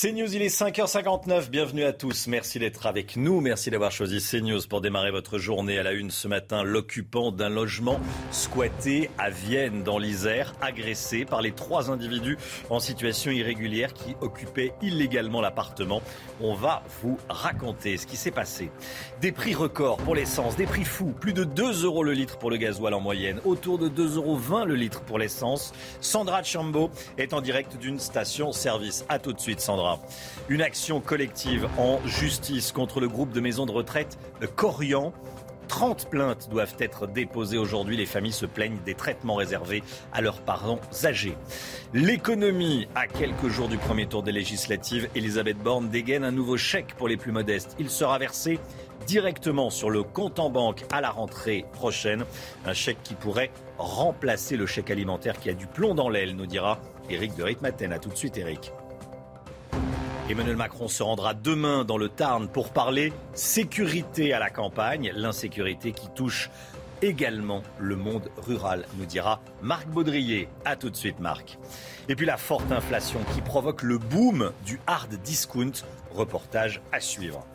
[0.00, 1.50] CNews, il est 5h59.
[1.50, 2.28] Bienvenue à tous.
[2.28, 3.40] Merci d'être avec nous.
[3.40, 6.62] Merci d'avoir choisi CNews pour démarrer votre journée à la une ce matin.
[6.62, 7.98] L'occupant d'un logement
[8.30, 12.38] squatté à Vienne, dans l'Isère, agressé par les trois individus
[12.70, 16.00] en situation irrégulière qui occupaient illégalement l'appartement.
[16.40, 18.70] On va vous raconter ce qui s'est passé.
[19.20, 21.12] Des prix records pour l'essence, des prix fous.
[21.20, 24.64] Plus de 2 euros le litre pour le gasoil en moyenne, autour de 2,20 euros
[24.64, 25.72] le litre pour l'essence.
[26.00, 29.04] Sandra Chambo est en direct d'une station-service.
[29.08, 29.87] À tout de suite, Sandra.
[30.48, 34.18] Une action collective en justice contre le groupe de maisons de retraite
[34.56, 35.12] Corian.
[35.68, 37.96] 30 plaintes doivent être déposées aujourd'hui.
[37.96, 39.82] Les familles se plaignent des traitements réservés
[40.12, 41.36] à leurs parents âgés.
[41.92, 46.94] L'économie, à quelques jours du premier tour des législatives, Elisabeth Borne dégaine un nouveau chèque
[46.94, 47.76] pour les plus modestes.
[47.78, 48.58] Il sera versé
[49.06, 52.24] directement sur le compte en banque à la rentrée prochaine.
[52.66, 56.46] Un chèque qui pourrait remplacer le chèque alimentaire qui a du plomb dans l'aile, nous
[56.46, 57.92] dira Éric de Ritmaten.
[57.92, 58.72] A tout de suite, Éric.
[60.30, 65.92] Emmanuel Macron se rendra demain dans le Tarn pour parler sécurité à la campagne, l'insécurité
[65.92, 66.50] qui touche
[67.00, 70.50] également le monde rural, nous dira Marc Baudrier.
[70.66, 71.58] A tout de suite Marc.
[72.10, 75.72] Et puis la forte inflation qui provoque le boom du hard discount,
[76.10, 77.46] reportage à suivre.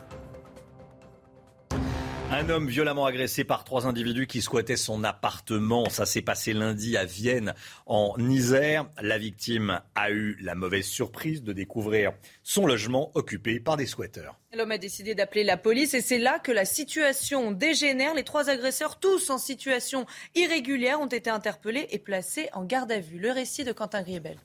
[2.30, 5.88] Un homme violemment agressé par trois individus qui squattaient son appartement.
[5.88, 7.54] Ça s'est passé lundi à Vienne,
[7.86, 8.86] en Isère.
[9.00, 14.38] La victime a eu la mauvaise surprise de découvrir son logement occupé par des squatteurs.
[14.56, 18.14] L'homme a décidé d'appeler la police et c'est là que la situation dégénère.
[18.14, 23.00] Les trois agresseurs, tous en situation irrégulière, ont été interpellés et placés en garde à
[23.00, 23.18] vue.
[23.18, 24.38] Le récit de Quentin Griebel.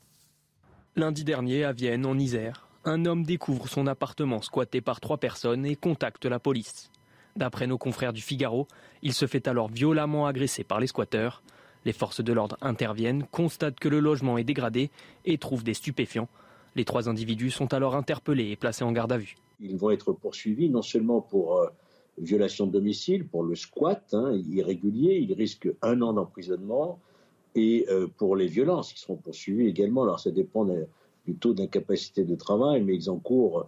[0.95, 5.66] Lundi dernier, à Vienne, en Isère, un homme découvre son appartement squatté par trois personnes
[5.66, 6.91] et contacte la police.
[7.35, 8.67] D'après nos confrères du Figaro,
[9.02, 11.41] il se fait alors violemment agresser par les squatteurs.
[11.86, 14.89] Les forces de l'ordre interviennent, constatent que le logement est dégradé
[15.25, 16.27] et trouvent des stupéfiants.
[16.75, 19.36] Les trois individus sont alors interpellés et placés en garde à vue.
[19.59, 21.67] Ils vont être poursuivis non seulement pour euh,
[22.17, 26.99] violation de domicile, pour le squat hein, irrégulier, ils risquent un an d'emprisonnement,
[27.55, 30.04] et euh, pour les violences, ils seront poursuivis également.
[30.04, 33.67] Alors ça dépend du taux d'incapacité de travail, mais ils encourent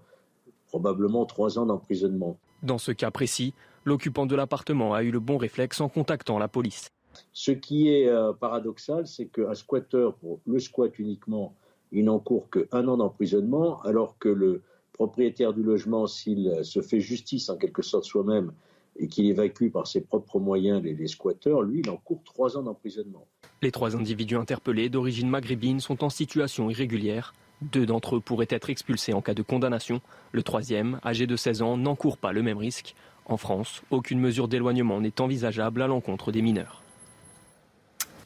[0.68, 2.38] probablement trois ans d'emprisonnement.
[2.64, 3.54] Dans ce cas précis,
[3.86, 6.90] l'occupant de l'appartement a eu le bon réflexe en contactant la police.
[7.34, 11.56] Ce qui est euh, paradoxal, c'est qu'un squatteur, pour le squat uniquement,
[11.92, 14.62] il n'encourt qu'un an d'emprisonnement, alors que le
[14.94, 18.52] propriétaire du logement, s'il se fait justice en quelque sorte soi-même
[18.98, 22.64] et qu'il évacue par ses propres moyens les, les squatteurs, lui, il encourt trois ans
[22.64, 23.26] d'emprisonnement.
[23.62, 27.34] Les trois individus interpellés d'origine maghrébine sont en situation irrégulière.
[27.62, 30.02] Deux d'entre eux pourraient être expulsés en cas de condamnation.
[30.32, 32.96] Le troisième, âgé de 16 ans, n'encourt pas le même risque.
[33.26, 36.81] En France, aucune mesure d'éloignement n'est envisageable à l'encontre des mineurs.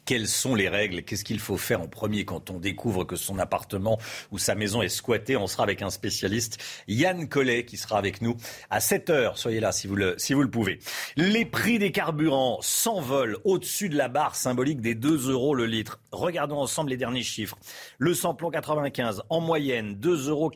[0.06, 3.40] Quelles sont les règles Qu'est-ce qu'il faut faire en premier quand on découvre que son
[3.40, 3.98] appartement
[4.30, 8.22] ou sa maison est squattée On sera avec un spécialiste, Yann Collet, qui sera avec
[8.22, 8.36] nous
[8.70, 9.36] à 7 heures.
[9.36, 10.78] Soyez là si vous le, si vous le pouvez.
[11.16, 15.98] Les prix des carburants s'envolent au-dessus de la barre symbolique des 2 euros le litre.
[16.12, 17.58] Regardons ensemble les derniers chiffres.
[17.98, 20.52] Le samplon 95, en moyenne, 2,14 euros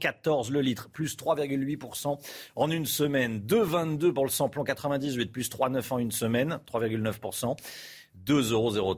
[0.51, 2.19] le litre, plus 3,8%
[2.55, 3.41] en une semaine.
[3.41, 7.57] 2,22 pour le samplon 98, plus 3,9 en une semaine, 3,9%.
[8.27, 8.95] 2,03 euros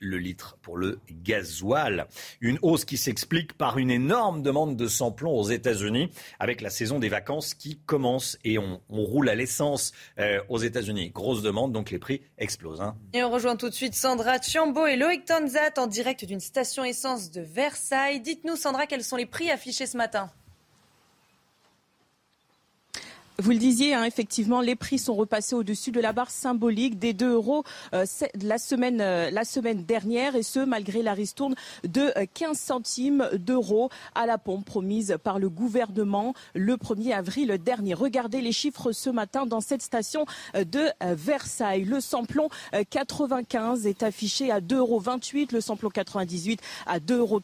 [0.00, 2.06] le litre pour le gasoil.
[2.40, 6.98] Une hausse qui s'explique par une énorme demande de samplon aux États-Unis avec la saison
[6.98, 11.10] des vacances qui commence et on, roule à l'essence euh, aux États-Unis.
[11.10, 12.80] Grosse demande, donc les prix explosent.
[12.80, 12.96] Hein.
[13.12, 16.84] Et on rejoint tout de suite Sandra Chiambo et Loïc Tanzat en direct d'une station
[16.84, 18.20] essence de Versailles.
[18.20, 20.30] Dites-nous, Sandra, quels sont les prix affichés ce matin?
[23.38, 27.12] Vous le disiez, hein, effectivement, les prix sont repassés au-dessus de la barre symbolique des
[27.12, 28.06] 2 euros euh,
[28.40, 31.54] la, semaine, euh, la semaine dernière, et ce, malgré la ristourne
[31.84, 37.58] de 15 euh, centimes d'euros à la pompe promise par le gouvernement le 1er avril
[37.62, 37.92] dernier.
[37.92, 40.24] Regardez les chiffres ce matin dans cette station
[40.54, 41.84] de Versailles.
[41.84, 42.48] Le samplon
[42.90, 47.40] 95 est affiché à 2,28 euros, le samplon 98 à 2,39 euros.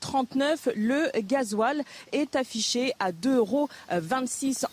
[0.74, 1.82] Le gasoil
[2.12, 3.68] est affiché à 2,26 euros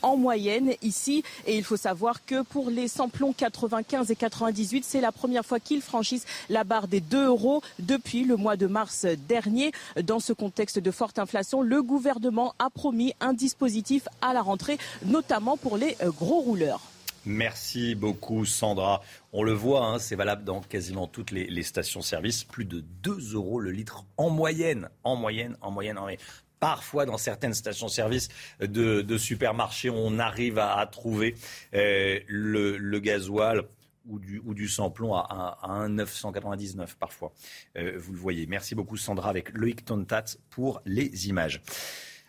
[0.02, 1.09] en moyenne ici
[1.46, 5.60] et il faut savoir que pour les samplons 95 et 98, c'est la première fois
[5.60, 9.72] qu'ils franchissent la barre des 2 euros depuis le mois de mars dernier.
[10.04, 14.78] Dans ce contexte de forte inflation, le gouvernement a promis un dispositif à la rentrée,
[15.06, 16.82] notamment pour les euh, gros rouleurs.
[17.26, 19.02] Merci beaucoup Sandra.
[19.34, 22.44] On le voit, hein, c'est valable dans quasiment toutes les, stations-service.
[22.46, 24.90] Plus de 2 euros le litre en moyenne.
[25.04, 26.22] En moyenne, en moyenne, en moyenne.
[26.60, 28.30] Parfois, dans certaines stations-service
[28.60, 31.36] de, supermarchés, on arrive à, trouver
[31.74, 33.64] euh, le, gasoil
[34.06, 37.32] ou du, ou du samplon à, à 1,999 parfois.
[37.78, 38.46] Euh, vous le voyez.
[38.48, 41.62] Merci beaucoup Sandra avec Loïc Tontat pour les images.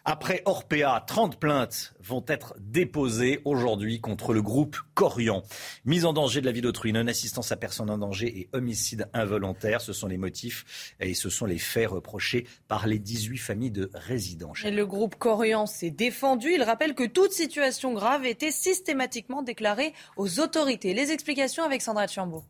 [0.07, 5.43] Après Orpea, 30 plaintes vont être déposées aujourd'hui contre le groupe Corian.
[5.85, 9.83] Mise en danger de la vie d'autrui, non-assistance à personne en danger et homicide involontaire,
[9.83, 13.91] ce sont les motifs et ce sont les faits reprochés par les 18 familles de
[13.93, 14.53] résidents.
[14.65, 16.53] Et le groupe Corian s'est défendu.
[16.55, 20.95] Il rappelle que toute situation grave était systématiquement déclarée aux autorités.
[20.95, 22.45] Les explications avec Sandra Chambaud.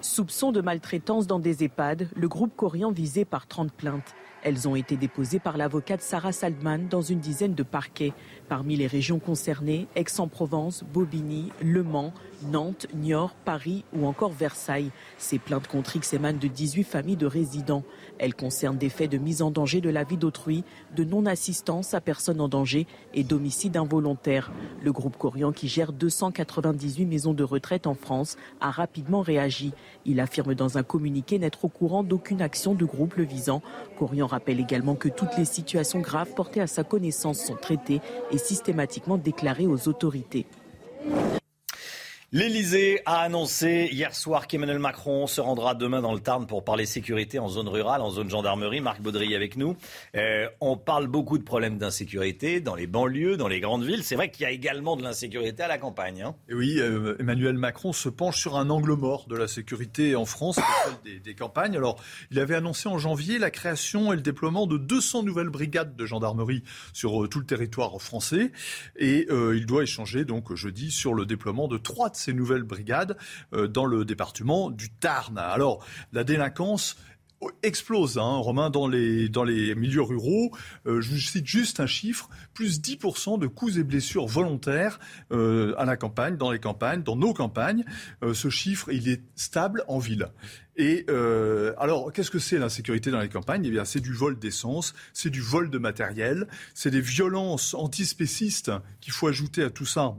[0.00, 4.14] Soupçon de maltraitance dans des EHPAD, le groupe Corian visé par 30 plaintes.
[4.44, 8.12] Elles ont été déposées par l'avocate Sarah Saldman dans une dizaine de parquets.
[8.48, 12.12] Parmi les régions concernées, Aix-en-Provence, Bobigny, Le Mans,
[12.42, 14.90] Nantes, Niort, Paris ou encore Versailles.
[15.18, 17.84] Ces plaintes contre X émanent de 18 familles de résidents.
[18.18, 20.62] Elles concernent des faits de mise en danger de la vie d'autrui,
[20.94, 24.52] de non-assistance à personne en danger et d'homicide involontaire.
[24.82, 29.72] Le groupe Corian, qui gère 298 maisons de retraite en France, a rapidement réagi.
[30.04, 33.62] Il affirme dans un communiqué n'être au courant d'aucune action de groupe le visant.
[33.98, 38.00] Corian rappelle également que toutes les situations graves portées à sa connaissance sont traitées
[38.38, 40.46] systématiquement déclarées aux autorités.
[42.36, 46.84] L'Elysée a annoncé hier soir qu'Emmanuel Macron se rendra demain dans le Tarn pour parler
[46.84, 48.80] sécurité en zone rurale, en zone gendarmerie.
[48.80, 49.76] Marc Baudry avec nous.
[50.16, 54.02] Euh, on parle beaucoup de problèmes d'insécurité dans les banlieues, dans les grandes villes.
[54.02, 56.22] C'est vrai qu'il y a également de l'insécurité à la campagne.
[56.22, 56.34] Hein.
[56.48, 60.24] Et oui, euh, Emmanuel Macron se penche sur un angle mort de la sécurité en
[60.24, 60.58] France,
[61.04, 61.76] des, des campagnes.
[61.76, 62.02] Alors,
[62.32, 66.04] il avait annoncé en janvier la création et le déploiement de 200 nouvelles brigades de
[66.04, 68.50] gendarmerie sur euh, tout le territoire français.
[68.96, 73.16] Et il doit échanger donc jeudi sur le déploiement de trois de ces nouvelles brigades
[73.52, 75.38] euh, dans le département du Tarn.
[75.38, 76.96] Alors, la délinquance
[77.62, 79.28] explose, hein, Romain, dans les,
[79.74, 80.50] milieux ruraux.
[80.86, 84.98] Euh, je cite juste un chiffre, plus 10% de coups et blessures volontaires
[85.30, 87.84] euh, à la campagne, dans les campagnes, dans nos campagnes.
[88.32, 90.28] ce chiffre, il est stable en ville.
[90.76, 91.04] Et
[91.78, 93.66] alors, qu'est-ce que c'est l'insécurité dans les campagnes?
[93.66, 98.72] Eh bien, c'est du vol d'essence, c'est du vol de matériel, c'est des violences antispécistes
[99.02, 100.14] qu'il faut ajouter à tout ça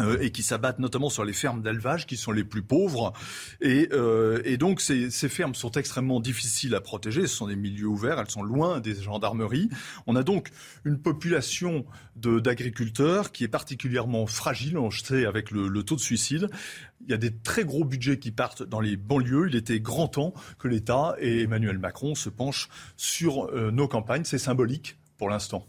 [0.00, 3.12] euh, et qui s'abattent notamment sur les fermes d'élevage qui sont les plus pauvres.
[3.60, 7.22] Et, euh, et donc ces, ces, fermes sont extrêmement difficiles à protéger.
[7.22, 9.70] Ce sont des milieux ouverts, elles sont loin des gendarmeries.
[10.06, 10.50] On a donc
[10.84, 16.48] une population d'agriculteurs qui est particulièrement fragile, on sait, avec le, le, taux de suicide.
[17.04, 19.48] Il y a des très gros budgets qui partent dans les banlieues.
[19.48, 24.24] Il était grand temps que l'État et Emmanuel Macron se penchent sur euh, nos campagnes.
[24.24, 25.66] C'est symbolique pour l'instant.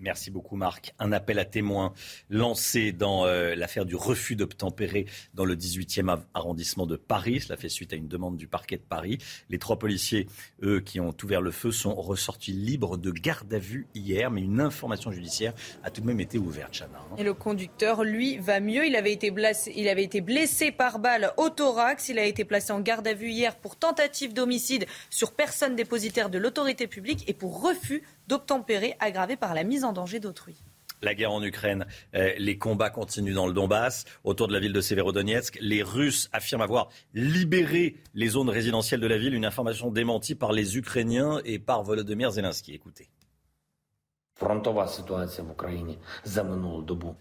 [0.00, 0.94] Merci beaucoup Marc.
[1.00, 1.92] Un appel à témoins
[2.30, 7.40] lancé dans euh, l'affaire du refus d'obtempérer dans le 18e arrondissement de Paris.
[7.40, 9.18] Cela fait suite à une demande du parquet de Paris.
[9.50, 10.28] Les trois policiers,
[10.62, 14.42] eux, qui ont ouvert le feu, sont ressortis libres de garde à vue hier, mais
[14.42, 15.52] une information judiciaire
[15.82, 16.82] a tout de même été ouverte.
[16.82, 17.16] Hein.
[17.18, 18.86] Et le conducteur, lui, va mieux.
[18.86, 22.08] Il avait été blessé, il avait été blessé par balle au thorax.
[22.08, 26.30] Il a été placé en garde à vue hier pour tentative d'homicide sur personne dépositaire
[26.30, 30.62] de l'autorité publique et pour refus d'obtempérer aggravé par la mise en danger d'autrui
[31.02, 34.72] la guerre en Ukraine, euh, les combats continuent dans le Donbass, autour de la ville
[34.72, 35.58] de Severodonetsk.
[35.60, 40.52] Les Russes affirment avoir libéré les zones résidentielles de la ville, une information démentie par
[40.52, 42.74] les Ukrainiens et par Volodymyr Zelensky.
[42.74, 43.08] Écoutez.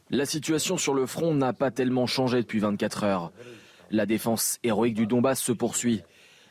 [0.10, 3.32] La situation sur le front n'a pas tellement changé depuis 24 heures.
[3.90, 6.04] La défense héroïque du Donbass se poursuit.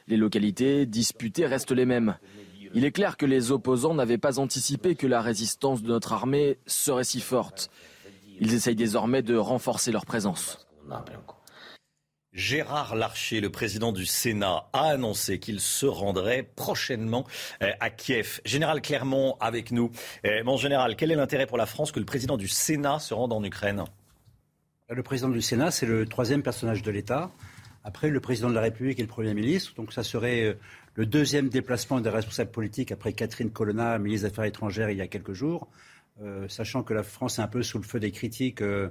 [0.08, 2.16] Les localités disputées restent les mêmes.
[2.74, 6.58] Il est clair que les opposants n'avaient pas anticipé que la résistance de notre armée
[6.66, 7.70] serait si forte.
[8.40, 10.66] Ils essayent désormais de renforcer leur présence.
[12.32, 17.24] Gérard Larcher, le président du Sénat, a annoncé qu'il se rendrait prochainement
[17.62, 18.42] euh, à Kiev.
[18.44, 19.90] Général Clermont avec nous.
[20.26, 23.14] Euh, mon général, quel est l'intérêt pour la France que le président du Sénat se
[23.14, 23.84] rende en Ukraine?
[24.90, 27.30] Le président du Sénat, c'est le troisième personnage de l'État.
[27.86, 29.72] Après, le président de la République et le Premier ministre.
[29.76, 30.54] Donc ça serait euh,
[30.96, 35.00] le deuxième déplacement des responsables politiques après Catherine Colonna, ministre des Affaires étrangères, il y
[35.00, 35.68] a quelques jours,
[36.20, 38.88] euh, sachant que la France est un peu sous le feu des critiques euh,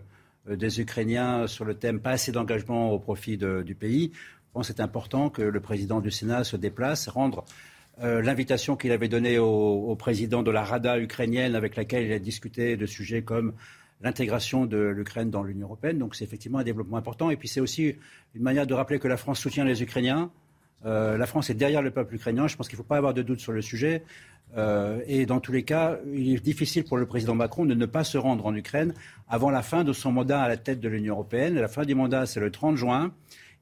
[0.48, 4.12] des Ukrainiens sur le thème pas assez d'engagement au profit du pays.
[4.14, 7.44] Je pense c'est important que le président du Sénat se déplace, rendre
[7.98, 12.78] l'invitation qu'il avait donnée au, président de la Rada ukrainienne avec laquelle il a discuté
[12.78, 13.54] de sujets comme
[14.02, 15.98] l'intégration de l'Ukraine dans l'Union européenne.
[15.98, 17.30] Donc c'est effectivement un développement important.
[17.30, 17.96] Et puis c'est aussi
[18.34, 20.32] une manière de rappeler que la France soutient les Ukrainiens,
[20.86, 22.48] euh, la France est derrière le peuple ukrainien.
[22.48, 24.04] Je pense qu'il ne faut pas avoir de doute sur le sujet.
[24.58, 27.86] Euh, et dans tous les cas, il est difficile pour le président Macron de ne
[27.86, 28.94] pas se rendre en Ukraine
[29.28, 31.56] avant la fin de son mandat à la tête de l'Union européenne.
[31.56, 33.12] La fin du mandat, c'est le 30 juin.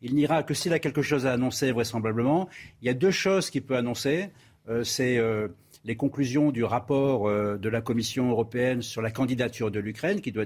[0.01, 2.49] Il n'ira que s'il a quelque chose à annoncer, vraisemblablement.
[2.81, 4.29] Il y a deux choses qu'il peut annoncer.
[4.67, 5.17] Euh, c'est
[5.83, 10.45] les conclusions du rapport de la Commission européenne sur la candidature de l'Ukraine, qui doit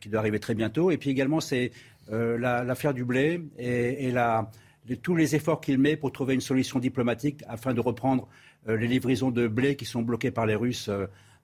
[0.00, 0.90] qui doit arriver très bientôt.
[0.90, 1.72] Et puis également, c'est
[2.08, 4.12] l'affaire du blé et,
[5.02, 8.28] tous les efforts qu'il met pour trouver une solution diplomatique afin de reprendre
[8.66, 10.90] les livraisons de blé qui sont bloquées par les Russes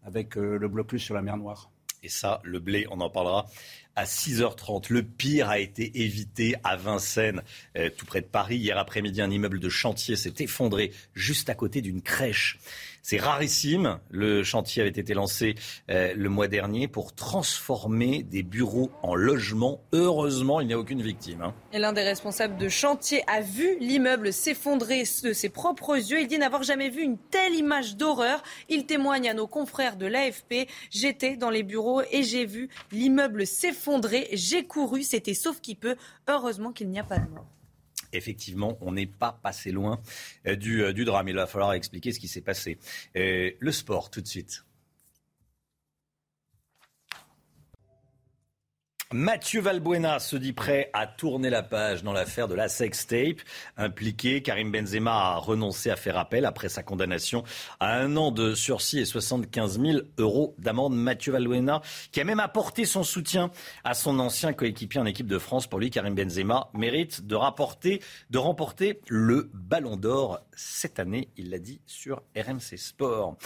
[0.04, 1.71] avec le blocus sur la mer Noire.
[2.02, 3.47] Et ça, le blé, on en parlera
[3.95, 4.92] à 6h30.
[4.92, 7.42] Le pire a été évité à Vincennes,
[7.76, 8.57] euh, tout près de Paris.
[8.57, 12.59] Hier après-midi, un immeuble de chantier s'est effondré juste à côté d'une crèche.
[13.03, 13.99] C'est rarissime.
[14.11, 15.57] Le chantier avait été lancé
[15.91, 19.81] euh, le mois dernier pour transformer des bureaux en logements.
[19.93, 21.43] Heureusement, il n'y a aucune victime.
[21.43, 21.55] Hein.
[21.73, 26.21] Et l'un des responsables de chantier a vu l'immeuble s'effondrer de ses propres yeux.
[26.21, 28.41] Il dit n'avoir jamais vu une telle image d'horreur.
[28.69, 30.69] Il témoigne à nos confrères de l'AFP.
[30.91, 34.29] J'étais dans les bureaux et j'ai vu l'immeuble s'effondrer.
[34.33, 35.03] J'ai couru.
[35.03, 35.97] C'était sauf qui peut.
[36.29, 37.47] Heureusement qu'il n'y a pas de mort
[38.12, 40.00] effectivement, on n'est pas passé loin
[40.47, 41.28] euh, euh, du, drame.
[41.28, 42.78] Il va falloir expliquer ce qui s'est passé.
[43.16, 44.64] Euh, le sport, tout de suite.
[49.12, 53.40] Mathieu Valbuena se dit prêt à tourner la page dans l'affaire de la sextape
[53.76, 54.40] impliquée.
[54.40, 57.45] Karim Benzema a renoncé à faire appel après sa condamnation
[57.78, 60.95] à un an de sursis et 75 000 euros d'amende.
[60.95, 63.50] Mathieu Valbuena, qui a même apporté son soutien
[63.85, 65.66] à son ancien coéquipier en équipe de France.
[65.66, 71.28] Pour lui, Karim Benzema mérite de, rapporter, de remporter le Ballon d'Or cette année.
[71.37, 73.37] Il l'a dit sur RMC Sport.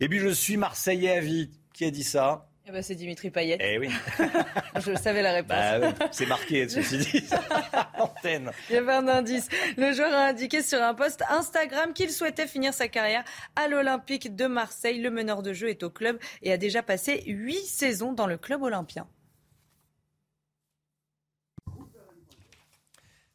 [0.00, 1.50] Et puis, je suis Marseillais à vie.
[1.72, 2.46] Qui a dit ça?
[2.66, 3.58] Eh ben, c'est Dimitri Payet.
[3.60, 3.90] Eh oui.
[4.80, 5.50] Je savais la réponse.
[5.50, 7.24] Bah c'est marqué, ceci dit.
[7.98, 8.50] Antenne.
[8.70, 9.48] Il y avait un indice.
[9.76, 13.22] Le joueur a indiqué sur un post Instagram qu'il souhaitait finir sa carrière
[13.54, 14.98] à l'Olympique de Marseille.
[14.98, 18.38] Le meneur de jeu est au club et a déjà passé huit saisons dans le
[18.38, 19.06] club olympien.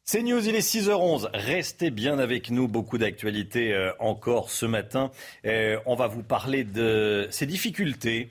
[0.02, 1.30] C'est News, il est 6h11.
[1.34, 2.66] Restez bien avec nous.
[2.66, 5.12] Beaucoup d'actualités euh, encore ce matin.
[5.46, 8.28] Euh, on va vous parler de ces difficultés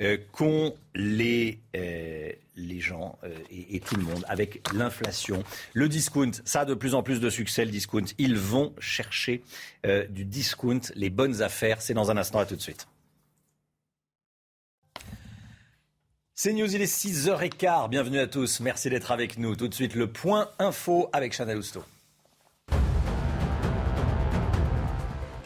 [0.00, 5.44] euh, qu'ont les, euh, les gens euh, et, tout le monde avec l'inflation.
[5.74, 8.06] Le discount, ça a de plus en plus de succès, le discount.
[8.16, 9.42] Ils vont chercher
[10.08, 11.82] du discount, les bonnes affaires.
[11.82, 12.86] C'est dans un instant, à tout de suite.
[16.34, 17.90] C'est News, il est 6h15.
[17.90, 18.60] Bienvenue à tous.
[18.60, 19.56] Merci d'être avec nous.
[19.56, 21.84] Tout de suite, le point info avec Chanel Housteau.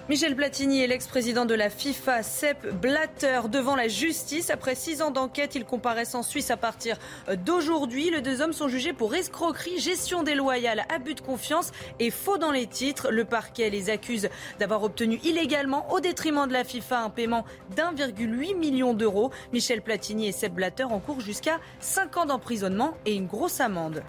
[0.09, 4.51] Michel Platini et l'ex-président de la FIFA, Sepp Blatter, devant la justice.
[4.51, 6.97] Après six ans d'enquête, ils comparaissent en Suisse à partir
[7.45, 8.11] d'aujourd'hui.
[8.11, 12.53] Les deux hommes sont jugés pour escroquerie, gestion déloyale, abus de confiance et faux dans
[12.53, 13.11] les titres.
[13.11, 14.29] Le parquet les accuse
[14.61, 17.45] d'avoir obtenu illégalement, au détriment de la FIFA, un paiement
[17.75, 19.33] d'1,8 million d'euros.
[19.53, 24.05] Michel Platini et Sepp Blatter encourent jusqu'à 5 ans d'emprisonnement et une grosse amende.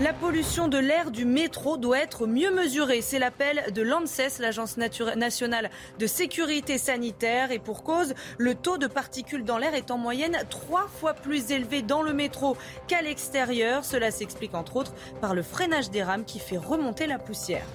[0.00, 3.02] La pollution de l'air du métro doit être mieux mesurée.
[3.02, 7.50] C'est l'appel de l'ANSES, l'Agence nationale de sécurité sanitaire.
[7.50, 11.50] Et pour cause, le taux de particules dans l'air est en moyenne trois fois plus
[11.50, 12.56] élevé dans le métro
[12.86, 13.84] qu'à l'extérieur.
[13.84, 17.66] Cela s'explique entre autres par le freinage des rames qui fait remonter la poussière.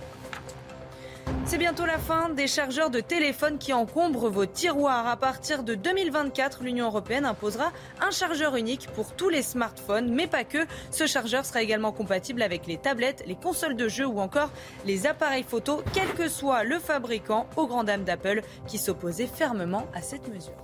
[1.45, 5.07] C'est bientôt la fin des chargeurs de téléphone qui encombrent vos tiroirs.
[5.07, 7.71] À partir de 2024, l'Union européenne imposera
[8.01, 10.65] un chargeur unique pour tous les smartphones, mais pas que.
[10.89, 14.51] Ce chargeur sera également compatible avec les tablettes, les consoles de jeux ou encore
[14.85, 19.85] les appareils photo, quel que soit le fabricant, aux grandes dames d'Apple qui s'opposaient fermement
[19.93, 20.55] à cette mesure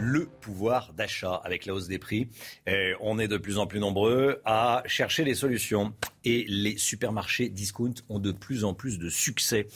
[0.00, 2.28] le pouvoir d'achat avec la hausse des prix.
[3.00, 7.94] on est de plus en plus nombreux à chercher des solutions et les supermarchés discount
[8.08, 9.66] ont de plus en plus de succès.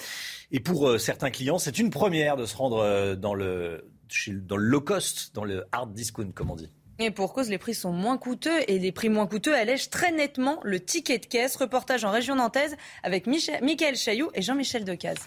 [0.52, 3.84] Et pour euh, certains clients, c'est une première de se rendre euh, dans le,
[4.28, 6.70] dans le low cost, dans le hard discount, comme on dit.
[7.00, 10.12] Et pour cause, les prix sont moins coûteux et les prix moins coûteux allègent très
[10.12, 11.56] nettement le ticket de caisse.
[11.56, 15.18] Reportage en région nantaise avec Michael Chailloux et Jean-Michel Decaze.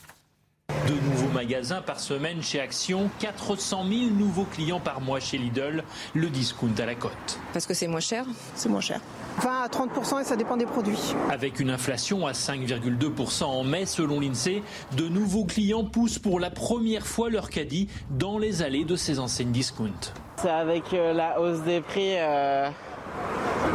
[0.88, 5.83] Deux nouveaux magasins par semaine chez Action, 400 000 nouveaux clients par mois chez Lidl,
[6.13, 7.39] le discount à la cote.
[7.53, 9.00] Parce que c'est moins cher C'est moins cher.
[9.39, 11.00] 20 à 30% et ça dépend des produits.
[11.29, 14.62] Avec une inflation à 5,2% en mai selon l'INSEE,
[14.95, 19.19] de nouveaux clients poussent pour la première fois leur caddie dans les allées de ces
[19.19, 19.91] enseignes discount.
[20.38, 22.17] C'est avec euh, la hausse des prix.
[22.17, 22.69] Euh,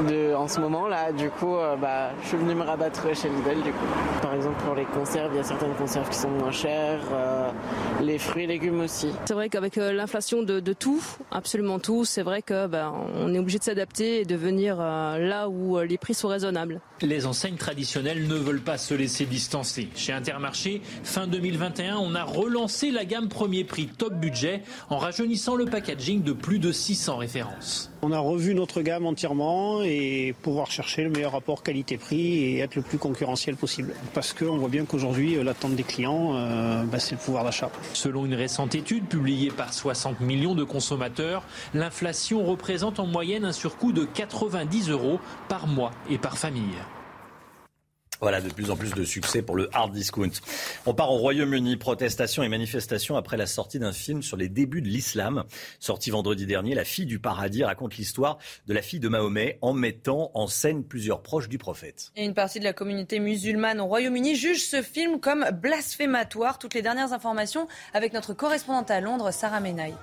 [0.08, 1.12] de, en ce moment là.
[1.12, 3.62] Du coup, euh, bah, je suis venu me rabattre chez Lidl.
[3.62, 3.86] Du coup,
[4.20, 7.50] par exemple pour les conserves, il y a certaines conserves qui sont moins chères, euh,
[8.02, 9.10] les fruits et légumes aussi.
[9.26, 13.38] C'est vrai qu'avec euh, l'inflation de, tout, absolument tout, c'est vrai que bah, on est
[13.38, 16.80] obligé de s'adapter et de venir là où les prix sont raisonnables.
[17.02, 19.88] Les enseignes traditionnelles ne veulent pas se laisser distancer.
[19.94, 25.56] Chez Intermarché, fin 2021, on a relancé la gamme premier prix top budget en rajeunissant
[25.56, 27.91] le packaging de plus de 600 références.
[28.04, 32.74] On a revu notre gamme entièrement et pouvoir chercher le meilleur rapport qualité-prix et être
[32.74, 33.94] le plus concurrentiel possible.
[34.12, 37.70] Parce qu'on voit bien qu'aujourd'hui, euh, l'attente des clients, euh, bah, c'est le pouvoir d'achat.
[37.92, 41.44] Selon une récente étude publiée par 60 millions de consommateurs,
[41.74, 46.74] l'inflation représente en moyenne un surcoût de 90 euros par mois et par famille.
[48.22, 50.30] Voilà, de plus en plus de succès pour le hard discount.
[50.86, 54.80] On part au Royaume-Uni, protestations et manifestations après la sortie d'un film sur les débuts
[54.80, 55.42] de l'islam.
[55.80, 58.38] Sorti vendredi dernier, La fille du paradis raconte l'histoire
[58.68, 62.12] de la fille de Mahomet en mettant en scène plusieurs proches du prophète.
[62.14, 66.60] Et une partie de la communauté musulmane au Royaume-Uni juge ce film comme blasphématoire.
[66.60, 69.94] Toutes les dernières informations avec notre correspondante à Londres, Sarah Menaille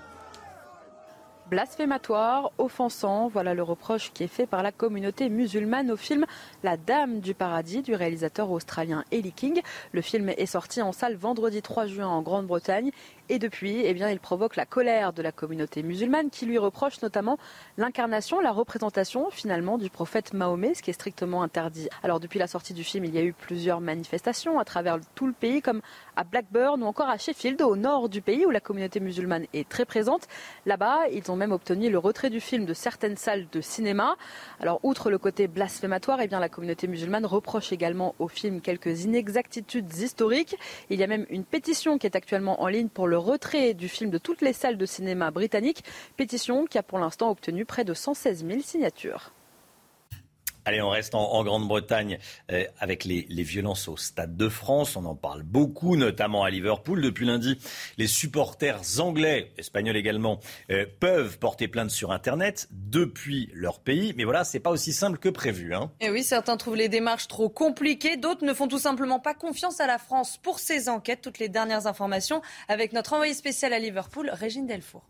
[1.50, 3.27] blasphématoire, offensant.
[3.27, 6.25] Voilà le reproche qui est fait par la communauté musulmane au film
[6.63, 9.62] La Dame du Paradis du réalisateur australien Ellie King.
[9.91, 12.91] Le film est sorti en salle vendredi 3 juin en Grande-Bretagne.
[13.32, 17.00] Et depuis, eh bien, il provoque la colère de la communauté musulmane qui lui reproche
[17.04, 17.38] notamment
[17.78, 21.90] l'incarnation, la représentation finalement du prophète Mahomet, ce qui est strictement interdit.
[22.02, 25.28] Alors depuis la sortie du film, il y a eu plusieurs manifestations à travers tout
[25.28, 25.82] le pays, comme
[26.16, 29.70] à Blackburn ou encore à Sheffield, au nord du pays où la communauté musulmane est
[29.70, 30.28] très présente.
[30.66, 34.16] Là-bas, ils ont même obtenu le retrait du film de certaines salles de cinéma.
[34.60, 39.04] Alors outre le côté blasphématoire, eh bien, la communauté musulmane reproche également au film quelques
[39.04, 40.56] inexactitudes historiques.
[40.90, 43.88] Il y a même une pétition qui est actuellement en ligne pour le retrait du
[43.88, 45.84] film de toutes les salles de cinéma britanniques.
[46.18, 49.32] Pétition qui a pour l'instant obtenu près de 116 000 signatures.
[50.70, 52.20] Allez, on reste en, Grande-Bretagne
[52.52, 54.96] euh, avec les, violences au Stade de France.
[54.96, 57.02] On en parle beaucoup, notamment à Liverpool.
[57.02, 57.58] Depuis lundi,
[57.98, 64.14] les supporters anglais, espagnols également, euh, peuvent porter plainte sur Internet depuis leur pays.
[64.16, 65.74] Mais voilà, c'est pas aussi simple que prévu.
[65.74, 65.90] Hein.
[66.02, 68.16] Et oui, certains trouvent les démarches trop compliquées.
[68.16, 71.22] D'autres ne font tout simplement pas confiance à la France pour ces enquêtes.
[71.24, 75.02] Toutes les dernières informations avec notre envoyé spécial à Liverpool, Régine Delfour.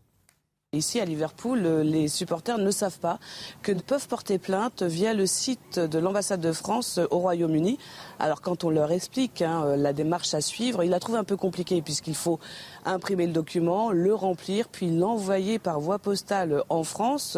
[0.72, 3.18] Ici à Liverpool, euh, les supporters ne savent pas
[3.64, 7.80] que peuvent porter plainte via le site de l'ambassade de France au Royaume-Uni.
[8.20, 11.24] Alors quand on leur explique hein, euh, la démarche à suivre, ils la trouvent un
[11.24, 12.40] peu compliquée puisqu'il faut
[12.86, 17.38] imprimer le document, le remplir, puis l'envoyer par voie postale en France.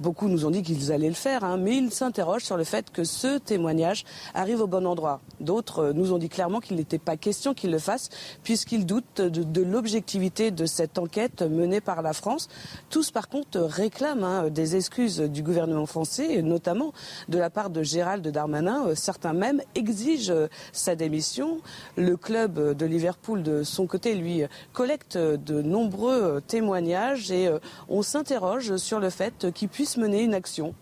[0.00, 2.90] Beaucoup nous ont dit qu'ils allaient le faire, hein, mais ils s'interrogent sur le fait
[2.90, 5.20] que ce témoignage arrive au bon endroit.
[5.40, 8.10] D'autres euh, nous ont dit clairement qu'il n'était pas question qu'ils le fassent
[8.42, 12.48] puisqu'ils doutent de l'objectivité de cette enquête menée par la France.
[12.90, 16.92] Tous, par contre, réclament hein, des excuses du gouvernement français, notamment
[17.28, 18.86] de la part de Gérald Darmanin.
[18.86, 21.60] Euh, certains même exigent euh, sa démission.
[21.96, 24.42] Le club de Liverpool, de son côté, lui,
[24.72, 27.58] collecte de nombreux témoignages et euh,
[27.88, 30.74] on s'interroge sur le fait qu'il puisse mener une action.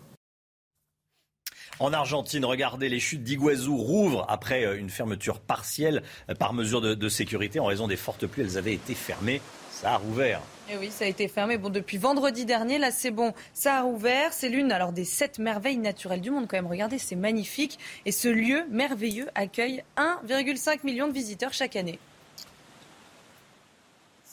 [1.79, 6.03] En Argentine, regardez, les chutes d'Iguazu rouvrent après une fermeture partielle
[6.37, 8.43] par mesure de, de sécurité en raison des fortes pluies.
[8.43, 9.41] Elles avaient été fermées.
[9.71, 10.41] Ça a rouvert.
[10.69, 11.57] Et eh oui, ça a été fermé.
[11.57, 14.31] Bon, depuis vendredi dernier, là, c'est bon, ça a rouvert.
[14.31, 16.45] C'est l'une alors des sept merveilles naturelles du monde.
[16.47, 17.79] Quand même, regardez, c'est magnifique.
[18.05, 21.97] Et ce lieu merveilleux accueille 1,5 million de visiteurs chaque année.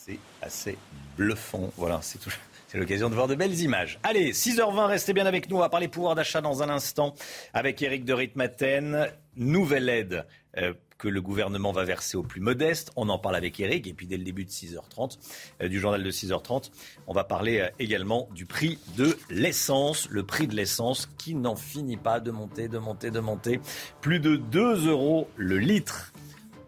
[0.09, 0.79] C'est assez
[1.19, 1.71] bluffant.
[1.77, 2.33] Voilà, c'est tout.
[2.69, 3.99] C'est l'occasion de voir de belles images.
[4.03, 5.57] Allez, 6h20, restez bien avec nous.
[5.57, 7.15] On va parler pouvoir d'achat dans un instant
[7.55, 9.09] avec Eric de Ritmaten.
[9.37, 10.27] Nouvelle aide
[10.59, 12.91] euh, que le gouvernement va verser aux plus modestes.
[12.95, 13.87] On en parle avec Eric.
[13.87, 15.19] Et puis dès le début de 6h30,
[15.63, 16.71] euh, du journal de 6h30,
[17.07, 20.07] on va parler euh, également du prix de l'essence.
[20.11, 23.61] Le prix de l'essence qui n'en finit pas de monter, de monter, de monter.
[24.03, 26.13] Plus de 2 euros le litre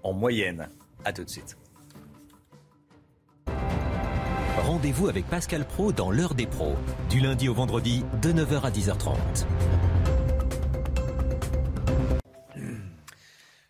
[0.03, 0.71] en moyenne.
[1.05, 1.60] À tout de suite.
[4.81, 6.75] Rendez-vous avec Pascal Pro dans l'heure des pros,
[7.11, 9.15] du lundi au vendredi de 9h à 10h30.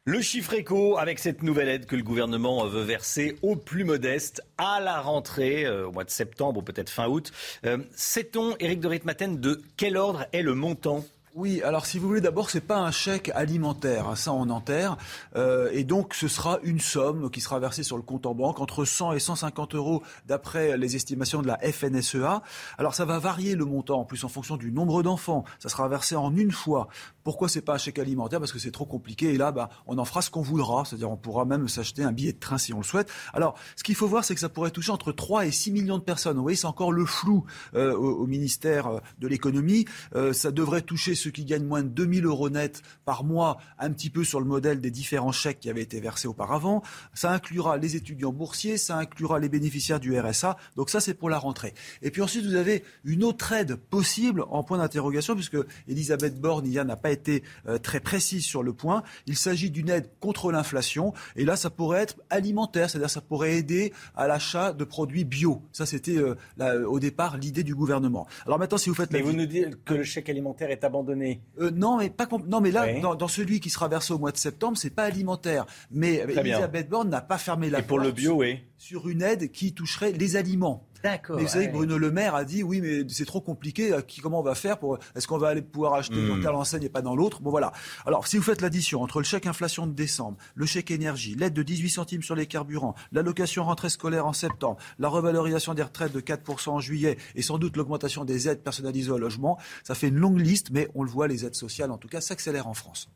[0.04, 4.40] Le chiffre éco avec cette nouvelle aide que le gouvernement veut verser aux plus modestes
[4.56, 7.32] à la rentrée euh, au mois de septembre ou peut-être fin août.
[7.66, 11.04] Euh, sait-on, Éric de Ritmaten, de quel ordre est le montant
[11.36, 14.96] oui, alors si vous voulez, d'abord, c'est pas un chèque alimentaire, hein, ça on enterre,
[15.36, 18.58] euh, et donc ce sera une somme qui sera versée sur le compte en banque
[18.58, 22.42] entre 100 et 150 euros d'après les estimations de la FNSEA.
[22.78, 25.44] Alors ça va varier le montant, en plus en fonction du nombre d'enfants.
[25.60, 26.88] Ça sera versé en une fois.
[27.22, 29.34] Pourquoi c'est pas un chèque alimentaire Parce que c'est trop compliqué.
[29.34, 30.84] Et là, bah, on en fera ce qu'on voudra.
[30.84, 33.10] C'est-à-dire, on pourra même s'acheter un billet de train si on le souhaite.
[33.32, 35.98] Alors, ce qu'il faut voir, c'est que ça pourrait toucher entre 3 et 6 millions
[35.98, 36.36] de personnes.
[36.36, 39.84] Vous voyez, c'est encore le flou euh, au, ministère euh, de l'économie.
[40.14, 43.90] Euh, ça devrait toucher ceux qui gagnent moins de 2000 euros net par mois, un
[43.90, 46.82] petit peu sur le modèle des différents chèques qui avaient été versés auparavant.
[47.14, 50.56] Ça inclura les étudiants boursiers, ça inclura les bénéficiaires du RSA.
[50.76, 51.74] Donc ça, c'est pour la rentrée.
[52.02, 56.66] Et puis ensuite, vous avez une autre aide possible en point d'interrogation, puisque Elisabeth Borne,
[56.66, 59.02] il n'a pas été euh, très précise sur le point.
[59.26, 61.12] Il s'agit d'une aide contre l'inflation.
[61.36, 65.62] Et là, ça pourrait être alimentaire, c'est-à-dire ça pourrait aider à l'achat de produits bio.
[65.72, 68.26] Ça, c'était euh, au départ l'idée du gouvernement.
[68.46, 69.12] Alors maintenant, si vous faites...
[69.12, 71.42] Mais vous nous dites que le chèque alimentaire est abandonné.
[71.60, 74.36] Euh, non, mais pas non, mais là, dans, celui qui sera versé au mois de
[74.36, 75.66] septembre, c'est pas alimentaire.
[75.90, 77.84] Mais Elisabeth Borne n'a pas fermé la porte.
[77.84, 78.60] Et pour le bio, oui.
[78.78, 80.86] sur une aide qui toucherait les aliments.
[81.02, 81.36] D'accord.
[81.36, 83.92] Mais vous savez que Bruno Le Maire a dit oui, mais c'est trop compliqué.
[83.92, 86.28] euh, Qui, comment on va faire pour Est-ce qu'on va aller pouvoir acheter Hmm.
[86.28, 87.40] dans telle enseigne et pas dans l'autre?
[87.40, 87.72] Bon voilà.
[88.06, 91.54] Alors si vous faites l'addition entre le chèque inflation de décembre, le chèque énergie, l'aide
[91.54, 96.12] de 18 centimes sur les carburants, l'allocation rentrée scolaire en septembre, la revalorisation des retraites
[96.12, 100.08] de 4% en juillet et sans doute l'augmentation des aides personnalisées au logement, ça fait
[100.08, 102.74] une longue liste, mais on le voit, les aides sociales en tout cas s'accélèrent en
[102.74, 103.08] France.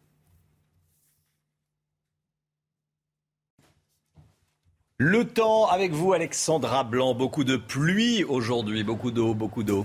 [4.98, 7.14] Le temps avec vous, Alexandra Blanc.
[7.14, 9.84] Beaucoup de pluie aujourd'hui, beaucoup d'eau, beaucoup d'eau.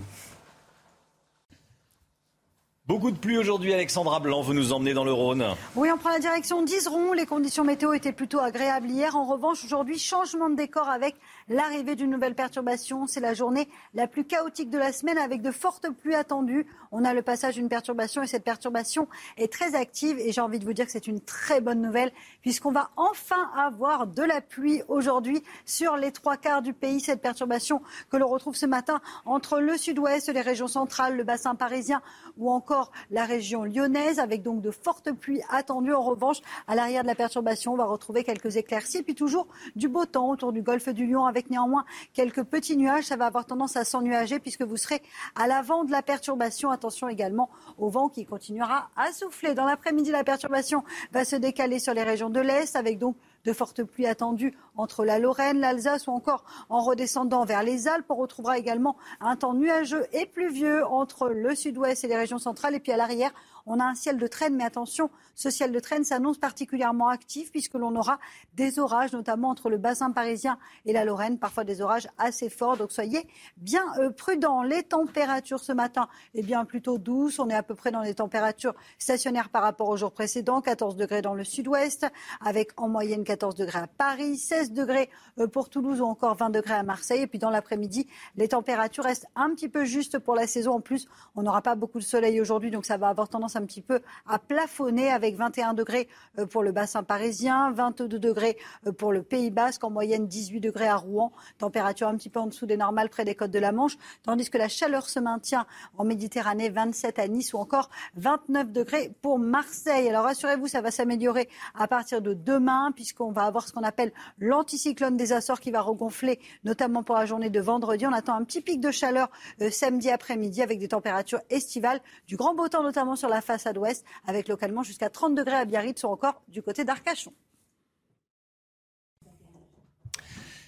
[2.86, 4.42] Beaucoup de pluie aujourd'hui, Alexandra Blanc.
[4.42, 5.56] Vous nous emmenez dans le Rhône.
[5.76, 7.14] Oui, on prend la direction d'Iseron.
[7.14, 9.16] Les conditions météo étaient plutôt agréables hier.
[9.16, 11.16] En revanche, aujourd'hui, changement de décor avec
[11.50, 13.08] l'arrivée d'une nouvelle perturbation.
[13.08, 16.66] C'est la journée la plus chaotique de la semaine avec de fortes pluies attendues.
[16.92, 19.08] On a le passage d'une perturbation et cette perturbation
[19.38, 20.20] est très active.
[20.20, 23.52] Et j'ai envie de vous dire que c'est une très bonne nouvelle puisqu'on va enfin
[23.58, 27.02] avoir de la pluie aujourd'hui sur les trois quarts du pays.
[27.02, 31.56] Cette perturbation que l'on retrouve ce matin entre le sud-ouest, les régions centrales, le bassin
[31.56, 32.02] parisien
[32.38, 35.94] ou encore la région lyonnaise avec donc de fortes pluies attendues.
[35.94, 39.88] En revanche, à l'arrière de la perturbation, on va retrouver quelques éclaircies puis toujours du
[39.88, 43.06] beau temps autour du golfe du Lion avec néanmoins quelques petits nuages.
[43.06, 45.02] Ça va avoir tendance à s'ennuager puisque vous serez
[45.36, 46.72] à l'avant de la perturbation.
[46.72, 49.54] Attention également au vent qui continuera à souffler.
[49.54, 53.54] Dans l'après-midi, la perturbation va se décaler sur les régions de l'Est avec donc de
[53.54, 58.06] fortes pluies attendues entre la Lorraine, l'Alsace ou encore en redescendant vers les Alpes.
[58.10, 62.76] On retrouvera également un temps nuageux et pluvieux entre le sud-ouest et les régions centrales.
[62.76, 63.32] Et puis à l'arrière,
[63.70, 67.52] on a un ciel de traîne, mais attention, ce ciel de traîne s'annonce particulièrement actif
[67.52, 68.20] puisque l'on aura
[68.56, 72.78] des orages, notamment entre le bassin parisien et la Lorraine, parfois des orages assez forts.
[72.78, 73.28] Donc soyez
[73.58, 74.64] bien euh, prudents.
[74.64, 77.38] Les températures ce matin, eh bien plutôt douces.
[77.38, 80.62] On est à peu près dans les températures stationnaires par rapport au jour précédent.
[80.62, 82.08] 14 degrés dans le sud-ouest,
[82.44, 86.50] avec en moyenne 14 degrés à Paris, 16 degrés euh, pour Toulouse ou encore 20
[86.50, 87.22] degrés à Marseille.
[87.22, 90.74] Et puis dans l'après-midi, les températures restent un petit peu justes pour la saison.
[90.74, 93.66] En plus, on n'aura pas beaucoup de soleil aujourd'hui, donc ça va avoir tendance un
[93.66, 98.92] petit peu à plafonner avec 21 degrés euh, pour le bassin parisien, 22 degrés euh,
[98.92, 102.48] pour le Pays Basque, en moyenne 18 degrés à Rouen, température un petit peu en
[102.48, 105.66] dessous des normales près des côtes de la Manche, tandis que la chaleur se maintient
[105.98, 110.10] en Méditerranée, 27 à Nice ou encore 29 degrés pour Marseille.
[110.10, 114.12] Alors rassurez-vous, ça va s'améliorer à partir de demain, puisqu'on va avoir ce qu'on appelle
[114.40, 118.08] l'anticyclone des Açores qui va regonfler, notamment pour la journée de vendredi.
[118.08, 119.30] On attend un petit pic de chaleur
[119.62, 123.78] euh, samedi après-midi avec des températures estivales, du grand beau temps notamment sur la façade
[123.78, 127.32] ouest, avec localement jusqu'à 30 degrés à Biarritz ou encore du côté d'Arcachon.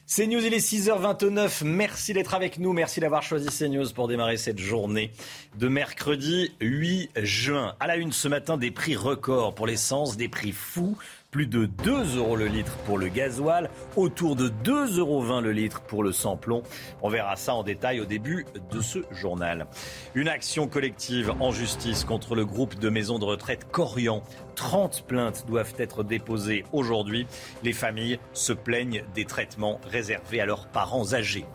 [0.07, 1.65] CNews, il est 6h29.
[1.65, 2.71] Merci d'être avec nous.
[2.73, 5.11] Merci d'avoir choisi CNews pour démarrer cette journée
[5.57, 7.75] de mercredi 8 juin.
[7.79, 10.97] À la une ce matin, des prix records pour l'essence, des prix fous.
[11.31, 15.79] Plus de 2 euros le litre pour le gasoil, autour de 2,20 euros le litre
[15.79, 16.61] pour le samplon.
[17.01, 19.67] On verra ça en détail au début de ce journal.
[20.13, 24.23] Une action collective en justice contre le groupe de maisons de retraite Corian.
[24.55, 27.25] 30 plaintes doivent être déposées aujourd'hui.
[27.63, 31.45] Les familles se plaignent des traitements réservés à leurs parents âgés.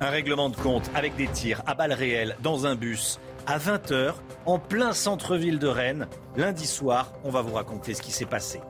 [0.00, 4.14] Un règlement de compte avec des tirs à balles réelles dans un bus à 20h
[4.46, 6.08] en plein centre-ville de Rennes.
[6.36, 8.60] Lundi soir, on va vous raconter ce qui s'est passé.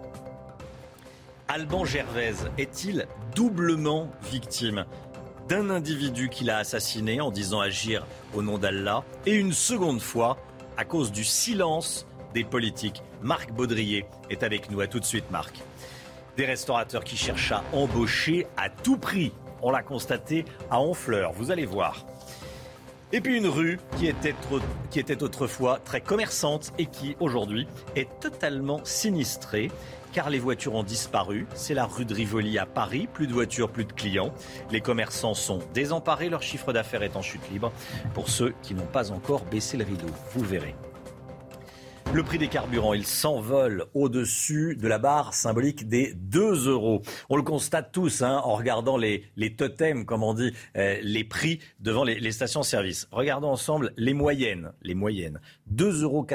[1.49, 3.07] Alban Gervaise est-il
[3.37, 4.85] doublement victime
[5.49, 8.05] d'un individu qui l'a assassiné en disant agir
[8.35, 10.39] au nom d'Allah et une seconde fois
[10.77, 12.05] à cause du silence
[12.35, 13.01] des politiques?
[13.23, 14.81] Marc Baudrier est avec nous.
[14.81, 15.63] À tout de suite, Marc.
[16.37, 19.33] Des restaurateurs qui cherchent à embaucher à tout prix.
[19.63, 21.33] On l'a constaté à Honfleur.
[21.33, 22.05] Vous allez voir.
[23.13, 24.35] Et puis une rue qui était,
[24.91, 29.71] qui était autrefois très commerçante et qui aujourd'hui est totalement sinistrée
[30.17, 31.47] car les voitures ont disparu.
[31.55, 33.07] C'est la rue de Rivoli à Paris.
[33.13, 34.33] Plus de voitures, plus de clients.
[34.71, 36.31] Les commerçants sont désemparés.
[36.31, 37.71] Leur chiffre d'affaires est en chute libre.
[38.15, 40.75] Pour ceux qui n'ont pas encore baissé le rideau, vous verrez.
[42.14, 47.03] Le prix des carburants, il s'envole au-dessus de la barre symbolique des 2 euros.
[47.29, 51.25] On le constate tous hein, en regardant les, les totems, comme on dit, euh, les
[51.25, 53.09] prix devant les, les stations-service.
[53.11, 54.73] Regardons ensemble les moyennes.
[54.83, 55.40] Les moyennes.
[55.75, 56.27] 2,14 euros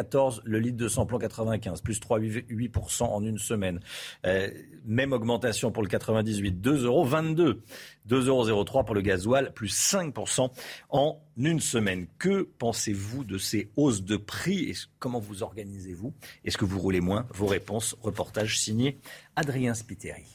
[0.44, 3.80] le litre de samplon 95, plus 3,8% en une semaine.
[4.26, 4.50] Euh,
[4.86, 7.06] même augmentation pour le 98, 2,22 euros.
[8.10, 10.50] 2,03€ pour le gasoil, plus 5%
[10.90, 12.08] en une semaine.
[12.18, 14.70] Que pensez-vous de ces hausses de prix?
[14.70, 16.14] Et Comment vous organisez-vous?
[16.44, 17.26] Est-ce que vous roulez moins?
[17.34, 19.00] Vos réponses, reportage signé
[19.36, 20.26] Adrien Spiteri.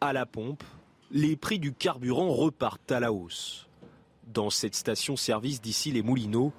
[0.00, 0.64] À la pompe,
[1.10, 3.66] les prix du carburant repartent à la hausse.
[4.26, 6.52] Dans cette station-service d'ici les Moulineaux,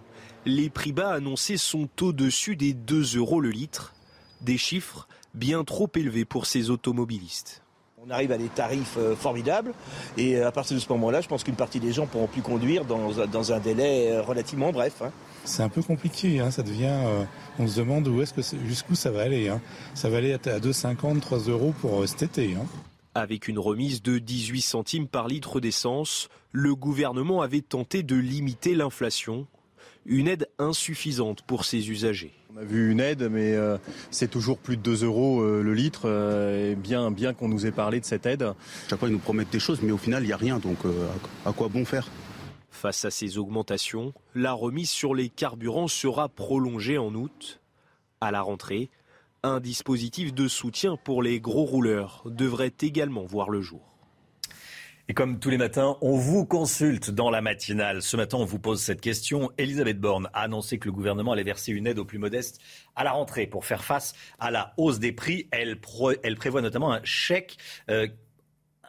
[0.46, 3.96] les prix bas annoncés sont au-dessus des 2 euros le litre,
[4.42, 7.62] des chiffres bien trop élevés pour ces automobilistes.
[8.04, 9.74] On arrive à des tarifs euh, formidables
[10.18, 12.42] et euh, à partir de ce moment-là, je pense qu'une partie des gens pourront plus
[12.42, 15.04] conduire dans, dans un délai euh, relativement bref.
[15.04, 15.12] Hein.
[15.46, 16.96] C'est un peu compliqué, hein, ça devient.
[17.60, 19.50] on se demande où est-ce que jusqu'où ça va aller.
[19.50, 19.62] Hein.
[19.94, 22.56] Ça va aller à 2,50, 3 euros pour cet été.
[22.56, 22.66] Hein.
[23.14, 28.74] Avec une remise de 18 centimes par litre d'essence, le gouvernement avait tenté de limiter
[28.74, 29.48] l'inflation,
[30.06, 32.34] une aide insuffisante pour ses usagers.
[32.54, 33.78] On a vu une aide, mais euh,
[34.10, 36.02] c'est toujours plus de 2 euros euh, le litre.
[36.06, 38.52] Euh, et bien, bien qu'on nous ait parlé de cette aide.
[38.90, 40.60] Chaque fois, ils nous promettent des choses, mais au final, il n'y a rien.
[40.60, 40.80] Donc,
[41.46, 42.10] à quoi bon faire?
[42.70, 47.62] Face à ces augmentations, la remise sur les carburants sera prolongée en août.
[48.20, 48.90] À la rentrée,
[49.44, 53.91] un dispositif de soutien pour les gros rouleurs devrait également voir le jour.
[55.12, 58.02] Et comme tous les matins, on vous consulte dans la matinale.
[58.02, 59.52] Ce matin, on vous pose cette question.
[59.58, 62.62] Elisabeth Borne a annoncé que le gouvernement allait verser une aide aux plus modestes
[62.96, 65.50] à la rentrée pour faire face à la hausse des prix.
[65.52, 67.58] Elle, prévoit notamment un chèque
[67.90, 68.08] euh,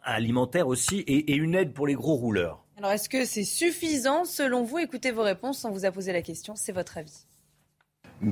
[0.04, 2.64] alimentaire aussi et, et une aide pour les gros rouleurs.
[2.76, 4.78] Alors, est-ce que c'est suffisant selon vous?
[4.78, 5.64] Écoutez vos réponses.
[5.64, 6.54] On vous a posé la question.
[6.54, 7.26] C'est votre avis.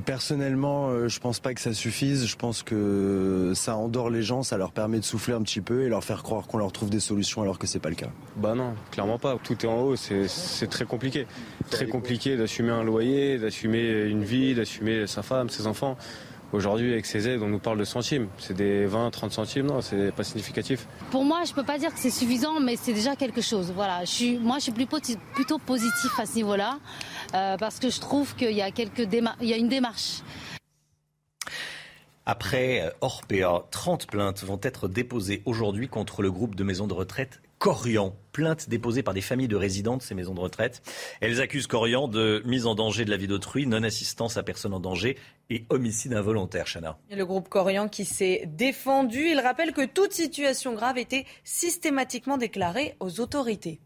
[0.05, 2.25] Personnellement, euh, je pense pas que ça suffise.
[2.25, 5.83] Je pense que ça endort les gens, ça leur permet de souffler un petit peu
[5.83, 8.09] et leur faire croire qu'on leur trouve des solutions alors que c'est pas le cas.
[8.37, 9.37] Bah non, clairement pas.
[9.43, 11.27] Tout est en haut, c'est très compliqué.
[11.69, 15.97] Très compliqué d'assumer un loyer, d'assumer une vie, d'assumer sa femme, ses enfants.
[16.53, 18.27] Aujourd'hui, avec ces aides, on nous parle de centimes.
[18.37, 20.85] C'est des 20, 30 centimes, non, c'est pas significatif.
[21.09, 23.71] Pour moi, je peux pas dire que c'est suffisant, mais c'est déjà quelque chose.
[23.73, 26.77] Voilà, je suis, moi, je suis plutôt positif à ce niveau-là,
[27.33, 29.07] euh, parce que je trouve qu'il y a quelques
[29.41, 30.21] il y a une démarche.
[32.25, 36.93] Après euh, Orpea, 30 plaintes vont être déposées aujourd'hui contre le groupe de maisons de
[36.93, 38.15] retraite Corian.
[38.31, 40.81] Plainte déposée par des familles de résidents de ces maisons de retraite.
[41.19, 44.79] Elles accusent Corian de mise en danger de la vie d'autrui, non-assistance à personne en
[44.79, 45.15] danger
[45.51, 46.97] et homicide involontaire, Chana.
[47.11, 52.95] Le groupe Corian qui s'est défendu, il rappelle que toute situation grave était systématiquement déclarée
[52.99, 53.79] aux autorités.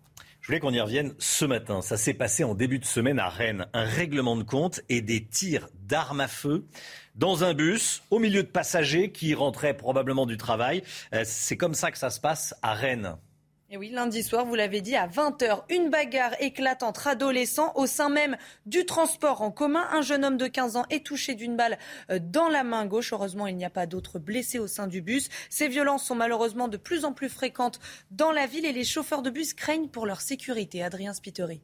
[0.45, 1.81] Je voulais qu'on y revienne ce matin.
[1.81, 3.65] Ça s'est passé en début de semaine à Rennes.
[3.73, 6.67] Un règlement de compte et des tirs d'armes à feu
[7.15, 10.83] dans un bus au milieu de passagers qui rentraient probablement du travail.
[11.13, 13.15] Euh, c'est comme ça que ça se passe à Rennes.
[13.77, 18.09] Oui, lundi soir, vous l'avez dit, à 20h, une bagarre éclate entre adolescents au sein
[18.09, 19.85] même du transport en commun.
[19.91, 21.77] Un jeune homme de 15 ans est touché d'une balle
[22.09, 23.11] euh, dans la main gauche.
[23.11, 25.29] Heureusement, il n'y a pas d'autres blessés au sein du bus.
[25.49, 27.79] Ces violences sont malheureusement de plus en plus fréquentes
[28.11, 30.81] dans la ville et les chauffeurs de bus craignent pour leur sécurité.
[30.81, 31.61] Adrien Spiteri.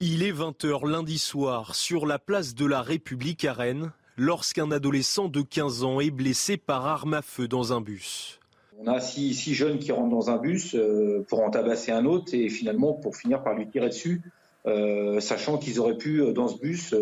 [0.00, 5.28] Il est 20h lundi soir sur la place de la République à Rennes lorsqu'un adolescent
[5.28, 8.40] de 15 ans est blessé par arme à feu dans un bus.
[8.78, 12.34] On a six, jeunes qui rentrent dans un bus euh, pour en tabasser un autre
[12.34, 14.20] et finalement pour finir par lui tirer dessus,
[14.66, 16.94] euh, sachant qu'ils auraient pu, euh, dans ce bus,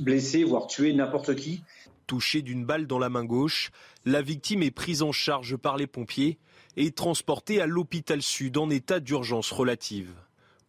[0.00, 1.62] blesser, voire tuer n'importe qui.
[2.08, 3.70] Touché d'une balle dans la main gauche,
[4.04, 6.38] la victime est prise en charge par les pompiers
[6.76, 10.10] et transportée à l'hôpital sud en état d'urgence relative.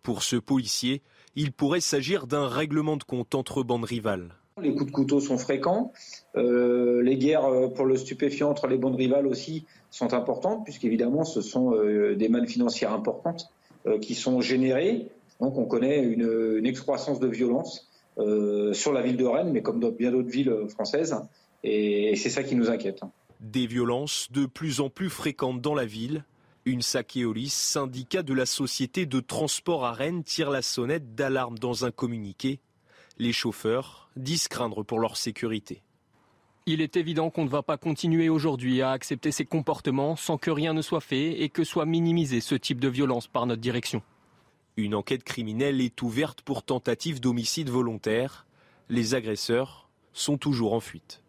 [0.04, 1.02] Pour ce policier,
[1.36, 4.36] il pourrait s'agir d'un règlement de compte entre bandes rivales.
[4.62, 5.92] Les coups de couteau sont fréquents.
[6.36, 11.76] les guerres pour le stupéfiant entre les bandes rivales aussi sont importantes, puisqu'évidemment, ce sont
[11.76, 13.52] euh, des mannes financières importantes
[13.86, 15.10] euh, qui sont générées.
[15.40, 19.80] Donc, on connaît une, excroissance de violence euh, sur la ville de Rennes, mais comme
[19.80, 21.16] dans bien d'autres villes françaises.
[21.64, 23.02] Et, c'est ça qui nous inquiète.
[23.42, 26.24] Des violences de plus en plus fréquentes dans la ville.
[26.64, 31.86] Une Sakéolis, syndicat de la société de transport à Rennes, tire la sonnette d'alarme dans
[31.86, 32.60] un communiqué.
[33.22, 35.84] Les chauffeurs disent craindre pour leur sécurité.
[36.66, 40.50] Il est évident qu'on ne va pas continuer aujourd'hui à accepter ces comportements sans que
[40.50, 44.02] rien ne soit fait et que soit minimisé ce type de violence par notre direction.
[44.76, 48.48] Une enquête criminelle est ouverte pour tentative d'homicide volontaire.
[48.90, 51.21] Les agresseurs sont toujours en fuite.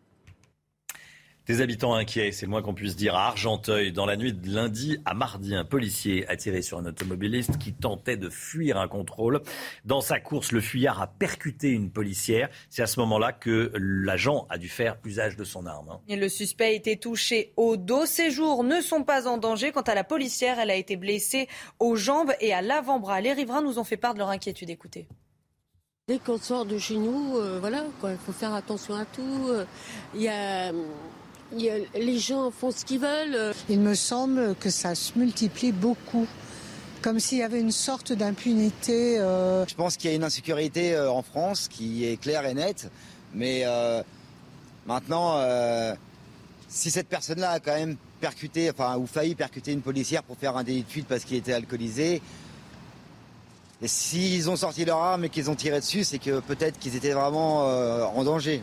[1.47, 3.91] Des habitants inquiets, c'est le moins qu'on puisse dire, à Argenteuil.
[3.91, 7.73] Dans la nuit de lundi à mardi, un policier a tiré sur un automobiliste qui
[7.73, 9.43] tentait de fuir un contrôle.
[9.85, 12.49] Dans sa course, le fuyard a percuté une policière.
[12.71, 15.89] C'est à ce moment-là que l'agent a dû faire usage de son arme.
[15.91, 16.01] Hein.
[16.07, 18.07] Et le suspect a été touché au dos.
[18.07, 19.73] Ses jours ne sont pas en danger.
[19.73, 21.49] Quant à la policière, elle a été blessée
[21.81, 23.21] aux jambes et à l'avant-bras.
[23.21, 24.71] Les riverains nous ont fait part de leur inquiétude.
[24.71, 25.09] Écoutez.
[26.09, 29.49] Dès qu'on sort de chez nous, euh, voilà, il faut faire attention à tout.
[29.49, 29.65] Euh,
[30.15, 30.73] il y a
[31.57, 33.53] les gens font ce qu'ils veulent.
[33.69, 36.27] Il me semble que ça se multiplie beaucoup
[37.03, 39.19] comme s'il y avait une sorte d'impunité.
[39.19, 39.67] Euh.
[39.67, 42.91] Je pense qu'il y a une insécurité euh, en France qui est claire et nette,
[43.35, 44.03] mais euh,
[44.87, 45.43] maintenant,
[46.69, 50.57] si cette personne-là a quand même percuté, enfin, ou failli percuter une policière pour faire
[50.57, 52.23] un délit de fuite parce qu'il était alcoolisé,
[53.83, 56.95] et s'ils ont sorti leur arme et qu'ils ont tiré dessus, c'est que peut-être qu'ils
[56.95, 57.65] étaient vraiment
[58.17, 58.63] en danger.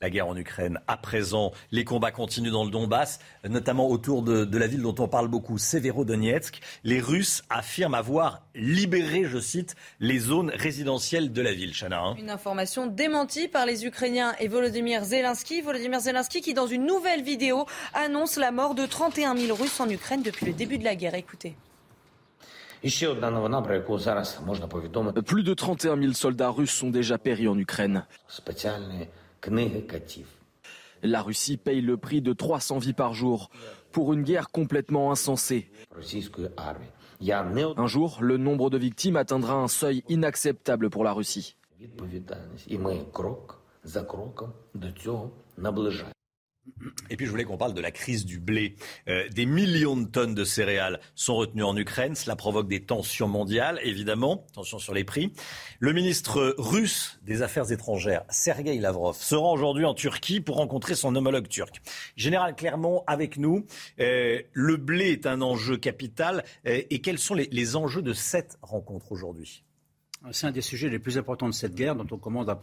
[0.00, 0.80] La guerre en Ukraine.
[0.86, 5.08] À présent, les combats continuent dans le Donbass, notamment autour de, la ville dont on
[5.08, 6.60] parle beaucoup, Severodonetsk.
[6.84, 11.74] Les Russes affirment avoir libéré, je cite, les zones résidentielles de la ville.
[11.74, 12.00] Chana.
[12.00, 12.14] Hein.
[12.18, 15.60] Une information démentie par les Ukrainiens et Volodymyr Zelensky.
[15.60, 19.88] Volodymyr Zelensky qui, dans une nouvelle vidéo, annonce la mort de 31 000 Russes en
[19.90, 21.14] Ukraine depuis le début de la guerre.
[21.14, 21.56] Écoutez.
[25.26, 28.06] Plus de 31 000 soldats russes sont déjà péris en Ukraine.
[31.02, 33.50] La Russie paye le prix de 300 vies par jour
[33.90, 35.70] pour une guerre complètement insensée.
[37.76, 41.56] Un jour, le nombre de victimes atteindra un seuil inacceptable pour la Russie.
[47.10, 48.76] Et puis je voulais qu'on parle de la crise du blé.
[49.08, 52.14] Euh, des millions de tonnes de céréales sont retenues en Ukraine.
[52.14, 55.32] Cela provoque des tensions mondiales, évidemment, tensions sur les prix.
[55.78, 61.14] Le ministre russe des Affaires étrangères, Sergei Lavrov, sera aujourd'hui en Turquie pour rencontrer son
[61.16, 61.80] homologue turc.
[62.16, 63.66] Général Clermont, avec nous,
[64.00, 66.44] euh, le blé est un enjeu capital.
[66.66, 69.64] Euh, et quels sont les enjeux de cette rencontre aujourd'hui?
[70.32, 72.56] C'est un des sujets les plus importants de cette guerre dont on commence à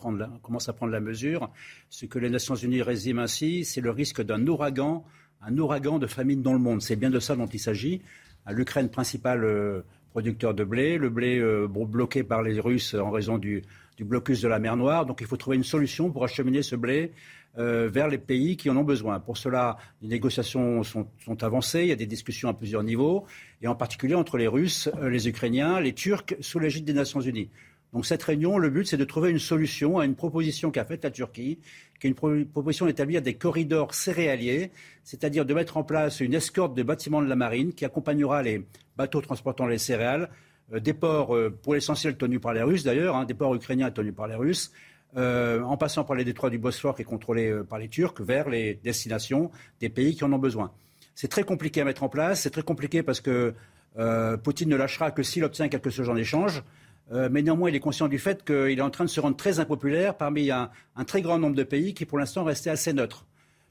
[0.74, 1.50] prendre la, mesure.
[1.90, 5.04] Ce que les Nations Unies résument ainsi, c'est le risque d'un ouragan,
[5.42, 6.82] un ouragan de famine dans le monde.
[6.82, 8.02] C'est bien de ça dont il s'agit.
[8.50, 13.38] L'Ukraine, principal euh, producteur de blé, le blé euh, bloqué par les Russes en raison
[13.38, 13.64] du,
[13.98, 15.06] du blocus de la mer Noire.
[15.06, 17.12] Donc il faut trouver une solution pour acheminer ce blé
[17.58, 19.20] euh, vers les pays qui en ont besoin.
[19.20, 21.08] Pour cela, les négociations sont,
[21.42, 23.26] avancées, il y a des discussions à plusieurs niveaux,
[23.64, 27.20] et en particulier entre les Russes, euh, les Ukrainiens, les Turcs, sous l'égide des Nations
[27.20, 27.50] Unies.
[27.94, 31.04] Donc cette réunion, le but, c'est de trouver une solution à une proposition qu'a faite
[31.04, 31.58] la Turquie,
[32.00, 34.70] qui est une proposition d'établir des corridors céréaliers,
[35.04, 38.68] c'est-à-dire de mettre en place une escorte de bâtiments de la marine qui accompagnera les
[38.98, 40.30] bateaux transportant les céréales,
[40.74, 44.14] euh, des ports pour l'essentiel tenus par les Russes d'ailleurs, hein, des ports ukrainiens tenus
[44.14, 44.72] par les Russes,
[45.16, 48.20] euh, en passant par les détroits du Bosphore qui est contrôlé euh, par les Turcs,
[48.20, 50.72] vers les destinations des pays qui en ont besoin.
[51.16, 53.54] C'est très compliqué à mettre en place, c'est très compliqué parce que
[53.98, 56.62] euh, Poutine ne lâchera que s'il obtient quelque chose en échange.
[57.10, 59.62] mais néanmoins, il est conscient du fait qu'il est en train de se rendre très
[59.62, 60.70] impopulaire parmi un,
[61.08, 63.26] très grand nombre de pays qui, pour l'instant, restaient assez neutres.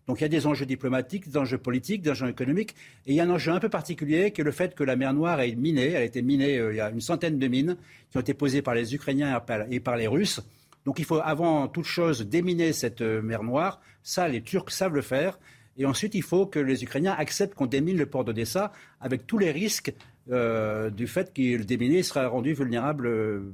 [0.08, 2.74] Donc il y a des enjeux diplomatiques, des enjeux politiques, des enjeux économiques.
[3.06, 4.96] Et il y a un enjeu un peu particulier qui est le fait que la
[4.96, 5.90] mer Noire est minée.
[5.90, 7.76] Elle a été minée, il y a une centaine de mines
[8.10, 10.40] qui ont été posées par les Ukrainiens et par les Russes.
[10.86, 13.80] Donc il faut avant toute chose déminer cette euh, mer Noire.
[14.02, 15.38] Ça, les Turcs savent le faire.
[15.76, 19.36] Et ensuite, il faut que les Ukrainiens acceptent qu'on démine le port d'Odessa avec tous
[19.36, 19.92] les risques
[20.30, 23.52] euh, du fait que le déminé sera rendu vulnérable, euh,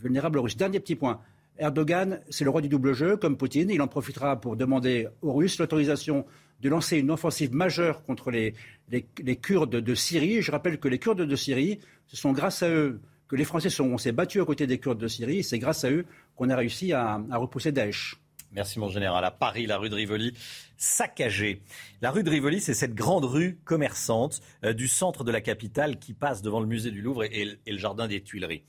[0.00, 0.56] vulnérable aux Russes.
[0.56, 1.20] Dernier petit point.
[1.58, 3.68] Erdogan, c'est le roi du double jeu, comme Poutine.
[3.68, 6.24] Il en profitera pour demander aux Russes l'autorisation
[6.62, 8.54] de lancer une offensive majeure contre les,
[9.36, 10.40] Kurdes de Syrie.
[10.40, 13.70] Je rappelle que les Kurdes de Syrie, ce sont grâce à eux que les Français
[13.70, 15.38] sont, on s'est battus à côté des Kurdes de Syrie.
[15.38, 18.16] Et c'est grâce à eux qu'on a réussi à, repousser Daesh.
[18.50, 19.24] Merci mon général.
[19.24, 20.34] À Paris, la rue de Rivoli
[20.76, 21.62] saccagée.
[22.02, 26.00] La rue de Rivoli, c'est cette grande rue commerçante euh, du centre de la capitale
[26.00, 28.64] qui passe devant le musée du Louvre et, le jardin des Tuileries.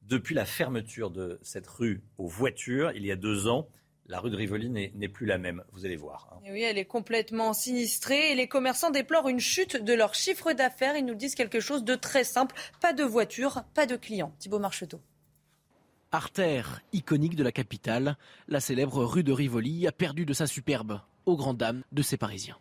[0.00, 3.68] Depuis la fermeture de cette rue aux voitures, il y a deux ans,
[4.08, 5.62] la rue de Rivoli n'est plus la même.
[5.72, 6.28] Vous allez voir.
[6.32, 6.38] Hein.
[6.50, 10.96] oui, elle est complètement sinistrée et les commerçants déplorent une chute de leur chiffre d'affaires.
[10.96, 14.32] Ils nous disent quelque chose de très simple pas de voitures, pas de clients.
[14.38, 15.00] Thibault Marcheteau.
[16.12, 18.16] Artère iconique de la capitale,
[18.48, 22.16] la célèbre rue de Rivoli a perdu de sa superbe, aux grandes dames de ses
[22.16, 22.56] Parisiens.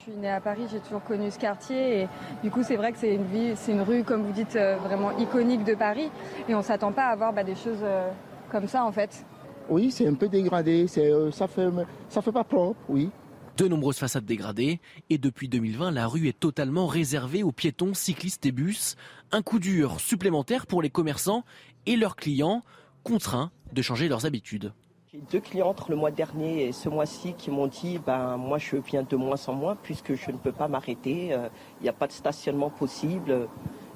[0.00, 2.08] Je suis née à Paris, j'ai toujours connu ce quartier et
[2.42, 4.76] du coup c'est vrai que c'est une vie, c'est une rue comme vous dites euh,
[4.76, 6.10] vraiment iconique de Paris
[6.48, 8.10] et on s'attend pas à avoir bah, des choses euh,
[8.50, 9.24] comme ça en fait.
[9.70, 11.68] Oui, c'est un peu dégradé, euh, ça fait
[12.08, 13.08] ça fait pas propre, oui.
[13.56, 14.80] De nombreuses façades dégradées
[15.10, 18.96] et depuis 2020, la rue est totalement réservée aux piétons, cyclistes et bus.
[19.30, 21.44] Un coup dur supplémentaire pour les commerçants
[21.86, 22.64] et leurs clients,
[23.04, 24.72] contraints de changer leurs habitudes.
[25.12, 28.74] J'ai deux clientes le mois dernier et ce mois-ci qui m'ont dit ben moi je
[28.76, 31.48] viens de moins en moins puisque je ne peux pas m'arrêter, euh,
[31.80, 33.46] il n'y a pas de stationnement possible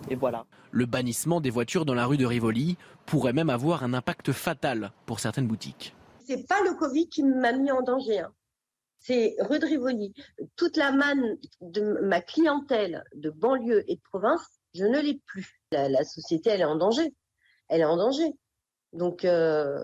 [0.08, 0.44] et voilà.
[0.70, 4.92] Le bannissement des voitures dans la rue de Rivoli pourrait même avoir un impact fatal
[5.06, 5.94] pour certaines boutiques.
[6.26, 8.20] C'est pas le Covid qui m'a mis en danger.
[8.20, 8.32] Hein
[9.04, 10.14] c'est rue de Rivoli.
[10.56, 14.40] Toute la manne de ma clientèle de banlieue et de province,
[14.74, 15.60] je ne l'ai plus.
[15.72, 17.14] La, société, elle est en danger.
[17.68, 18.32] Elle est en danger.
[18.94, 19.78] Donc, euh,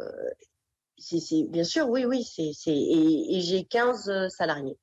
[0.97, 4.79] c'est bien sûr, oui, oui, c'est et, et j'ai 15 salariés.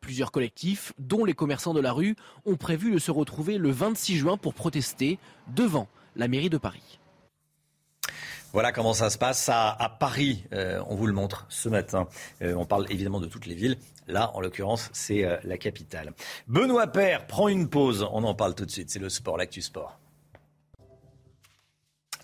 [0.00, 4.16] Plusieurs collectifs, dont les commerçants de la rue, ont prévu de se retrouver le 26
[4.16, 5.18] juin pour protester
[5.54, 5.86] devant
[6.16, 6.98] la mairie de Paris.
[8.52, 10.44] Voilà comment ça se passe à, Paris.
[10.52, 12.06] Euh, on vous le montre ce matin.
[12.42, 13.78] Euh, on parle évidemment de toutes les villes.
[14.08, 16.12] Là, en l'occurrence, c'est euh, la capitale.
[16.48, 18.06] Benoît Père prend une pause.
[18.12, 18.90] On en parle tout de suite.
[18.90, 19.98] C'est le sport, l'actu sport.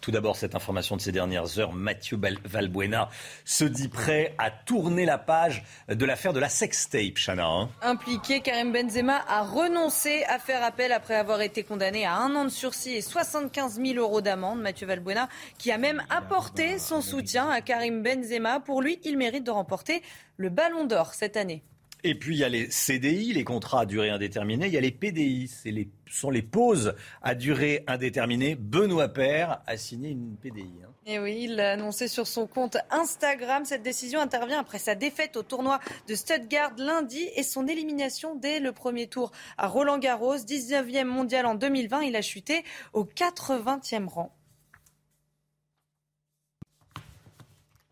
[0.09, 3.11] Tout d'abord, cette information de ces dernières heures, Mathieu Valbuena
[3.45, 7.45] se dit prêt à tourner la page de l'affaire de la sextape, Chana.
[7.45, 7.69] Hein.
[7.83, 12.47] Impliqué, Karim Benzema a renoncé à faire appel après avoir été condamné à un an
[12.47, 14.63] de sursis et 75 000 euros d'amende.
[14.63, 15.29] Mathieu Valbuena
[15.59, 18.61] qui a même apporté son soutien à Karim Benzema.
[18.61, 20.01] Pour lui, il mérite de remporter
[20.39, 21.63] le Ballon d'Or cette année.
[22.05, 24.67] Et puis il y a les CDI, les contrats à durée indéterminée.
[24.67, 28.55] Il y a les PDI, c'est les, sont les pauses à durée indéterminée.
[28.55, 30.71] Benoît Père a signé une PDI.
[30.85, 30.89] Hein.
[31.07, 33.65] Et oui, il l'a annoncé sur son compte Instagram.
[33.65, 38.61] Cette décision intervient après sa défaite au tournoi de Stuttgart lundi et son élimination dès
[38.61, 42.03] le premier tour à Roland Garros, 19e mondial en 2020.
[42.03, 44.38] Il a chuté au 80e rang.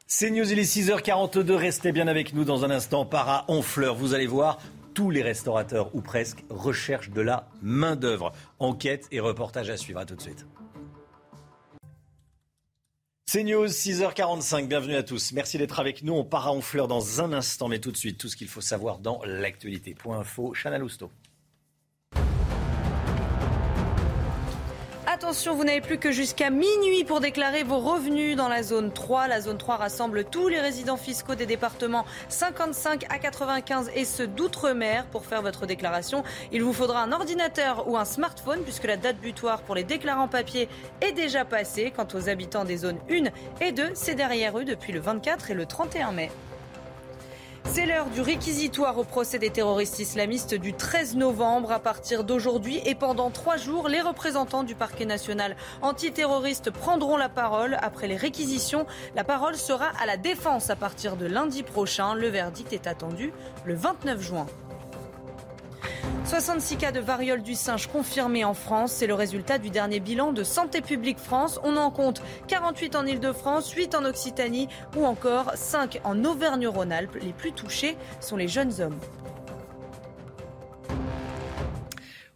[0.09, 1.50] C'est News, il est 6h42.
[1.54, 3.04] Restez bien avec nous dans un instant.
[3.04, 4.59] Para Honfleur, vous allez voir,
[4.94, 8.30] tous les restaurateurs, ou presque, recherchent de la main-d'œuvre.
[8.61, 9.98] Enquête et reportage à suivre.
[9.98, 10.46] À tout de suite.
[13.26, 14.68] C'est News, 6h45.
[14.68, 15.32] Bienvenue à tous.
[15.32, 16.14] Merci d'être avec nous.
[16.14, 18.61] On part à Honfleur dans un instant, mais tout de suite, tout ce qu'il faut
[18.61, 19.94] savoir dans l'actualité.
[19.94, 21.11] Point info, Chana Lousteau.
[25.27, 29.27] Attention, vous n'avez plus que jusqu'à minuit pour déclarer vos revenus dans la zone 3.
[29.27, 34.29] La zone 3 rassemble tous les résidents fiscaux des départements 55 à 95 et ceux
[34.29, 35.05] d'outre-mer.
[35.07, 36.22] Pour faire votre déclaration,
[36.53, 40.29] il vous faudra un ordinateur ou un smartphone puisque la date butoir pour les déclarants
[40.29, 40.68] papier
[41.01, 41.93] est déjà passée.
[41.97, 43.24] Quant aux habitants des zones 1
[43.66, 46.31] et 2, c'est derrière eux depuis le 24 et le 31 mai.
[47.72, 51.72] C'est l'heure du réquisitoire au procès des terroristes islamistes du 13 novembre.
[51.72, 57.28] À partir d'aujourd'hui et pendant trois jours, les représentants du parquet national antiterroriste prendront la
[57.28, 57.76] parole.
[57.82, 62.14] Après les réquisitions, la parole sera à la défense à partir de lundi prochain.
[62.14, 63.32] Le verdict est attendu
[63.64, 64.46] le 29 juin.
[66.24, 68.93] 66 cas de variole du singe confirmés en France.
[68.93, 71.61] C'est le résultat du dernier bilan de Santé publique France.
[71.62, 77.16] On en compte 48 en Ile-de-France, 8 en Occitanie ou encore 5 en Auvergne-Rhône-Alpes.
[77.22, 78.99] Les plus touchés sont les jeunes hommes.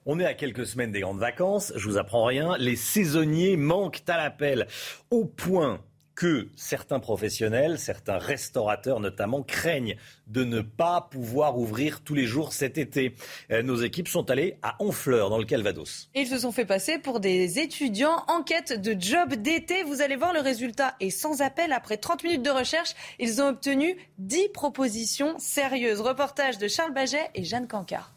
[0.07, 4.03] On est à quelques semaines des grandes vacances, je vous apprends rien, les saisonniers manquent
[4.09, 4.67] à l'appel
[5.11, 5.81] au point
[6.21, 9.97] que certains professionnels, certains restaurateurs notamment, craignent
[10.27, 13.15] de ne pas pouvoir ouvrir tous les jours cet été.
[13.51, 16.11] Euh, nos équipes sont allées à Honfleur, dans le Calvados.
[16.15, 19.83] Ils se sont fait passer pour des étudiants en quête de job d'été.
[19.83, 21.73] Vous allez voir, le résultat est sans appel.
[21.73, 26.03] Après 30 minutes de recherche, ils ont obtenu 10 propositions sérieuses.
[26.03, 28.13] Reportage de Charles Baget et Jeanne Cancard.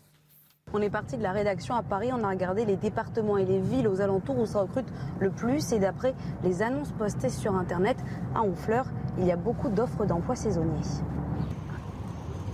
[0.76, 3.60] On est parti de la rédaction à Paris, on a regardé les départements et les
[3.60, 4.88] villes aux alentours où ça recrute
[5.20, 5.72] le plus.
[5.72, 7.96] Et d'après les annonces postées sur Internet,
[8.34, 8.88] à Honfleur,
[9.20, 10.82] il y a beaucoup d'offres d'emploi saisonniers.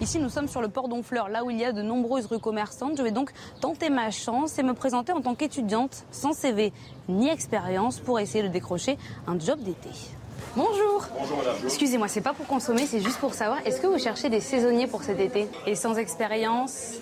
[0.02, 2.40] Ici, nous sommes sur le port d'Honfleur, là où il y a de nombreuses rues
[2.40, 2.98] commerçantes.
[2.98, 6.74] Je vais donc tenter ma chance et me présenter en tant qu'étudiante sans CV
[7.08, 8.98] ni expérience pour essayer de décrocher
[9.28, 9.90] un job d'été.
[10.58, 11.06] Bonjour.
[11.18, 11.56] Bonjour madame.
[11.64, 14.88] Excusez-moi, c'est pas pour consommer, c'est juste pour savoir, est-ce que vous cherchez des saisonniers
[14.88, 16.96] pour cet été Et sans expérience?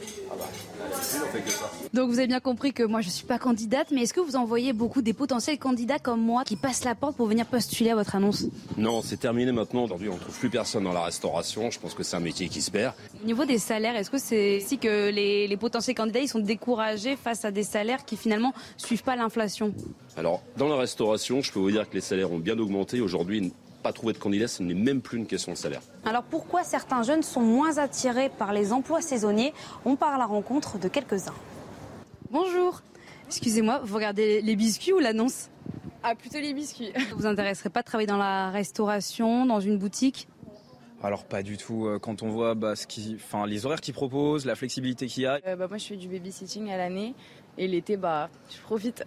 [1.93, 4.35] Donc vous avez bien compris que moi je suis pas candidate, mais est-ce que vous
[4.35, 7.95] envoyez beaucoup des potentiels candidats comme moi qui passent la porte pour venir postuler à
[7.95, 8.45] votre annonce?
[8.77, 9.83] Non, c'est terminé maintenant.
[9.83, 11.71] Aujourd'hui, on trouve plus personne dans la restauration.
[11.71, 12.93] Je pense que c'est un métier qui se perd.
[13.23, 16.39] Au niveau des salaires, est-ce que c'est si que les, les, potentiels candidats ils sont
[16.39, 19.73] découragés face à des salaires qui finalement suivent pas l'inflation?
[20.15, 23.01] Alors dans la restauration, je peux vous dire que les salaires ont bien augmenté.
[23.01, 23.53] Aujourd'hui,
[23.83, 25.81] pas trouver de candidat, ce n'est même plus une question de salaire.
[26.05, 29.53] Alors pourquoi certains jeunes sont moins attirés par les emplois saisonniers
[29.85, 31.35] On part à la rencontre de quelques-uns.
[32.31, 32.81] Bonjour.
[33.27, 35.49] Excusez-moi, vous regardez les biscuits ou l'annonce?
[36.03, 36.91] Ah, plutôt les biscuits.
[37.15, 40.27] Vous intéresserait pas de travailler dans la restauration, dans une boutique?
[41.03, 41.85] Alors pas du tout.
[41.85, 45.23] Euh, quand on voit bah, ce qui, enfin, les horaires qu'ils proposent, la flexibilité qu'il
[45.23, 45.39] y a.
[45.45, 47.13] Euh, bah, moi je fais du babysitting à l'année
[47.57, 49.03] et l'été bah je profite.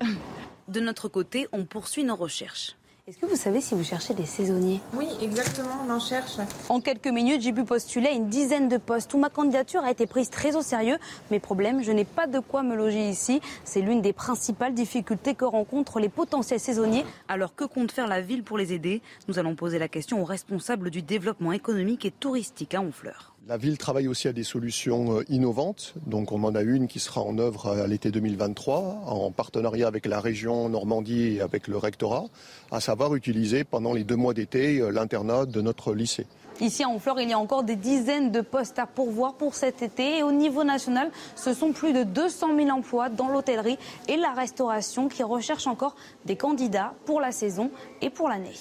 [0.68, 2.76] De notre côté, on poursuit nos recherches.
[3.10, 4.78] Est-ce que vous savez si vous cherchez des saisonniers?
[4.94, 6.34] Oui, exactement, on en cherche.
[6.68, 10.06] En quelques minutes, j'ai pu postuler une dizaine de postes où ma candidature a été
[10.06, 10.96] prise très au sérieux.
[11.32, 13.40] Mais problème, je n'ai pas de quoi me loger ici.
[13.64, 17.04] C'est l'une des principales difficultés que rencontrent les potentiels saisonniers.
[17.26, 19.02] Alors que compte faire la ville pour les aider?
[19.26, 23.34] Nous allons poser la question aux responsables du développement économique et touristique à Honfleur.
[23.48, 25.94] La ville travaille aussi à des solutions euh, innovantes.
[26.06, 30.04] Donc on en a une qui sera en œuvre à l'été 2023 en partenariat avec
[30.04, 32.26] la région Normandie et avec le rectorat,
[32.70, 36.26] à savoir utiliser pendant les deux mois d'été euh, l'internat de notre lycée.
[36.60, 39.80] Ici à Honfleur, il y a encore des dizaines de postes à pourvoir pour cet
[39.80, 40.18] été.
[40.18, 43.78] Et au niveau national, ce sont plus de 200 000 emplois dans l'hôtellerie
[44.08, 47.70] et la restauration qui recherchent encore des candidats pour la saison
[48.02, 48.52] et pour l'année.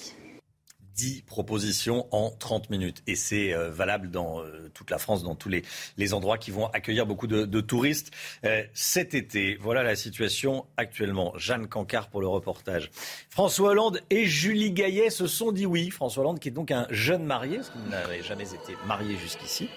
[1.00, 3.02] 10 propositions en 30 minutes.
[3.08, 5.64] Et c'est euh, valable dans euh, toute la France, dans tous les,
[5.97, 8.12] les, endroits qui vont accueillir beaucoup de, touristes
[8.43, 9.58] euh, cet été.
[9.62, 11.32] Voilà la situation actuellement.
[11.38, 12.91] Jeanne Cancard pour le reportage.
[13.30, 15.89] François Hollande et Julie Gaillet se sont dit oui.
[15.89, 19.70] François Hollande qui est donc un jeune marié, parce qu'il n'avait jamais été marié jusqu'ici,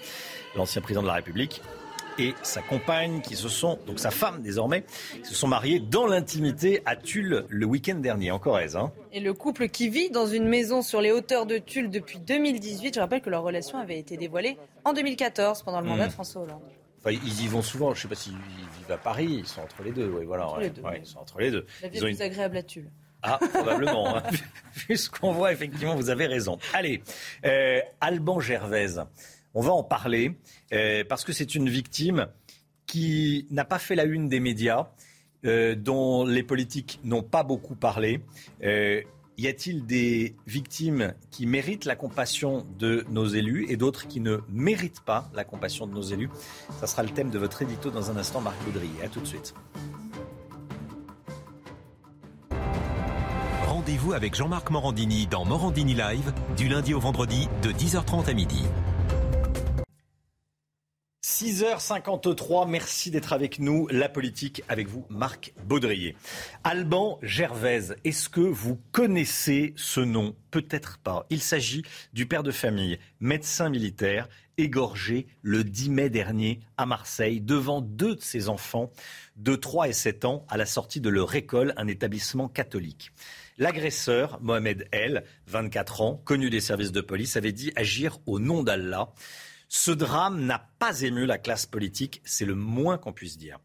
[0.56, 1.62] l'ancien président de la République
[2.18, 4.84] et sa compagne qui se sont, donc sa femme désormais,
[5.22, 8.76] se sont mariés dans l'intimité à Tulle le week-end dernier, en Corrèze.
[8.76, 8.92] Hein.
[9.12, 12.94] Et le couple qui vit dans une maison sur les hauteurs de Tulle depuis 2018,
[12.94, 16.08] je rappelle que leur relation avait été dévoilée en 2014 pendant le mandat mmh.
[16.08, 16.62] de François Hollande.
[17.04, 17.94] Enfin, ils y vont souvent.
[17.94, 19.26] Je ne sais pas s'ils vivent à Paris.
[19.40, 20.08] Ils sont entre les deux.
[20.08, 20.46] Oui, voilà.
[20.46, 20.82] Entre ouais, les deux.
[20.82, 21.66] Ouais, ils sont entre les deux.
[21.82, 22.90] La vie est plus agréable à Tulle.
[23.22, 24.16] Ah, probablement.
[24.16, 24.22] hein.
[24.88, 26.58] Vu ce qu'on voit, effectivement, vous avez raison.
[26.72, 27.02] Allez,
[27.44, 29.04] euh, Alban Gervaise.
[29.54, 30.38] On va en parler
[30.72, 32.28] euh, parce que c'est une victime
[32.86, 34.88] qui n'a pas fait la une des médias,
[35.44, 38.20] euh, dont les politiques n'ont pas beaucoup parlé.
[38.62, 39.02] Euh,
[39.38, 44.38] y a-t-il des victimes qui méritent la compassion de nos élus et d'autres qui ne
[44.50, 46.30] méritent pas la compassion de nos élus?
[46.80, 49.02] Ça sera le thème de votre édito dans un instant, Marc Baudrier.
[49.02, 49.54] À tout de suite.
[53.66, 58.62] Rendez-vous avec Jean-Marc Morandini dans Morandini Live du lundi au vendredi de 10h30 à midi.
[61.24, 63.86] 6h53, merci d'être avec nous.
[63.92, 66.16] La politique avec vous, Marc Baudrier.
[66.64, 70.34] Alban Gervaise, est-ce que vous connaissez ce nom?
[70.50, 71.24] Peut-être pas.
[71.30, 77.40] Il s'agit du père de famille, médecin militaire, égorgé le 10 mai dernier à Marseille
[77.40, 78.90] devant deux de ses enfants
[79.36, 83.12] de 3 et 7 ans à la sortie de leur école, un établissement catholique.
[83.58, 88.64] L'agresseur, Mohamed El, 24 ans, connu des services de police, avait dit agir au nom
[88.64, 89.12] d'Allah.
[89.74, 93.58] Ce drame n'a pas ému la classe politique, c'est le moins qu'on puisse dire.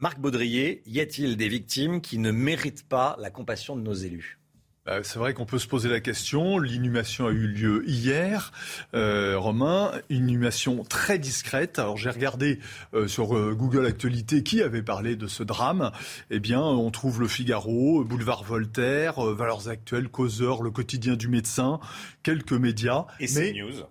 [0.00, 4.40] Marc Baudrier, y a-t-il des victimes qui ne méritent pas la compassion de nos élus?
[4.84, 6.58] Bah, c'est vrai qu'on peut se poser la question.
[6.58, 8.50] L'inhumation a eu lieu hier,
[8.94, 9.92] euh, Romain.
[10.10, 11.78] Inhumation très discrète.
[11.78, 12.58] Alors j'ai regardé
[12.92, 15.92] euh, sur euh, Google Actualité qui avait parlé de ce drame.
[16.30, 21.78] Eh bien, on trouve Le Figaro, Boulevard Voltaire, Valeurs Actuelles, Causeur, Le Quotidien du Médecin,
[22.24, 23.06] quelques médias.
[23.20, 23.84] Et CNews.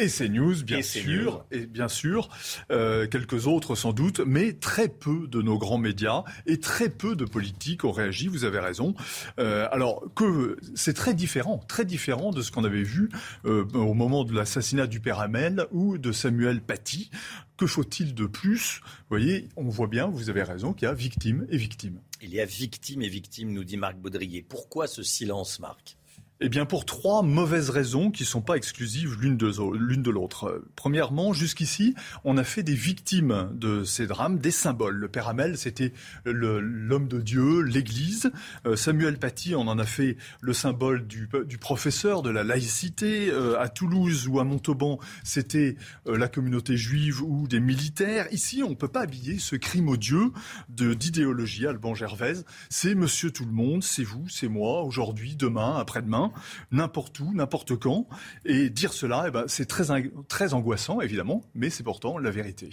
[0.00, 2.28] Et CNews, bien Et sûr, et bien sûr,
[2.70, 7.16] euh, quelques autres sans doute, mais très peu de nos grands médias et très peu
[7.16, 8.28] de politiques ont réagi.
[8.28, 8.94] Vous avez raison.
[9.40, 13.08] Euh, alors que c'est très différent, très différent de ce qu'on avait vu
[13.44, 17.10] euh, au moment de l'assassinat du père Hamel ou de Samuel Paty.
[17.56, 18.80] Que faut-il de plus?
[18.84, 22.00] Vous voyez, on voit bien, vous avez raison, qu'il y a victime et victime.
[22.22, 24.42] Il y a victime et victime, nous dit Marc Baudrier.
[24.48, 25.97] Pourquoi ce silence, Marc?
[26.40, 30.62] Eh bien, pour trois mauvaises raisons qui ne sont pas exclusives l'une de, l'autre.
[30.76, 34.94] Premièrement, jusqu'ici, on a fait des victimes de ces drames des symboles.
[34.94, 35.92] Le Père Hamel, c'était
[36.24, 38.30] l'homme de Dieu, l'Église.
[38.66, 41.28] Euh, Samuel Paty, on en a fait le symbole du,
[41.58, 43.30] professeur, de la laïcité.
[43.30, 45.76] Euh, à Toulouse ou à Montauban, c'était
[46.06, 48.26] euh, la communauté juive ou des militaires.
[48.32, 50.30] Ici, on ne peut pas habiller ce crime odieux
[50.68, 52.44] d'idéologie, Alban Gervaise.
[52.70, 56.27] C'est monsieur tout le monde, c'est vous, c'est moi, aujourd'hui, demain, après-demain
[56.70, 58.06] n'importe où, n'importe quand.
[58.44, 59.84] Et dire cela, eh ben, c'est très,
[60.28, 62.70] très angoissant, évidemment, mais c'est pourtant la vérité.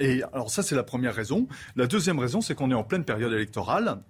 [0.00, 1.48] Et alors ça, c'est la première raison.
[1.74, 4.02] La deuxième raison, c'est qu'on est en pleine période électorale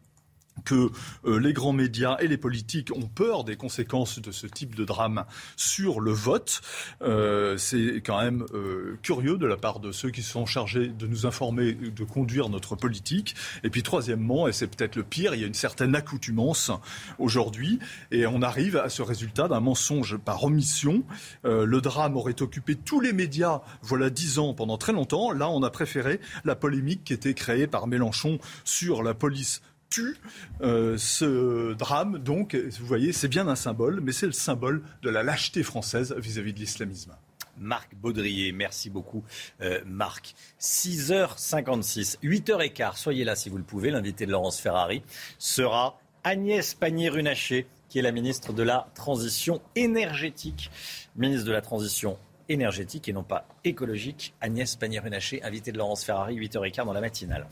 [0.65, 0.91] que
[1.25, 4.85] euh, les grands médias et les politiques ont peur des conséquences de ce type de
[4.85, 5.25] drame
[5.57, 6.61] sur le vote.
[7.03, 11.07] Euh, c'est quand même euh, curieux de la part de ceux qui sont chargés de
[11.07, 13.35] nous informer, de conduire notre politique.
[13.65, 16.71] Et puis troisièmement, et c'est peut-être le pire, il y a une certaine accoutumance
[17.19, 17.79] aujourd'hui,
[18.11, 21.05] et on arrive à ce résultat d'un mensonge par omission.
[21.45, 25.33] le drame aurait occupé tous les médias, voilà dix ans, pendant très longtemps.
[25.33, 30.17] Là, on a préféré la polémique qui était créée par Mélenchon sur la police tue
[30.61, 32.19] euh, ce drame.
[32.19, 36.15] Donc, vous voyez, c'est bien un symbole, mais c'est le symbole de la lâcheté française
[36.19, 37.13] vis-à-vis de l'islamisme.
[37.59, 39.25] Marc Baudrier, merci beaucoup
[39.61, 40.35] euh, Marc.
[40.61, 43.91] 6h56, 8h15, soyez là si vous le pouvez.
[43.91, 45.03] L'invité de Laurence Ferrari
[45.39, 50.71] sera Agnès Pannier-Runacher, qui est la ministre de la Transition énergétique.
[51.17, 52.19] Ministre de la Transition
[52.49, 54.35] énergétique et non pas écologique.
[54.41, 57.47] Agnès Pannier-Runacher, invitée de Laurence Ferrari, 8h15 dans la matinale.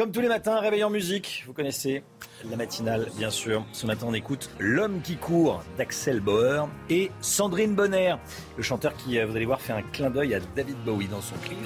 [0.00, 1.44] Comme tous les matins, réveil en musique.
[1.46, 2.02] Vous connaissez
[2.50, 3.66] la matinale, bien sûr.
[3.72, 8.14] Ce matin, on écoute L'homme qui court d'Axel Bauer et Sandrine Bonner,
[8.56, 11.20] le chanteur qui, euh, vous allez voir, fait un clin d'œil à David Bowie dans
[11.20, 11.58] son clip.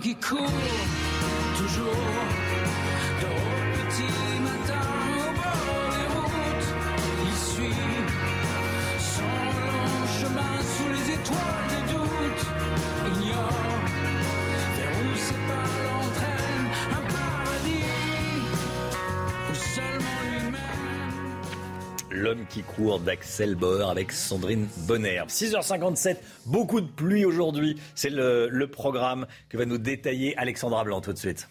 [0.00, 0.50] Qui court
[1.56, 2.41] toujours
[22.48, 25.22] Qui court d'Axel Bauer avec Sandrine Bonner.
[25.28, 26.16] 6h57,
[26.46, 27.78] beaucoup de pluie aujourd'hui.
[27.94, 31.48] C'est le, le programme que va nous détailler Alexandra Blanc tout de suite.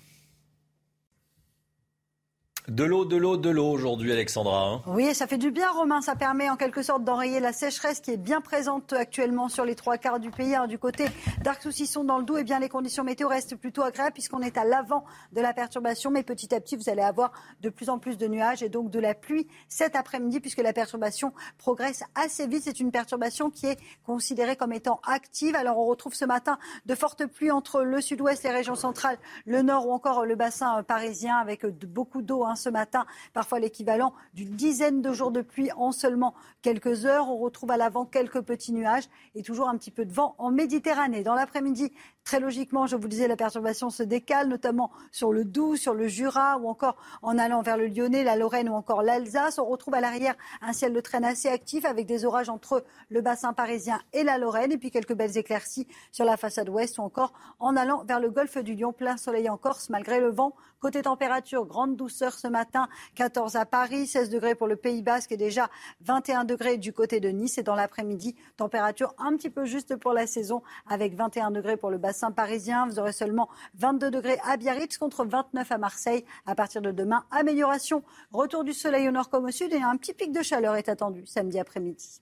[2.71, 4.63] De l'eau, de l'eau, de l'eau aujourd'hui, Alexandra.
[4.63, 4.81] hein.
[4.87, 5.99] Oui, ça fait du bien, Romain.
[5.99, 9.75] Ça permet en quelque sorte d'enrayer la sécheresse qui est bien présente actuellement sur les
[9.75, 10.55] trois quarts du pays.
[10.55, 11.03] Alors, du côté
[11.41, 14.63] d'Arc-Soucisson dans le Doubs, eh bien, les conditions météo restent plutôt agréables puisqu'on est à
[14.63, 15.03] l'avant
[15.33, 16.11] de la perturbation.
[16.11, 18.89] Mais petit à petit, vous allez avoir de plus en plus de nuages et donc
[18.89, 22.63] de la pluie cet après-midi puisque la perturbation progresse assez vite.
[22.63, 25.57] C'est une perturbation qui est considérée comme étant active.
[25.57, 29.61] Alors, on retrouve ce matin de fortes pluies entre le sud-ouest, les régions centrales, le
[29.61, 34.13] nord ou encore le bassin euh, parisien avec beaucoup d'eau hein, ce matin, parfois l'équivalent
[34.33, 37.29] d'une dizaine de jours de pluie en seulement quelques heures.
[37.29, 40.51] On retrouve à l'avant quelques petits nuages et toujours un petit peu de vent en
[40.51, 41.23] Méditerranée.
[41.23, 41.91] Dans l'après-midi,
[42.23, 46.07] très logiquement, je vous disais, la perturbation se décale, notamment sur le Doubs, sur le
[46.07, 49.59] Jura ou encore en allant vers le Lyonnais, la Lorraine ou encore l'Alsace.
[49.59, 53.21] On retrouve à l'arrière un ciel de traîne assez actif avec des orages entre le
[53.21, 57.01] bassin parisien et la Lorraine et puis quelques belles éclaircies sur la façade ouest ou
[57.01, 60.53] encore en allant vers le golfe du Lion, plein soleil en Corse malgré le vent.
[60.79, 65.31] Côté température, grande douceur ce matin, 14 à Paris, 16 degrés pour le Pays Basque
[65.31, 65.69] et déjà
[66.01, 67.59] 21 degrés du côté de Nice.
[67.59, 71.91] Et dans l'après-midi, température un petit peu juste pour la saison avec 21 degrés pour
[71.91, 72.87] le bassin parisien.
[72.87, 76.25] Vous aurez seulement 22 degrés à Biarritz contre 29 à Marseille.
[76.45, 78.03] À partir de demain, amélioration.
[78.31, 80.89] Retour du soleil au nord comme au sud et un petit pic de chaleur est
[80.89, 82.21] attendu samedi après-midi.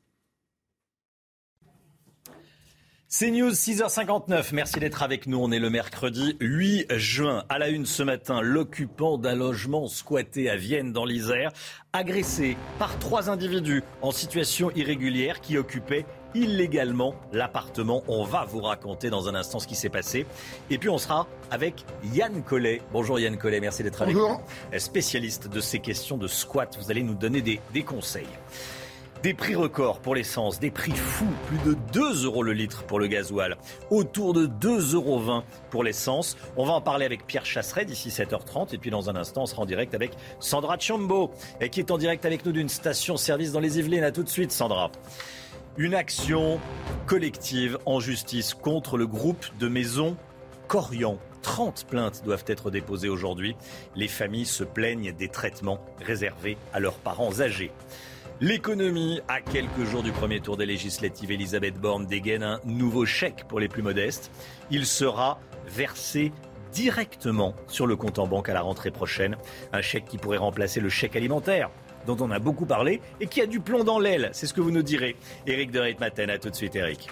[3.11, 4.49] C'est News 6h59.
[4.53, 5.39] Merci d'être avec nous.
[5.39, 7.43] On est le mercredi 8 juin.
[7.49, 11.51] À la une ce matin, l'occupant d'un logement squatté à Vienne dans l'Isère,
[11.91, 16.05] agressé par trois individus en situation irrégulière qui occupaient
[16.35, 18.03] illégalement l'appartement.
[18.07, 20.25] On va vous raconter dans un instant ce qui s'est passé.
[20.69, 22.81] Et puis on sera avec Yann Collet.
[22.91, 24.41] Bonjour Yann Collet, merci d'être avec Bonjour.
[24.73, 24.79] nous.
[24.79, 26.77] Spécialiste de ces questions de squat.
[26.79, 28.27] Vous allez nous donner des, des conseils.
[29.21, 32.99] Des prix records pour l'essence, des prix fous, plus de 2 euros le litre pour
[32.99, 33.57] le gasoil,
[33.89, 36.37] autour de 2,20 euros pour l'essence.
[36.55, 39.45] On va en parler avec Pierre Chasseret d'ici 7h30 et puis dans un instant on
[39.45, 43.51] sera en direct avec Sandra Chambo et qui est en direct avec nous d'une station-service
[43.51, 44.05] dans les Yvelines.
[44.05, 44.89] À tout de suite Sandra.
[45.79, 46.59] Une action
[47.05, 50.17] collective en justice contre le groupe de maisons
[50.67, 51.17] Corian.
[51.41, 53.55] 30 plaintes doivent être déposées aujourd'hui.
[53.95, 57.71] Les familles se plaignent des traitements réservés à leurs parents âgés.
[58.41, 63.45] L'économie, à quelques jours du premier tour des législatives, Elisabeth Borne dégaine un nouveau chèque
[63.47, 64.31] pour les plus modestes.
[64.71, 66.33] Il sera versé
[66.73, 69.37] directement sur le compte en banque à la rentrée prochaine.
[69.71, 71.69] Un chèque qui pourrait remplacer le chèque alimentaire
[72.05, 74.29] dont on a beaucoup parlé et qui a du plomb dans l'aile.
[74.33, 75.15] C'est ce que vous nous direz.
[75.47, 77.09] Éric de Ritmaten, à tout de suite Éric.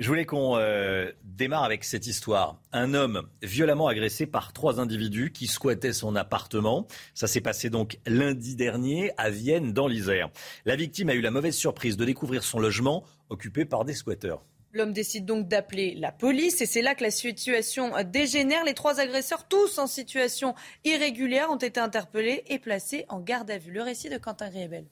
[0.00, 2.58] Je voulais qu'on euh, démarre avec cette histoire.
[2.72, 6.86] Un homme violemment agressé par trois individus qui squattaient son appartement.
[7.12, 10.30] Ça s'est passé donc lundi dernier à Vienne, dans l'Isère.
[10.64, 14.42] La victime a eu la mauvaise surprise de découvrir son logement occupé par des squatteurs.
[14.72, 18.64] L'homme décide donc d'appeler la police et c'est là que la situation dégénère.
[18.64, 20.54] Les trois agresseurs, tous en situation
[20.84, 23.72] irrégulière, ont été interpellés et placés en garde à vue.
[23.72, 24.86] Le récit de Quentin Griebel.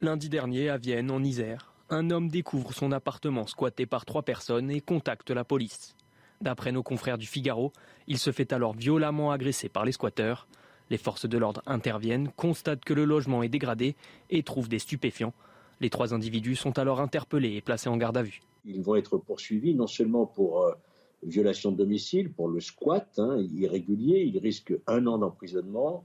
[0.00, 4.70] Lundi dernier, à Vienne, en Isère, un homme découvre son appartement squatté par trois personnes
[4.70, 5.94] et contacte la police.
[6.40, 7.72] D'après nos confrères du Figaro,
[8.08, 10.48] il se fait alors violemment agresser par les squatteurs.
[10.90, 13.94] Les forces de l'ordre interviennent, constatent que le logement est dégradé
[14.30, 15.34] et trouvent des stupéfiants.
[15.80, 18.40] Les trois individus sont alors interpellés et placés en garde à vue.
[18.64, 20.72] Ils vont être poursuivis non seulement pour euh,
[21.22, 26.04] violation de domicile, pour le squat hein, irrégulier, ils risquent un an d'emprisonnement,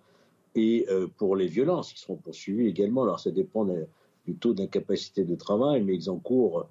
[0.56, 3.04] et euh, pour les violences, ils seront poursuivis également.
[3.04, 3.86] Alors ça dépend de-
[4.26, 6.64] du taux d'incapacité de travail, mais ils encourent euh,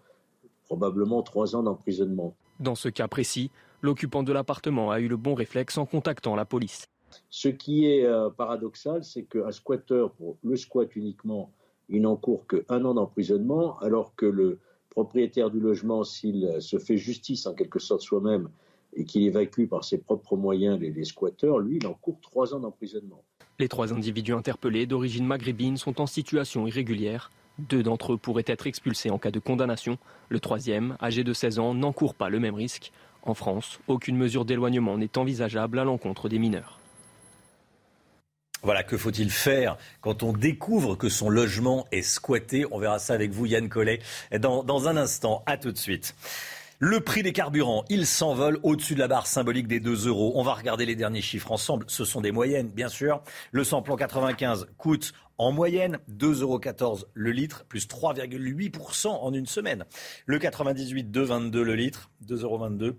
[0.67, 2.35] probablement trois ans d'emprisonnement.
[2.61, 3.51] Dans ce cas précis,
[3.83, 6.87] l'occupant de l'appartement a eu le bon réflexe en contactant la police.
[7.29, 11.51] Ce qui est euh, paradoxal, c'est qu'un squatteur, pour le squat uniquement,
[11.89, 14.59] il n'encourt qu'un an d'emprisonnement, alors que le
[14.93, 18.49] propriétaire du logement, s'il euh, se fait justice en quelque sorte soi-même
[18.95, 22.61] et qu'il évacue par ses propres moyens les, les squatteurs, lui, il encourt trois ans
[22.61, 23.25] d'emprisonnement.
[23.59, 27.31] Les trois individus interpellés d'origine maghrébine sont en situation irrégulière.
[27.59, 29.99] Deux d'entre eux pourraient être expulsés en cas de condamnation.
[30.29, 32.93] Le troisième, âgé de 16 ans, n'encourt pas le même risque.
[33.23, 36.82] En France, aucune mesure d'éloignement n'est envisageable à l'encontre des mineurs.
[38.63, 42.65] Voilà, que faut-il faire quand on découvre que son logement est squatté?
[42.71, 43.99] On verra ça avec vous, Yann Collet,
[44.39, 45.43] dans, dans un instant.
[45.47, 46.15] À tout de suite.
[46.79, 50.33] Le prix des carburants, il s'envole au-dessus de la barre symbolique des 2 euros.
[50.35, 51.85] On va regarder les derniers chiffres ensemble.
[51.89, 53.23] Ce sont des moyennes, bien sûr.
[53.53, 56.61] Le samplon 95 coûte en moyenne 2,14 euros
[57.15, 59.85] le litre, plus 3,8% en une semaine.
[60.27, 62.97] Le 98, 2,22 le litre, 2,22 euros.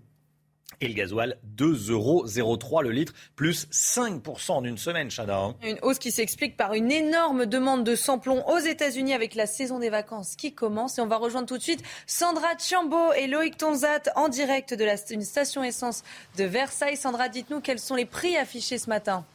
[0.81, 1.99] Et le gasoil, 2,03
[2.39, 5.37] euros le litre, plus 5% en une semaine, Chana.
[5.37, 5.55] hein.
[5.63, 9.79] Une hausse qui s'explique par une énorme demande de samplon aux États-Unis avec la saison
[9.79, 10.97] des vacances qui commence.
[10.97, 14.83] Et on va rejoindre tout de suite Sandra Chambaud et Loïc Tonzat en direct de
[14.83, 16.03] la, station essence
[16.37, 16.97] de Versailles.
[16.97, 19.25] Sandra, dites-nous quels sont les prix affichés ce matin.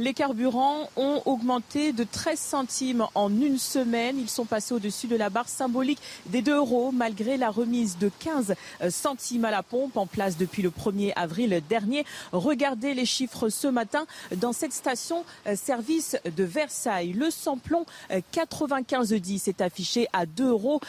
[0.00, 4.16] Les carburants ont augmenté de 13 centimes en une semaine.
[4.18, 8.10] Ils sont passés au-dessus de la barre symbolique des 2 euros malgré la remise de
[8.18, 8.54] 15
[8.88, 12.06] centimes à la pompe en place depuis le 1er avril dernier.
[12.32, 14.06] Regardez les chiffres ce matin
[14.38, 17.12] dans cette station euh, service de Versailles.
[17.12, 20.80] Le samplon euh, 95,10 est affiché à 2,28 euros.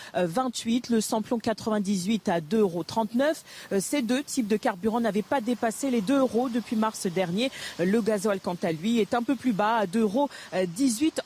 [0.89, 2.85] Le samplon 98 à 2,39 euros.
[3.73, 7.51] Euh, Ces deux types de carburants n'avaient pas dépassé les 2 euros depuis mars dernier.
[7.77, 10.29] Le gasoil, quant à lui, est un peu plus bas à 2,18 euros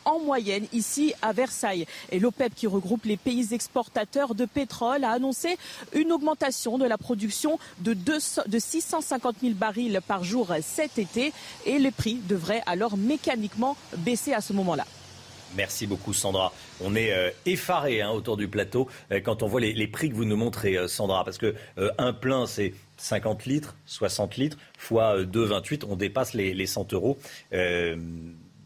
[0.05, 1.85] en moyenne ici à Versailles.
[2.11, 5.57] Et l'OPEP, qui regroupe les pays exportateurs de pétrole, a annoncé
[5.93, 11.33] une augmentation de la production de, 200 de 650 000 barils par jour cet été.
[11.65, 14.85] Et les prix devraient alors mécaniquement baisser à ce moment-là.
[15.55, 16.51] Merci beaucoup Sandra.
[16.81, 20.09] On est euh, effaré hein, autour du plateau euh, quand on voit les, les prix
[20.09, 24.37] que vous nous montrez euh, Sandra, parce que euh, un plein c'est 50 litres, 60
[24.37, 27.17] litres, fois euh, 2,28, on dépasse les, les 100 euros
[27.53, 27.95] euh,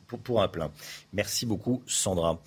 [0.08, 0.72] pour, pour un plein.
[1.14, 2.40] Merci beaucoup Sandra.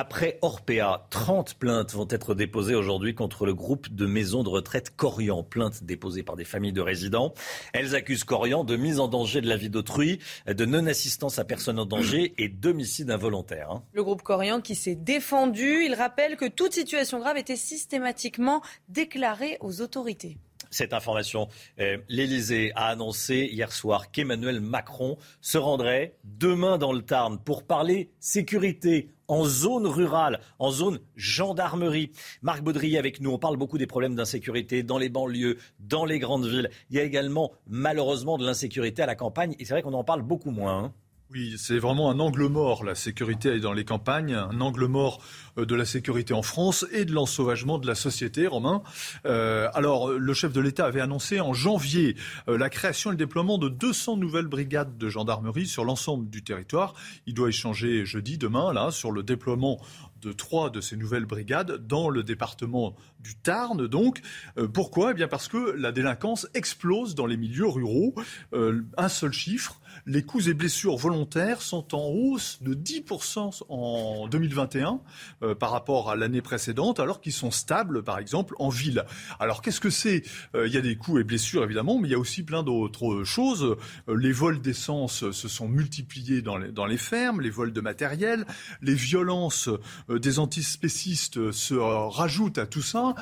[0.00, 4.94] Après Orpea, 30 plaintes vont être déposées aujourd'hui contre le groupe de maisons de retraite
[4.94, 5.42] Corian.
[5.42, 7.34] Plaintes déposées par des familles de résidents.
[7.72, 11.80] Elles accusent Corian de mise en danger de la vie d'autrui, de non-assistance à personne
[11.80, 13.72] en danger et d'homicide involontaire.
[13.72, 13.82] hein.
[13.92, 19.58] Le groupe Corian qui s'est défendu, il rappelle que toute situation grave était systématiquement déclarée
[19.62, 20.38] aux autorités.
[20.70, 21.48] Cette information,
[21.78, 27.64] euh, l'Élysée a annoncé hier soir qu'Emmanuel Macron se rendrait demain dans le Tarn pour
[27.64, 32.10] parler sécurité en zone rurale, en zone gendarmerie.
[32.42, 33.30] Marc Baudry avec nous.
[33.30, 36.70] On parle beaucoup des problèmes d'insécurité dans les banlieues, dans les grandes villes.
[36.90, 40.04] Il y a également malheureusement de l'insécurité à la campagne et c'est vrai qu'on en
[40.04, 40.84] parle beaucoup moins.
[40.84, 40.92] hein.
[41.30, 45.20] Oui, c'est vraiment un angle mort, la sécurité dans les campagnes, un angle mort
[45.58, 48.82] euh, de la sécurité en France et de l'ensauvagement de la société, Romain.
[49.26, 52.16] Euh, alors, le chef de l'État avait annoncé en janvier
[52.48, 56.42] euh, la création et le déploiement de 200 nouvelles brigades de gendarmerie sur l'ensemble du
[56.42, 56.94] territoire.
[57.26, 59.82] Il doit échanger jeudi, demain, là, sur le déploiement
[60.22, 63.86] de trois de ces nouvelles brigades dans le département du Tarn.
[63.86, 64.22] Donc,
[64.56, 65.10] Euh, pourquoi?
[65.10, 68.14] Eh bien parce que la délinquance explose dans les milieux ruraux.
[68.54, 74.26] Euh, un seul chiffre les coups et blessures volontaires sont en hausse de 10% en
[74.26, 75.00] 2021
[75.42, 79.04] euh, par rapport à l'année précédente, alors qu'ils sont stables, par exemple, en ville.
[79.38, 80.22] Alors qu'est-ce que c'est?
[80.54, 82.62] Euh, Il y a des coups et blessures, évidemment, mais il y a aussi plein
[82.62, 83.76] d'autres choses.
[84.08, 88.46] Euh, les vols d'essence se sont multipliés dans les, fermes, les vols de matériel,
[88.80, 89.68] les violences
[90.08, 93.14] des antispécistes se rajoutent à tout ça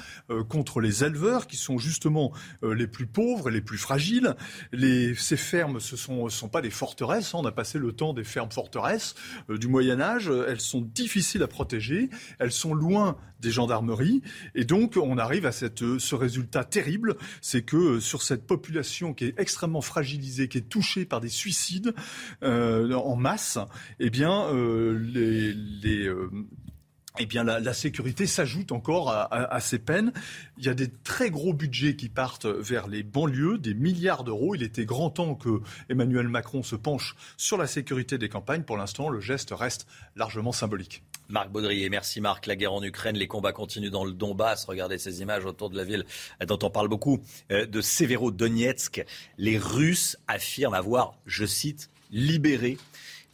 [0.49, 2.32] contre les éleveurs qui sont justement
[2.62, 4.37] les plus pauvres les plus fragiles.
[4.72, 7.34] Les, ces fermes, ce sont, sont pas des forteresses.
[7.34, 7.38] hein.
[7.42, 9.14] On a passé le temps des fermes forteresses
[9.50, 10.28] euh, du Moyen Âge.
[10.28, 12.08] Euh, Elles sont difficiles à protéger.
[12.38, 14.22] Elles sont loin des gendarmeries.
[14.54, 17.16] Et donc, on arrive à cette, euh, ce résultat terrible.
[17.40, 21.94] C'est que sur cette population qui est extrêmement fragilisée, qui est touchée par des suicides
[22.42, 23.58] en masse,
[23.98, 25.54] eh bien, les,
[27.18, 30.12] eh bien, la, sécurité s'ajoute encore à, ces peines.
[30.58, 34.54] Il y a des très gros budgets qui partent vers les banlieues, des milliards d'euros.
[34.54, 38.62] Il était grand temps que Emmanuel Macron se penche sur la sécurité des campagnes.
[38.62, 39.86] Pour l'instant, le geste reste
[40.16, 41.02] largement symbolique.
[41.28, 42.46] Marc Baudrier, merci Marc.
[42.46, 44.64] La guerre en Ukraine, les combats continuent dans le Donbass.
[44.64, 46.04] Regardez ces images autour de la ville
[46.46, 49.04] dont on parle beaucoup, euh, de Severodonetsk.
[49.36, 52.78] Les Russes affirment avoir, je cite, libéré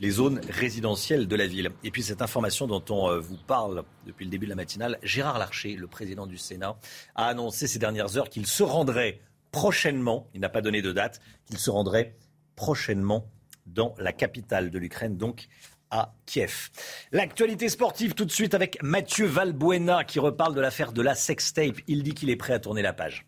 [0.03, 1.71] les zones résidentielles de la ville.
[1.85, 4.99] Et puis cette information dont on euh, vous parle depuis le début de la matinale,
[5.05, 6.77] Gérard Larcher, le président du Sénat,
[7.15, 9.21] a annoncé ces dernières heures qu'il se rendrait
[9.53, 12.17] prochainement, il n'a pas donné de date, qu'il se rendrait
[12.57, 13.31] prochainement
[13.67, 15.47] dans la capitale de l'Ukraine, donc
[15.93, 16.71] à Kiev.
[17.13, 21.77] L'actualité sportive tout de suite avec Mathieu Valbuena qui reparle de l'affaire de la sextape.
[21.87, 23.25] Il dit qu'il est prêt à tourner la page.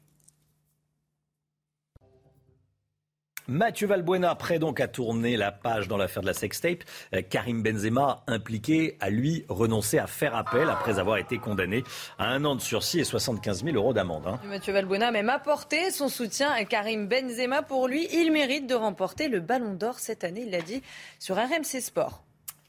[3.46, 6.78] Mathieu Valbuena, prêt donc à tourner la page dans l'affaire de la sextape.
[7.14, 11.84] Euh, Karim Benzema, impliqué, a lui renoncé à faire appel après avoir été condamné
[12.18, 14.26] à un an de sursis et 75 000 euros d'amende.
[14.26, 14.40] hein.
[14.44, 17.62] Mathieu Valbuena a même apporté son soutien à Karim Benzema.
[17.62, 20.82] Pour lui, il mérite de remporter le Ballon d'Or cette année, il l'a dit
[21.18, 22.22] sur RMC Sport.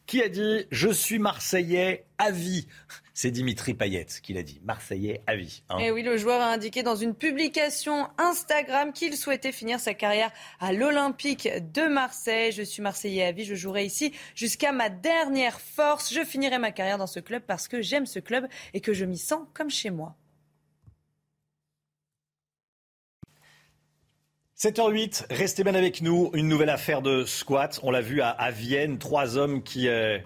[0.05, 2.67] Qui a dit Je suis Marseillais à vie?
[3.17, 4.59] C'est Dimitri Payet qui l'a dit.
[4.63, 5.63] Marseillais à vie.
[5.69, 5.77] hein.
[5.79, 9.93] Et Eh oui, le joueur a indiqué dans une publication Instagram qu'il souhaitait finir sa
[9.93, 12.51] carrière à l'Olympique de Marseille.
[12.51, 16.13] Je suis Marseillais à vie, je jouerai ici jusqu'à ma dernière force.
[16.13, 19.05] Je finirai ma carrière dans ce club parce que j'aime ce club et que je
[19.05, 20.15] m'y sens comme chez moi.
[24.57, 26.29] 7h08, restez bien avec nous.
[26.33, 27.81] Une nouvelle affaire de squat.
[27.83, 28.97] On l'a vu à, Vienne.
[28.97, 30.17] Trois hommes qui euh,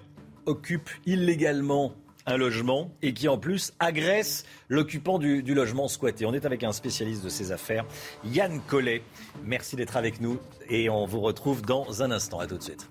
[0.46, 1.96] occupent illégalement
[2.28, 6.28] un logement et qui en plus agressent l'occupant du, du logement squatté.
[6.28, 7.88] On est avec un spécialiste de ces affaires,
[8.24, 9.02] Yann Collet.
[9.46, 12.40] Merci d'être avec nous et on vous retrouve dans un instant.
[12.40, 12.88] À tout de suite.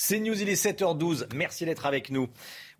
[0.00, 1.26] C'est News, il est 7h12.
[1.34, 2.28] Merci d'être avec nous.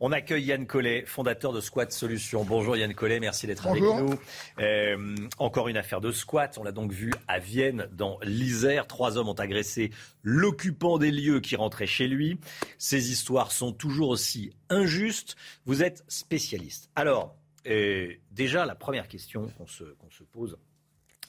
[0.01, 2.45] On accueille Yann Collet, fondateur de Squat Solutions.
[2.45, 4.15] Bonjour Yann Collet, merci d'être avec nous.
[4.61, 6.57] Euh, encore une affaire de squat.
[6.57, 8.87] On l'a donc vu à Vienne, dans l'Isère.
[8.87, 9.91] Trois hommes ont agressé
[10.23, 12.39] l'occupant des lieux qui rentrait chez lui.
[12.79, 15.35] Ces histoires sont toujours aussi injustes.
[15.65, 16.91] Vous êtes spécialiste.
[16.95, 17.35] Alors,
[17.67, 20.59] euh, déjà, la première question qu'on se, qu'on se pose,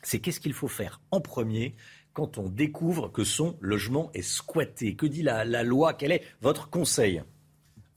[0.04, 1.76] c'est qu'est-ce qu'il faut faire en premier
[2.14, 4.96] quand on découvre que son logement est squatté?
[4.96, 5.96] Que dit la, la loi?
[5.96, 7.24] Quel est votre conseil?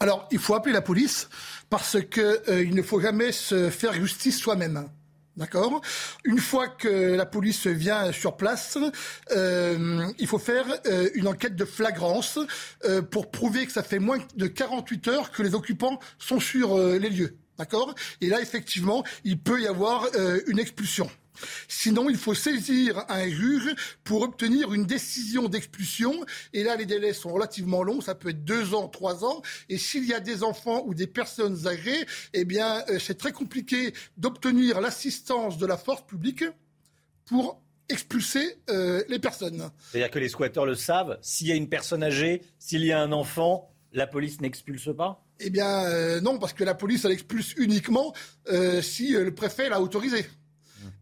[0.02, 1.28] Alors, il faut appeler la police
[1.70, 4.88] parce que euh, ne faut jamais se faire justice soi-même.
[5.36, 5.80] D'accord?
[6.24, 8.76] Une fois que la police vient sur place,
[9.30, 12.40] euh, il faut faire euh, une enquête de flagrance
[13.12, 17.08] pour prouver que ça fait moins de 48 heures que les occupants sont sur les
[17.08, 17.36] lieux.
[17.56, 17.94] D'accord?
[18.20, 20.08] Et là, effectivement, il peut y avoir
[20.48, 21.08] une expulsion.
[21.68, 23.74] Sinon, il faut saisir un juge
[24.04, 26.24] pour obtenir une décision d'expulsion.
[26.52, 28.00] Et là, les délais sont relativement longs.
[28.00, 29.42] Ça peut être deux ans, trois ans.
[29.68, 33.32] Et s'il y a des enfants ou des personnes âgées, eh bien, euh, c'est très
[33.32, 36.44] compliqué d'obtenir l'assistance de la force publique
[37.24, 39.70] pour expulser euh, les personnes.
[39.90, 41.18] C'est-à-dire que les squatteurs le savent.
[41.20, 45.24] S'il y a une personne âgée, s'il y a un enfant, la police n'expulse pas?
[45.40, 48.12] Eh bien, euh, non, parce que la police, elle expulse uniquement
[48.50, 50.24] euh, si le préfet l'a autorisé.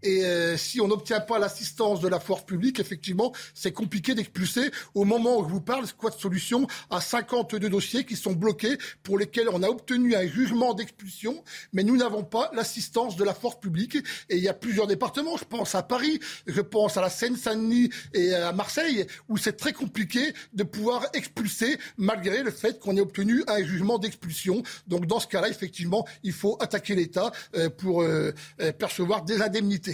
[0.02, 4.70] Et euh, si on n'obtient pas l'assistance de la force publique, effectivement, c'est compliqué d'expulser.
[4.94, 9.18] Au moment où je vous parle, Squat Solutions a 52 dossiers qui sont bloqués pour
[9.18, 11.42] lesquels on a obtenu un jugement d'expulsion,
[11.72, 13.96] mais nous n'avons pas l'assistance de la force publique.
[14.28, 17.90] Et il y a plusieurs départements, je pense à Paris, je pense à la Seine-Saint-Denis
[18.14, 23.00] et à Marseille, où c'est très compliqué de pouvoir expulser malgré le fait qu'on ait
[23.00, 24.62] obtenu un jugement d'expulsion.
[24.86, 29.40] Donc dans ce cas-là, effectivement, il faut attaquer l'État euh, pour euh, euh, percevoir des
[29.42, 29.89] indemnités.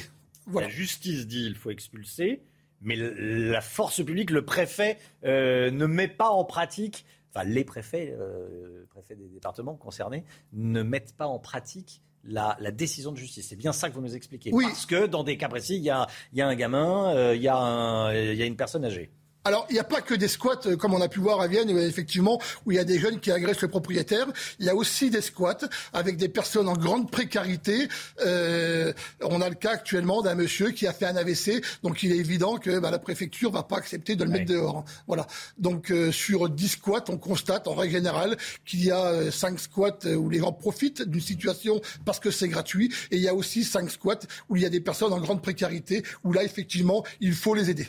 [0.53, 2.43] La justice dit il faut expulser,
[2.81, 8.15] mais la force publique, le préfet, euh, ne met pas en pratique, enfin les préfets,
[8.19, 13.49] euh, préfets des départements concernés, ne mettent pas en pratique la, la décision de justice.
[13.49, 14.51] C'est bien ça que vous nous expliquez.
[14.53, 14.65] Oui.
[14.65, 17.35] Parce que dans des cas précis, il y a, il y a un gamin, euh,
[17.35, 17.49] y, il y
[18.43, 19.11] a une personne âgée.
[19.47, 21.47] Alors, il n'y a pas que des squats, euh, comme on a pu voir à
[21.47, 24.27] Vienne, effectivement, où il y a des jeunes qui agressent le propriétaire.
[24.59, 27.87] Il y a aussi des squats avec des personnes en grande précarité.
[28.27, 28.93] Euh,
[29.23, 32.17] on a le cas actuellement d'un monsieur qui a fait un AVC, donc il est
[32.17, 34.79] évident que bah, la préfecture va pas accepter de le mettre dehors.
[34.79, 34.85] hein.
[35.07, 35.29] Voilà.
[35.59, 39.61] Donc, euh, sur 10 squats, on constate en règle générale qu'il y a euh, 5
[39.61, 43.35] squats où les gens profitent d'une situation parce que c'est gratuit, et il y a
[43.35, 44.19] aussi 5 squats
[44.49, 47.71] où il y a des personnes en grande précarité, où là, effectivement, il faut les
[47.71, 47.87] aider.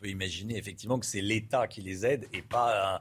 [0.00, 3.00] Peut imaginer effectivement que c'est l'État qui les aide et pas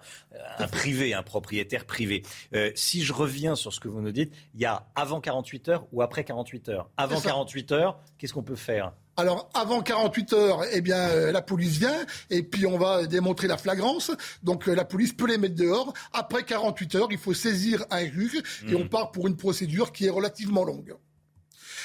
[0.59, 2.23] un, un privé, un propriétaire privé.
[2.53, 5.69] Euh, si je reviens sur ce que vous nous dites, il y a avant 48
[5.69, 6.89] heures ou après 48 heures?
[6.97, 7.29] Avant C'est ça.
[7.29, 8.91] 48 heures, qu'est-ce qu'on peut faire?
[9.15, 13.47] Alors, avant 48 heures, eh bien, euh, la police vient et puis on va démontrer
[13.47, 14.11] la flagrance.
[14.43, 15.93] Donc, euh, la police peut les mettre dehors.
[16.11, 18.35] Après 48 heures, il faut saisir un juge
[18.67, 18.75] et Mhm.
[18.75, 20.95] on part pour une procédure qui est relativement longue.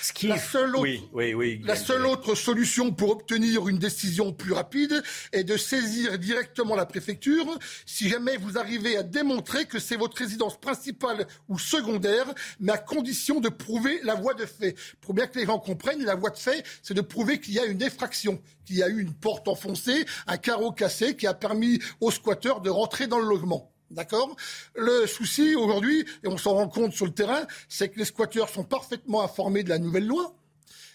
[0.04, 1.62] Ce qui la est- seule autre, Oui, oui, oui.
[1.64, 5.02] la seule autre solution pour obtenir une décision plus rapide
[5.32, 7.46] est de saisir directement la préfecture
[7.86, 12.26] si jamais vous arrivez à démontrer que c'est votre résidence principale ou secondaire,
[12.60, 14.74] mais à condition de prouver la voie de fait.
[15.00, 17.58] Pour bien que les gens comprennent, la voie de fait, c'est de prouver qu'il y
[17.58, 21.32] a une effraction, qu'il y a eu une porte enfoncée, un carreau cassé qui a
[21.32, 23.70] permis aux squatteurs de rentrer dans le logement.
[23.90, 24.34] D'accord?
[24.74, 28.48] Le souci aujourd'hui, et on s'en rend compte sur le terrain, c'est que les squatteurs
[28.48, 30.34] sont parfaitement informés de la nouvelle loi.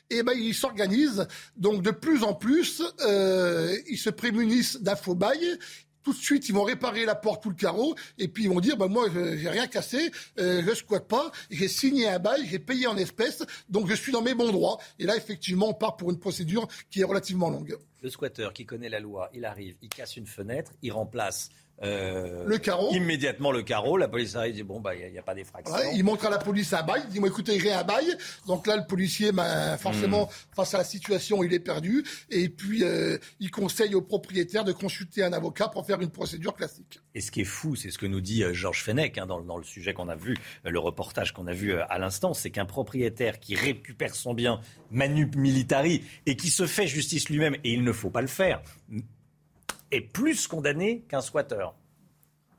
[0.10, 1.28] Et ben ils s'organisent.
[1.56, 5.58] Donc de plus en plus, euh, ils se prémunissent d'un faux bail.
[6.02, 8.62] Tout de suite, ils vont réparer la porte ou le carreau, et puis ils vont
[8.62, 12.48] dire, ben moi, je- j'ai rien cassé, euh, je squatte pas, j'ai signé un bail,
[12.48, 14.80] j'ai payé en espèces, donc je suis dans mes bons droits.
[14.98, 17.78] Et là, effectivement, on part pour une procédure qui est relativement longue.
[18.02, 21.50] Le squatteur qui connaît la loi, il arrive, il casse une fenêtre, il remplace
[21.84, 22.94] euh, Le carreau.
[22.94, 23.98] Immédiatement le carreau.
[23.98, 25.74] La police arrive et dit bon, bah, il n'y a, pas d'effraction.
[25.74, 28.16] Ouais, il montre à la police un bail, il dit moi écoutez, j'ai un bail.
[28.48, 30.56] Donc là, le policier, ben, forcément, Hmm.
[30.56, 32.04] face à la situation, il est perdu.
[32.30, 36.56] Et puis, euh, il conseille au propriétaire de consulter un avocat pour faire une procédure
[36.56, 37.00] classique.
[37.16, 39.42] Et ce qui est fou, c'est ce que nous dit euh, Georges Fenech hein, dans,
[39.42, 42.52] dans le sujet qu'on a vu, euh, le reportage qu'on a vu à l'instant, c'est
[42.52, 44.62] qu'un propriétaire qui récupère son bien
[44.92, 48.62] manu militari et qui se fait justice lui-même, et il ne faut pas le faire,
[49.92, 51.76] est plus condamné qu'un squatteur.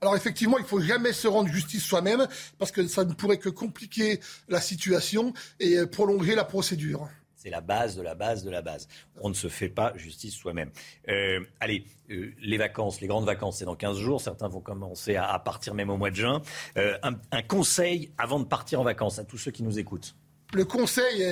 [0.00, 2.26] Alors effectivement, il faut jamais se rendre justice soi-même
[2.58, 7.08] parce que ça ne pourrait que compliquer la situation et euh, prolonger la procédure.
[7.42, 8.86] C'est la base de la base de la base.
[9.18, 10.70] On ne se fait pas justice soi-même.
[11.08, 14.20] Euh, allez, euh, les vacances, les grandes vacances, c'est dans 15 jours.
[14.20, 16.42] Certains vont commencer à, à partir même au mois de juin.
[16.76, 20.16] Euh, un, un conseil avant de partir en vacances à tous ceux qui nous écoutent.
[20.52, 21.24] Le conseil,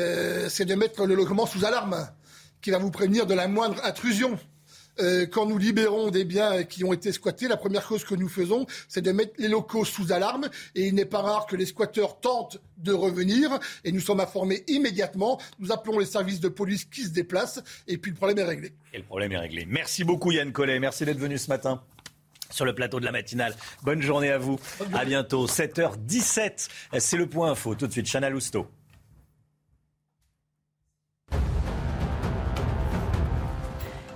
[0.49, 2.09] c'est de mettre le logement sous alarme,
[2.62, 4.38] qui va vous prévenir de la moindre intrusion.
[5.01, 8.28] Euh, quand nous libérons des biens qui ont été squattés, la première chose que nous
[8.28, 10.49] faisons, c'est de mettre les locaux sous alarme.
[10.74, 13.59] Et il n'est pas rare que les squatteurs tentent de revenir.
[13.84, 15.40] Et nous sommes informés immédiatement.
[15.59, 17.62] Nous appelons les services de police qui se déplacent.
[17.86, 18.72] Et puis le problème est réglé.
[18.92, 19.66] Et le problème est réglé.
[19.68, 20.80] Merci beaucoup Yann Collet.
[20.80, 21.82] Merci d'être venu ce matin
[22.51, 23.55] sur le plateau de la matinale.
[23.82, 24.59] Bonne journée à vous.
[24.94, 25.46] À bientôt.
[25.46, 26.68] 7h17.
[26.99, 27.74] C'est le point info.
[27.74, 28.66] Tout de suite, Chana Lousteau.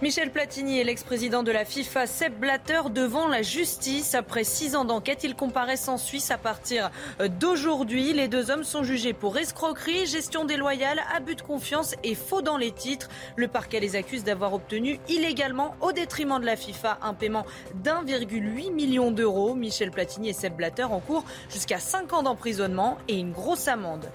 [0.02, 4.16] Michel Platini et l'ex-président de la FIFA, Sepp Blatter, devant la justice.
[4.16, 6.90] Après six ans d'enquête, ils comparaissent en Suisse à partir
[7.38, 8.12] d'aujourd'hui.
[8.12, 12.56] Les deux hommes sont jugés pour escroquerie, gestion déloyale, abus de confiance et faux dans
[12.56, 13.08] les titres.
[13.36, 17.46] Le parquet les accuse d'avoir obtenu illégalement, au détriment de la FIFA, un paiement
[17.76, 19.54] d'1,8 million d'euros.
[19.54, 24.10] Michel Platini et Sepp Blatter en cours jusqu'à cinq ans d'emprisonnement et une grosse amende.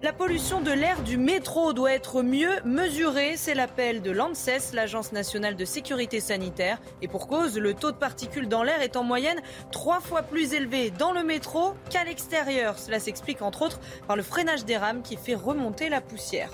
[0.00, 3.36] La pollution de l'air du métro doit être mieux mesurée.
[3.36, 6.80] C'est l'appel de l'ANSES, l'Agence nationale de sécurité sanitaire.
[7.02, 9.40] Et pour cause, le taux de particules dans l'air est en moyenne
[9.72, 12.78] trois fois plus élevé dans le métro qu'à l'extérieur.
[12.78, 16.50] Cela s'explique entre autres par le freinage des rames qui fait remonter la poussière.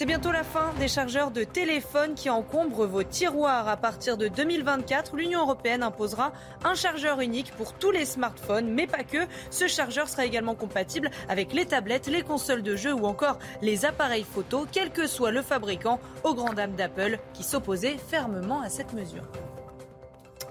[0.00, 3.68] C'est bientôt la fin des chargeurs de téléphone qui encombrent vos tiroirs.
[3.68, 6.32] À partir de 2024, l'Union européenne imposera
[6.64, 9.18] un chargeur unique pour tous les smartphones, mais pas que.
[9.50, 13.84] Ce chargeur sera également compatible avec les tablettes, les consoles de jeux ou encore les
[13.84, 18.70] appareils photo, quel que soit le fabricant, aux grandes dames d'Apple qui s'opposaient fermement à
[18.70, 19.24] cette mesure.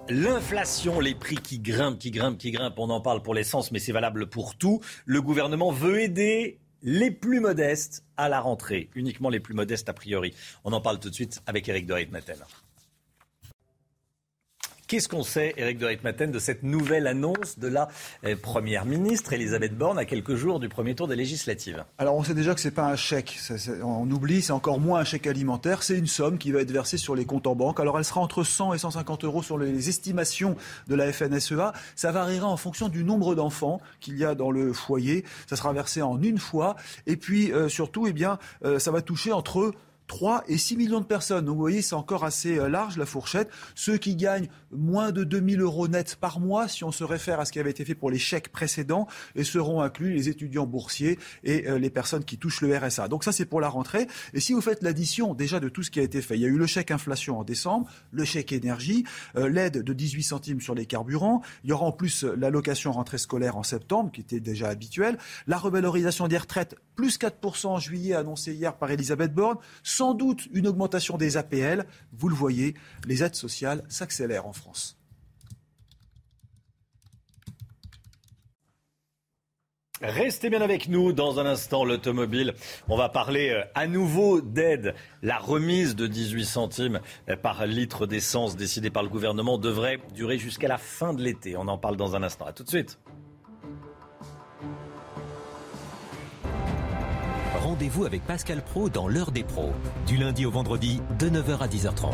[0.09, 3.79] L'inflation, les prix qui grimpent, qui grimpent, qui grimpent, on en parle pour l'essence, mais
[3.79, 4.79] c'est valable pour tout.
[5.07, 9.93] Le gouvernement veut aider les plus modestes à la rentrée, uniquement les plus modestes a
[9.93, 10.33] priori.
[10.63, 12.37] On en parle tout de suite avec Eric de Ritmaten.
[14.89, 17.89] Qu'est-ce qu'on sait, Eric de Ritmaten, de cette nouvelle annonce de la
[18.23, 21.85] euh, Première ministre Elisabeth Borne à quelques jours du premier tour des législatives?
[21.99, 23.37] Alors on sait déjà que c'est pas un chèque,
[23.83, 26.97] on oublie, c'est encore moins un chèque alimentaire, c'est une somme qui va être versée
[26.97, 27.79] sur les comptes en banque.
[27.79, 30.55] Alors elle sera entre 100 et 150 euros sur les estimations
[30.87, 31.71] de la FNSEA.
[31.95, 35.23] Ça variera en fonction du nombre d'enfants qu'il y a dans le foyer.
[35.47, 36.75] Ça sera versé en une fois.
[37.05, 39.71] Et puis euh, surtout, eh bien, euh, ça va toucher entre
[40.09, 41.45] 3 et 6 millions de personnes.
[41.45, 43.49] Donc vous voyez, c'est encore assez euh, large la fourchette.
[43.75, 47.45] Ceux qui gagnent moins de 2000 euros net par mois, si on se réfère à
[47.45, 51.19] ce qui avait été fait pour les chèques précédents, et seront inclus les étudiants boursiers
[51.43, 53.07] et euh, les personnes qui touchent le RSA.
[53.07, 54.07] Donc ça, c'est pour la rentrée.
[54.33, 56.45] Et si vous faites l'addition déjà de tout ce qui a été fait, il y
[56.45, 59.05] a eu le chèque inflation en décembre, le chèque énergie,
[59.35, 62.91] euh, l'aide de 18 centimes sur les carburants, il y aura en plus euh, l'allocation
[62.91, 65.17] rentrée scolaire en septembre, qui était déjà habituelle,
[65.47, 70.47] la revalorisation des retraites, plus 4% en juillet annoncé hier par Elisabeth Borne, sans doute
[70.53, 71.85] une augmentation des APL.
[72.13, 72.75] Vous le voyez,
[73.07, 74.99] les aides sociales s'accélèrent en France.
[80.01, 82.53] Restez bien avec nous dans un instant, l'automobile.
[82.87, 84.95] On va parler euh, à nouveau d'aide.
[85.21, 90.37] La remise de 18 centimes euh, par litre d'essence décidée par le gouvernement devrait durer
[90.37, 91.57] jusqu'à la fin de l'été.
[91.57, 92.45] On en parle dans un instant.
[92.45, 92.97] À tout de suite.
[97.55, 99.73] Rendez-vous avec Pascal Pro dans l'heure des pros,
[100.07, 102.13] du lundi au vendredi de 9h à 10h30.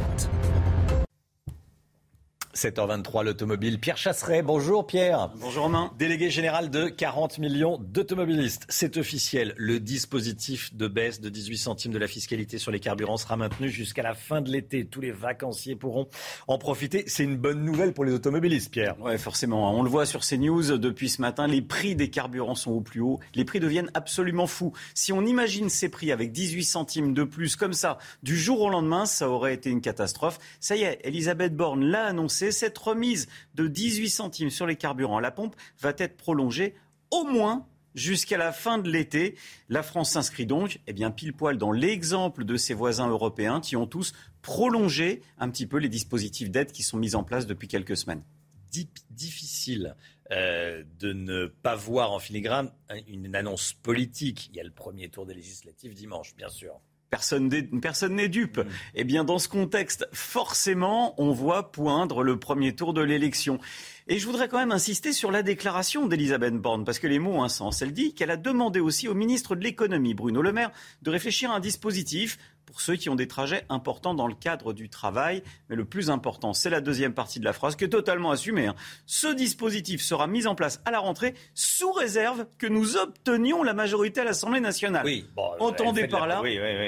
[2.55, 3.79] 7h23, l'automobile.
[3.79, 5.29] Pierre Chasseret, bonjour Pierre.
[5.41, 5.91] Bonjour Romain.
[5.99, 8.65] Délégué général de 40 millions d'automobilistes.
[8.69, 13.17] C'est officiel, le dispositif de baisse de 18 centimes de la fiscalité sur les carburants
[13.17, 14.85] sera maintenu jusqu'à la fin de l'été.
[14.85, 16.07] Tous les vacanciers pourront
[16.47, 17.03] en profiter.
[17.07, 18.99] C'est une bonne nouvelle pour les automobilistes, Pierre.
[19.01, 19.77] Ouais, forcément.
[19.77, 23.01] On le voit sur CNews depuis ce matin, les prix des carburants sont au plus
[23.01, 23.19] haut.
[23.33, 24.71] Les prix deviennent absolument fous.
[24.93, 28.69] Si on imagine ces prix avec 18 centimes de plus comme ça, du jour au
[28.69, 30.39] lendemain, ça aurait été une catastrophe.
[30.61, 35.17] Ça y est, Elisabeth Borne l'a annoncé, cette remise de 18 centimes sur les carburants
[35.17, 36.75] à la pompe va être prolongée
[37.11, 39.35] au moins jusqu'à la fin de l'été.
[39.69, 43.75] La France s'inscrit donc eh bien, pile poil dans l'exemple de ses voisins européens qui
[43.75, 47.67] ont tous prolongé un petit peu les dispositifs d'aide qui sont mis en place depuis
[47.67, 48.23] quelques semaines.
[49.09, 49.95] difficile
[50.31, 52.71] euh, de ne pas voir en filigrane
[53.07, 54.49] une annonce politique.
[54.51, 56.81] Il y a le premier tour des législatives dimanche, bien sûr.
[57.09, 58.57] Personne n'est dupe.
[58.57, 58.67] Mm.
[58.95, 63.59] Eh bien, dans ce contexte, forcément, on voit poindre le premier tour de l'élection.
[64.07, 67.33] Et je voudrais quand même insister sur la déclaration d'Elisabeth Borne, parce que les mots
[67.33, 67.81] ont un sens.
[67.81, 71.51] Elle dit qu'elle a demandé aussi au ministre de l'économie, Bruno Le Maire, de réfléchir
[71.51, 72.37] à un dispositif
[72.75, 75.43] pour ceux qui ont des trajets importants dans le cadre du travail.
[75.69, 78.67] Mais le plus important, c'est la deuxième partie de la phrase, qui est totalement assumée.
[78.67, 78.75] Hein.
[79.05, 83.73] Ce dispositif sera mis en place à la rentrée sous réserve que nous obtenions la
[83.73, 85.05] majorité à l'Assemblée nationale.
[85.05, 86.43] Oui, Entendez par là,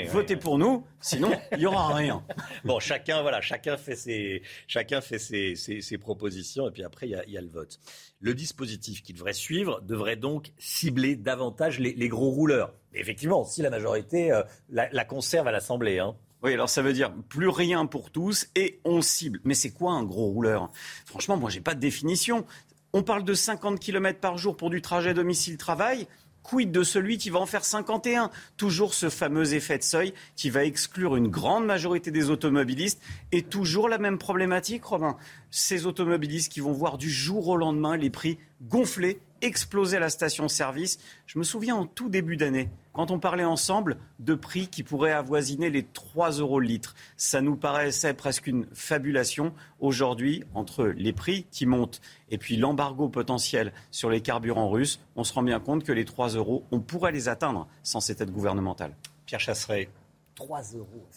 [0.09, 2.21] votez pour nous, sinon il n'y aura rien.
[2.65, 7.31] bon, chacun, voilà, chacun fait ses, chacun fait ses, ses, propositions et puis après, il
[7.31, 7.79] y a le vote.
[8.19, 12.73] Le dispositif qui devrait suivre devrait donc cibler davantage les, gros rouleurs.
[12.99, 15.99] Effectivement, si la majorité euh, la, conserve à l'Assemblée.
[15.99, 16.15] Hein.
[16.43, 19.39] Oui, alors ça veut dire plus rien pour tous et on cible.
[19.43, 20.69] Mais c'est quoi un gros rouleur?
[21.05, 22.45] Franchement, moi, j'ai pas de définition.
[22.93, 26.07] On parle de 50 km par jour pour du trajet domicile-travail.
[26.43, 30.49] Quid de celui qui va en faire 51 Toujours ce fameux effet de seuil qui
[30.49, 33.01] va exclure une grande majorité des automobilistes.
[33.33, 35.17] Et toujours la même problématique, Robin.
[35.51, 40.99] Ces automobilistes qui vont voir du jour au lendemain les prix gonfler exploser la station-service.
[41.25, 45.11] Je me souviens en tout début d'année, quand on parlait ensemble de prix qui pourraient
[45.11, 46.95] avoisiner les 3 euros le litre.
[47.15, 49.53] Ça nous paraissait presque une fabulation.
[49.79, 55.23] Aujourd'hui, entre les prix qui montent et puis l'embargo potentiel sur les carburants russes, on
[55.23, 58.31] se rend bien compte que les 3 euros, on pourrait les atteindre sans cette aide
[58.31, 58.95] gouvernementale.
[59.25, 59.89] Pierre Chasseret,
[60.35, 61.07] 3 euros.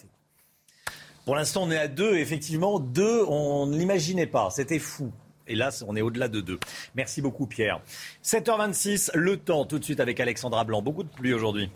[1.25, 2.17] Pour l'instant, on est à 2.
[2.17, 4.51] Effectivement, 2, on ne l'imaginait pas.
[4.51, 5.13] C'était fou.
[5.55, 6.59] Là, on est au-delà de deux.
[6.95, 7.81] Merci beaucoup, Pierre.
[8.25, 10.83] 7h26, le temps, tout de suite avec Alexandra Blanc.
[10.83, 11.71] Beaucoup de pluie aujourd'hui.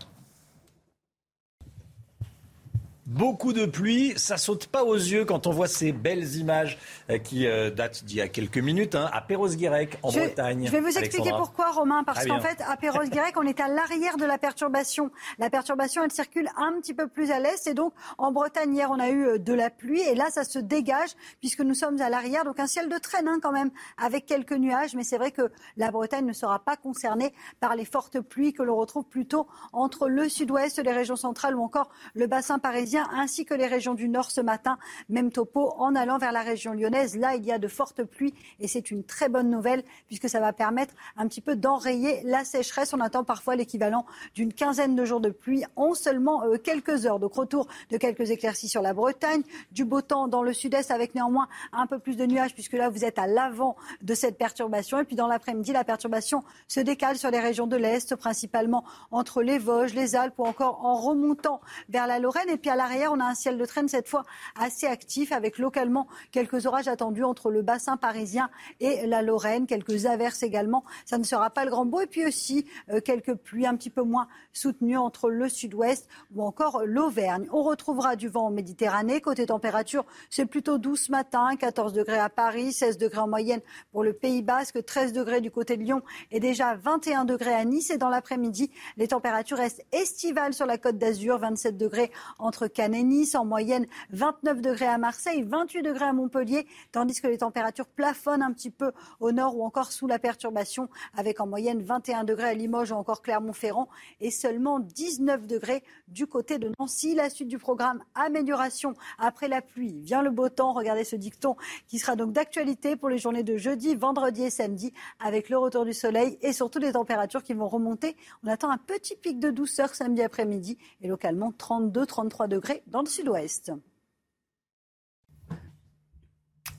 [3.06, 6.78] Beaucoup de pluie, ça saute pas aux yeux quand on voit ces belles images
[7.10, 10.64] euh, qui euh, datent d'il y a quelques minutes hein, à Perros-Guirec en Bretagne.
[10.64, 14.16] Je vais vous expliquer pourquoi, Romain, parce qu'en fait, à Perros-Guirec, on est à l'arrière
[14.16, 15.10] de la perturbation.
[15.38, 18.90] La perturbation, elle circule un petit peu plus à l'est, et donc en Bretagne hier,
[18.90, 22.00] on a eu euh, de la pluie, et là, ça se dégage puisque nous sommes
[22.00, 25.18] à l'arrière, donc un ciel de traîne hein, quand même, avec quelques nuages, mais c'est
[25.18, 29.04] vrai que la Bretagne ne sera pas concernée par les fortes pluies que l'on retrouve
[29.04, 33.66] plutôt entre le sud-ouest, les régions centrales ou encore le bassin parisien ainsi que les
[33.66, 34.78] régions du nord ce matin.
[35.08, 37.16] Même topo en allant vers la région lyonnaise.
[37.16, 40.40] Là, il y a de fortes pluies et c'est une très bonne nouvelle puisque ça
[40.40, 42.94] va permettre un petit peu d'enrayer la sécheresse.
[42.94, 47.18] On attend parfois l'équivalent d'une quinzaine de jours de pluie en seulement euh, quelques heures.
[47.18, 49.42] Donc retour de quelques éclaircies sur la Bretagne,
[49.72, 52.88] du beau temps dans le sud-est avec néanmoins un peu plus de nuages puisque là
[52.88, 54.98] vous êtes à l'avant de cette perturbation.
[55.00, 59.42] Et puis dans l'après-midi, la perturbation se décale sur les régions de l'Est, principalement entre
[59.42, 62.48] les Vosges, les Alpes ou encore en remontant vers la Lorraine.
[62.48, 64.24] Et puis à l'arrière, on a un ciel de traîne cette fois
[64.60, 70.04] assez actif avec localement quelques orages attendus entre le bassin parisien et la Lorraine, quelques
[70.04, 70.84] averses également.
[71.06, 73.88] Ça ne sera pas le grand beau et puis aussi euh, quelques pluies un petit
[73.88, 77.46] peu moins soutenues entre le sud-ouest ou encore l'Auvergne.
[77.52, 79.22] On retrouvera du vent en Méditerranée.
[79.22, 83.60] Côté température, c'est plutôt doux ce matin, 14 degrés à Paris, 16 degrés en moyenne
[83.92, 87.64] pour le Pays Basque, 13 degrés du côté de Lyon et déjà 21 degrés à
[87.64, 87.90] Nice.
[87.90, 93.34] Et dans l'après-midi, les températures restent estivales sur la côte d'Azur, 27 degrés entre Nice,
[93.34, 98.42] en moyenne 29 degrés à Marseille, 28 degrés à Montpellier, tandis que les températures plafonnent
[98.42, 102.48] un petit peu au nord ou encore sous la perturbation, avec en moyenne 21 degrés
[102.48, 103.88] à Limoges ou encore Clermont-Ferrand
[104.20, 107.14] et seulement 19 degrés du côté de Nancy.
[107.14, 110.72] La suite du programme amélioration après la pluie vient le beau temps.
[110.72, 111.56] Regardez ce dicton
[111.86, 115.84] qui sera donc d'actualité pour les journées de jeudi, vendredi et samedi avec le retour
[115.84, 118.16] du soleil et surtout des températures qui vont remonter.
[118.42, 123.08] On attend un petit pic de douceur samedi après-midi et localement 32-33 degrés dans le
[123.08, 123.72] sud-ouest.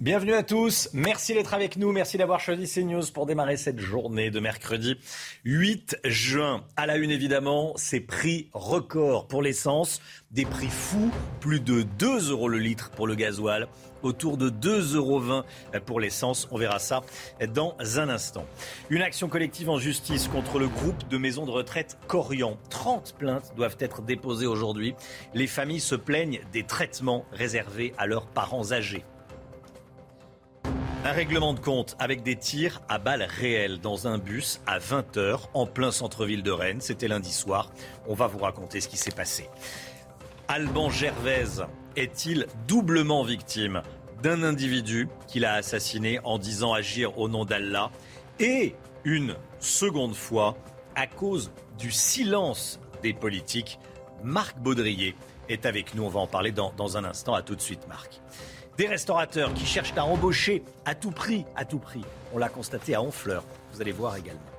[0.02, 0.90] Bienvenue à tous.
[0.94, 1.94] Merci d'être avec nous.
[1.94, 4.98] Merci d'avoir choisi CNews pour démarrer cette journée de mercredi
[5.46, 6.66] 8 juin.
[6.76, 10.02] À la une, évidemment, ces prix records pour l'essence.
[10.32, 11.12] Des prix fous.
[11.40, 13.68] Plus de 2 euros le litre pour le gasoil.
[14.06, 15.22] Autour de 2,20 euros
[15.88, 16.48] pour l'essence.
[16.52, 17.02] On verra ça
[17.56, 18.46] dans un instant.
[18.92, 22.60] Une action collective en justice contre le groupe de maisons de retraite Corian.
[22.70, 24.94] 30 plaintes doivent être déposées aujourd'hui.
[25.34, 29.04] Les familles se plaignent des traitements réservés à leurs parents âgés.
[31.04, 35.40] Un règlement de compte avec des tirs à balles réelles dans un bus à 20h
[35.56, 36.82] en plein centre-ville de Rennes.
[36.82, 37.72] C'était lundi soir.
[38.08, 39.50] On va vous raconter ce qui s'est passé.
[40.48, 41.66] Alban Gervaise
[41.96, 43.82] est-il doublement victime
[44.22, 47.92] d'un individu qu'il a assassiné en disant agir au nom d'Allah
[48.40, 50.58] et une seconde fois
[50.96, 53.80] à cause du silence des politiques.
[54.24, 55.16] Marc Baudrier
[55.50, 56.04] est avec nous.
[56.04, 57.34] On va en parler dans, dans un instant.
[57.34, 58.22] À tout de suite, Marc.
[58.78, 62.02] Des restaurateurs qui cherchent à embaucher à tout prix, à tout prix.
[62.34, 63.44] On l'a constaté à Honfleur.
[63.74, 64.55] Vous allez voir également.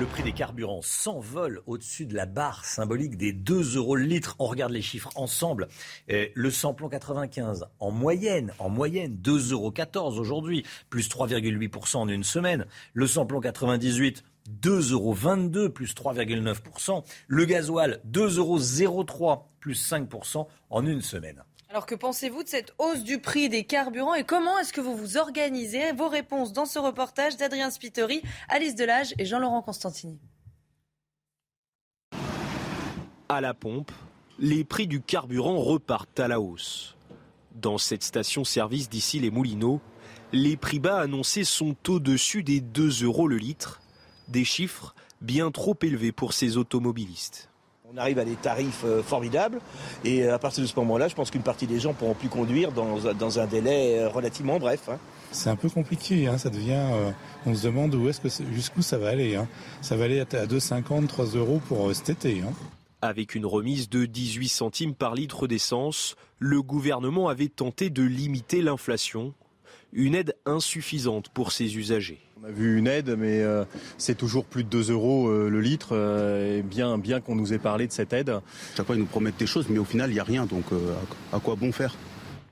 [0.00, 4.34] Le prix des carburants s'envole au-dessus de la barre symbolique des 2 euros le litre.
[4.40, 5.68] On regarde les chiffres ensemble.
[6.10, 12.24] Euh, le samplon 95, en moyenne, en moyenne, 2,14 euros aujourd'hui, plus 3,8% en une
[12.24, 12.66] semaine.
[12.92, 17.04] Le samplon 98, 2,22 euros, plus 3,9%.
[17.28, 19.04] Le gasoil, 2,03 euros,
[19.60, 21.44] plus 5% en une semaine.
[21.74, 24.96] Alors que pensez-vous de cette hausse du prix des carburants et comment est-ce que vous
[24.96, 25.90] vous organisez?
[25.90, 30.20] Vos réponses dans ce reportage d'Adrien Spiteri, Alice Delage et Jean-Laurent Constantini.
[33.28, 33.90] À la pompe,
[34.38, 36.94] les prix du carburant repartent à la hausse.
[37.56, 39.80] Dans cette station-service d'ici les Moulineaux,
[40.30, 43.80] les prix bas annoncés sont au-dessus des 2 euros le litre,
[44.28, 47.48] des chiffres bien trop élevés pour ces automobilistes.
[47.92, 49.60] On arrive à des tarifs euh, formidables
[50.04, 52.30] et euh, à partir de ce moment-là, je pense qu'une partie des gens pourront plus
[52.30, 54.88] conduire dans, dans un délai euh, relativement bref.
[54.88, 54.98] hein.
[55.32, 56.72] C'est un peu compliqué, hein, ça devient.
[56.72, 57.10] euh,
[57.44, 59.36] on se demande où est-ce que c'est- jusqu'où ça va aller.
[59.36, 59.46] hein.
[59.82, 62.40] Ça va aller à 2,50, 3 euros pour euh, cet été.
[62.40, 62.52] hein.
[63.02, 68.62] Avec une remise de 18 centimes par litre d'essence, le gouvernement avait tenté de limiter
[68.62, 69.34] l'inflation,
[69.92, 72.20] une aide insuffisante pour ses usagers.
[72.44, 73.64] On a vu une aide, mais euh,
[73.96, 75.92] c'est toujours plus de 2 euros euh, le litre.
[75.92, 78.38] euh, et bien, bien qu'on nous ait parlé de cette aide.
[78.76, 80.44] Chaque fois, ils nous promettent des choses, mais au final, il n'y a rien.
[80.44, 80.94] Donc, euh,
[81.32, 81.94] à à quoi bon faire?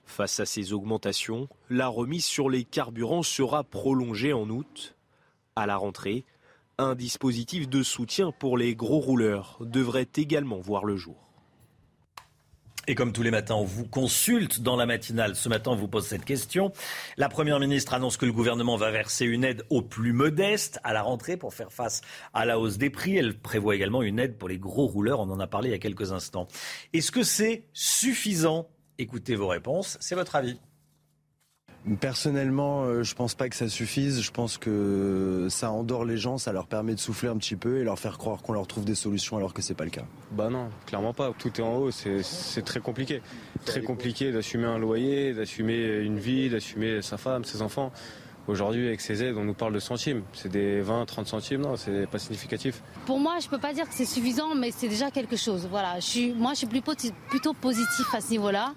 [0.07, 4.97] Face à ces augmentations, la remise sur les carburants sera prolongée en août.
[5.57, 6.25] À la rentrée,
[6.79, 11.32] un dispositif de soutien pour les gros rouleurs devrait également voir le jour.
[12.89, 15.37] Et comme tous les matins, on vous consulte dans la matinale.
[15.37, 16.73] Ce matin, on vous pose cette question.
[17.17, 20.93] La Première ministre annonce que le gouvernement va verser une aide aux plus modestes à
[20.93, 22.01] la rentrée pour faire face
[22.35, 23.17] à la hausse des prix.
[23.17, 25.21] Elle prévoit également une aide pour les gros rouleurs.
[25.21, 26.49] On en a parlé il y a quelques instants.
[26.93, 28.69] Est-ce que c'est suffisant?
[28.99, 29.97] Écoutez vos réponses.
[30.01, 30.59] C'est votre avis.
[32.01, 34.21] Personnellement, euh, je pense pas que ça suffise.
[34.21, 37.79] Je pense que ça endort les gens, ça leur permet de souffler un petit peu
[37.79, 40.05] et leur faire croire qu'on leur trouve des solutions alors que c'est pas le cas.
[40.31, 41.33] Bah non, clairement pas.
[41.37, 43.21] Tout est en haut, c'est c'est très compliqué.
[43.65, 47.91] Très compliqué d'assumer un loyer, d'assumer une vie, d'assumer sa femme, ses enfants.
[48.49, 50.25] Aujourd'hui, avec ces aides, on nous parle de centimes.
[50.33, 52.83] C'est des 20, 30 centimes, non, c'est pas significatif.
[53.07, 55.69] Pour moi, je peux pas dire que c'est suffisant, mais c'est déjà quelque chose.
[55.71, 56.93] Voilà, je suis, moi, je suis plutôt,
[57.29, 58.75] plutôt positif à ce niveau-là,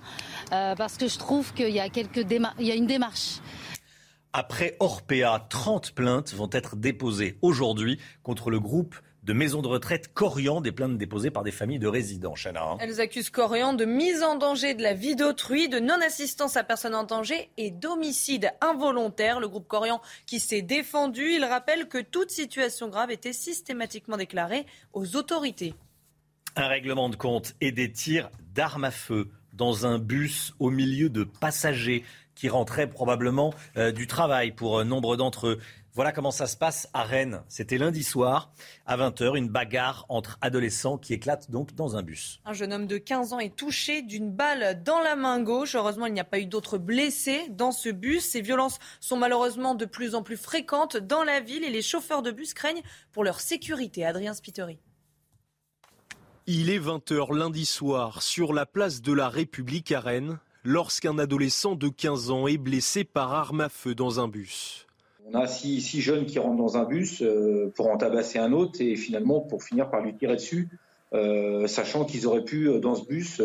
[0.51, 3.39] euh, parce que je trouve qu'il y a quelques déma- il y a une démarche.
[4.33, 10.13] Après Orpea, 30 plaintes vont être déposées aujourd'hui contre le groupe de maisons de retraite
[10.13, 12.35] Corian, des plaintes déposées par des familles de résidents.
[12.35, 12.77] Chana, hein.
[12.79, 16.93] Elles accusent Corian de mise en danger de la vie d'autrui, de non-assistance à personne
[16.93, 19.39] en danger et d'homicide involontaire.
[19.39, 24.67] Le groupe Corian qui s'est défendu, il rappelle que toute situation grave était systématiquement déclarée
[24.93, 25.73] aux autorités.
[26.55, 31.09] Un règlement de compte et des tirs d'armes à feu dans un bus au milieu
[31.09, 32.03] de passagers
[32.35, 35.59] qui rentraient probablement euh, du travail pour euh, nombre d'entre eux.
[35.93, 37.41] Voilà comment ça se passe à Rennes.
[37.47, 38.51] C'était lundi soir
[38.85, 42.41] à 20h, une bagarre entre adolescents qui éclate donc dans un bus.
[42.43, 45.73] Un jeune homme de 15 ans est touché d'une balle dans la main gauche.
[45.73, 48.29] Heureusement, il n'y a pas eu d'autres blessés dans ce bus.
[48.29, 52.21] Ces violences sont malheureusement de plus en plus fréquentes dans la ville et les chauffeurs
[52.21, 52.83] de bus craignent
[53.13, 54.05] pour leur sécurité.
[54.05, 54.79] Adrien Spiteri.
[56.47, 61.73] Il est 20h lundi soir sur la place de la République à Rennes lorsqu'un adolescent
[61.73, 64.85] de 15 ans est blessé par arme à feu dans un bus.
[65.25, 68.51] On a six, six jeunes qui rentrent dans un bus euh, pour en tabasser un
[68.51, 70.69] autre et finalement pour finir par lui tirer dessus,
[71.13, 73.41] euh, sachant qu'ils auraient pu, euh, dans ce bus,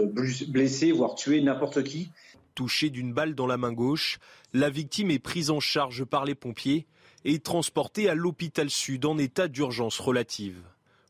[0.49, 2.11] blesser, voire tuer n'importe qui.
[2.55, 4.19] Touché d'une balle dans la main gauche,
[4.53, 6.87] la victime est prise en charge par les pompiers
[7.25, 10.61] et transportée à l'hôpital sud en état d'urgence relative.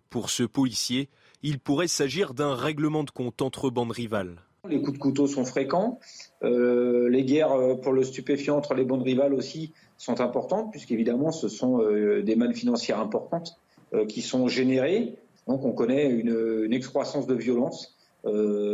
[0.09, 1.09] Pour ce policier,
[1.43, 4.43] il pourrait s'agir d'un règlement de compte entre bandes rivales.
[4.69, 5.99] Les coups de couteau sont fréquents.
[6.43, 11.33] Euh, les guerres euh, pour le stupéfiant entre les bandes rivales aussi sont importantes, puisqu'évidemment,
[11.33, 13.59] ce sont euh, des mannes financières importantes
[13.95, 15.15] euh, qui sont générées.
[15.49, 17.97] Donc, on connaît une, une excroissance de violence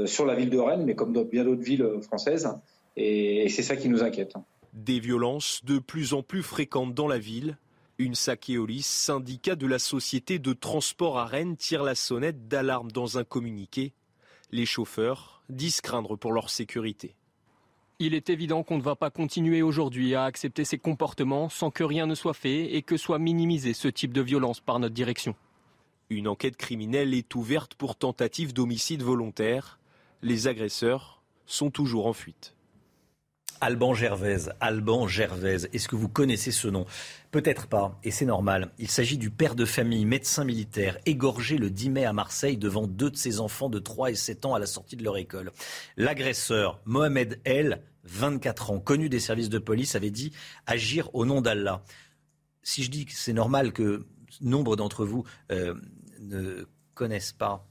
[0.06, 2.48] sur la ville de Rennes, mais comme dans bien d'autres villes françaises.
[2.96, 4.34] Et, et c'est ça qui nous inquiète.
[4.74, 7.56] Des violences de plus en plus fréquentes dans la ville.
[7.98, 13.16] Une Sakéolis, syndicat de la société de transport à Rennes, tire la sonnette d'alarme dans
[13.16, 13.94] un communiqué.
[14.50, 17.14] Les chauffeurs disent craindre pour leur sécurité.
[17.98, 21.84] Il est évident qu'on ne va pas continuer aujourd'hui à accepter ces comportements sans que
[21.84, 25.34] rien ne soit fait et que soit minimisé ce type de violence par notre direction.
[26.10, 29.78] Une enquête criminelle est ouverte pour tentative d'homicide volontaire.
[30.20, 32.55] Les agresseurs sont toujours en fuite.
[33.60, 34.52] Alban Gervaise.
[34.60, 35.68] Alban Gervaise.
[35.72, 36.86] Est-ce que vous connaissez ce nom?
[37.30, 38.70] Peut-être pas, et c'est normal.
[38.78, 42.86] Il s'agit du père de famille, médecin militaire, égorgé le 10 mai à Marseille devant
[42.86, 45.52] deux de ses enfants de 3 et 7 ans à la sortie de leur école.
[45.96, 50.32] L'agresseur, Mohamed El, 24 ans, connu des services de police, avait dit
[50.66, 51.82] agir au nom d'Allah.
[52.62, 54.06] Si je dis que c'est normal que
[54.40, 55.74] nombre d'entre vous euh,
[56.20, 57.66] ne connaissent pas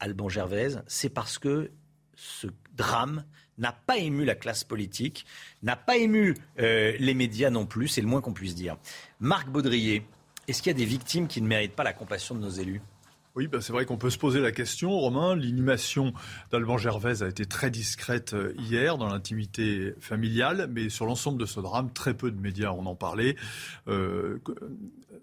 [0.00, 1.70] Alban Gervaise, c'est parce que
[2.16, 3.24] ce drame
[3.58, 5.26] n'a pas ému la classe politique,
[5.62, 8.76] n'a pas ému euh, les médias non plus, c'est le moins qu'on puisse dire.
[9.20, 10.06] Marc Baudrier,
[10.48, 12.80] est-ce qu'il y a des victimes qui ne méritent pas la compassion de nos élus?
[13.36, 15.34] Oui, ben c'est vrai qu'on peut se poser la question, Romain.
[15.34, 16.12] L'inhumation
[16.52, 21.46] d'Alban Gervaise a été très discrète euh, hier dans l'intimité familiale, mais sur l'ensemble de
[21.46, 23.36] ce drame, très peu de médias en ont parlé.
[23.88, 24.38] Euh,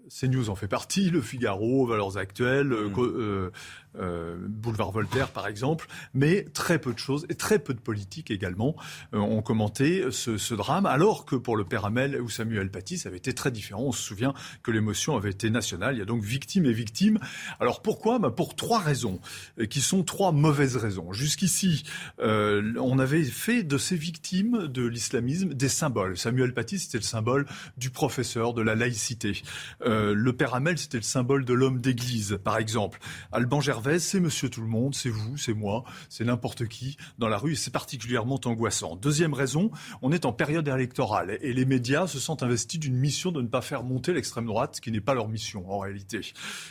[0.08, 2.94] CNews en fait partie, Le Figaro, Valeurs Actuelles, euh, mm.
[2.98, 3.50] euh,
[3.98, 8.30] euh, Boulevard Voltaire par exemple, mais très peu de choses et très peu de politiques
[8.30, 8.76] également
[9.12, 13.18] ont commenté ce, drame, alors que pour le père Hamel ou Samuel Paty, ça avait
[13.18, 13.82] été très différent.
[13.82, 15.96] On se souvient que l'émotion avait été nationale.
[15.96, 17.18] Il y a donc victime et victime.
[17.60, 18.18] Alors pourquoi?
[18.18, 19.20] Bah Pour trois raisons,
[19.70, 21.12] qui sont trois mauvaises raisons.
[21.12, 21.84] Jusqu'ici,
[22.18, 26.16] on avait fait de ces victimes de l'islamisme des symboles.
[26.16, 27.46] Samuel Paty, c'était le symbole
[27.76, 29.42] du professeur, de la laïcité.
[29.84, 32.98] Euh, le père Hamel, c'était le symbole de l'homme d'église, par exemple.
[33.32, 33.60] Alban
[33.98, 37.52] c'est monsieur tout le monde, c'est vous, c'est moi, c'est n'importe qui dans la rue,
[37.52, 38.96] et c'est particulièrement angoissant.
[38.96, 39.70] Deuxième raison,
[40.02, 43.48] on est en période électorale, et les médias se sentent investis d'une mission de ne
[43.48, 46.20] pas faire monter l'extrême droite, qui n'est pas leur mission, en réalité,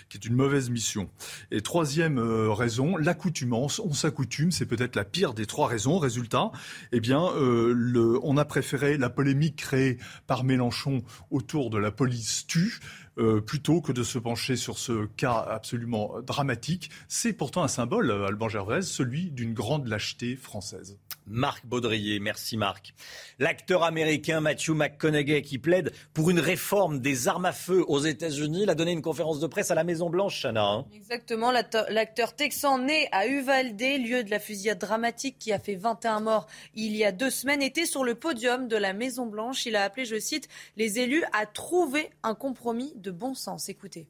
[0.10, 1.10] qui est une mauvaise mission.
[1.52, 3.80] Et troisième euh, raison, l'accoutumance.
[3.80, 6.00] On s'accoutume, c'est peut-être la pire des trois raisons.
[6.00, 6.52] Résultat,
[6.92, 9.98] eh bien, euh, on a préféré la polémique créée
[10.28, 12.80] par Mélenchon autour de la police tue
[13.18, 16.90] euh, plutôt que de se pencher sur ce cas absolument dramatique.
[17.08, 20.98] C'est pourtant un symbole, euh, Alban Gervais, celui d'une grande lâcheté française.
[21.28, 22.20] Marc Baudrier.
[22.20, 22.94] Merci Marc.
[23.40, 28.64] L'acteur américain Matthew McConaughey qui plaide pour une réforme des armes à feu aux États-Unis,
[28.64, 30.64] il a donné une conférence de presse à la Maison Blanche, Chana.
[30.64, 30.86] Hein.
[30.94, 36.20] Exactement, l'acteur texan né à Uvalde, lieu de la fusillade dramatique qui a fait 21
[36.20, 39.66] morts il y a deux semaines, était sur le podium de la Maison Blanche.
[39.66, 43.70] Il a appelé, je cite, les élus à trouver un compromis de bon sens.
[43.70, 44.08] Écoutez.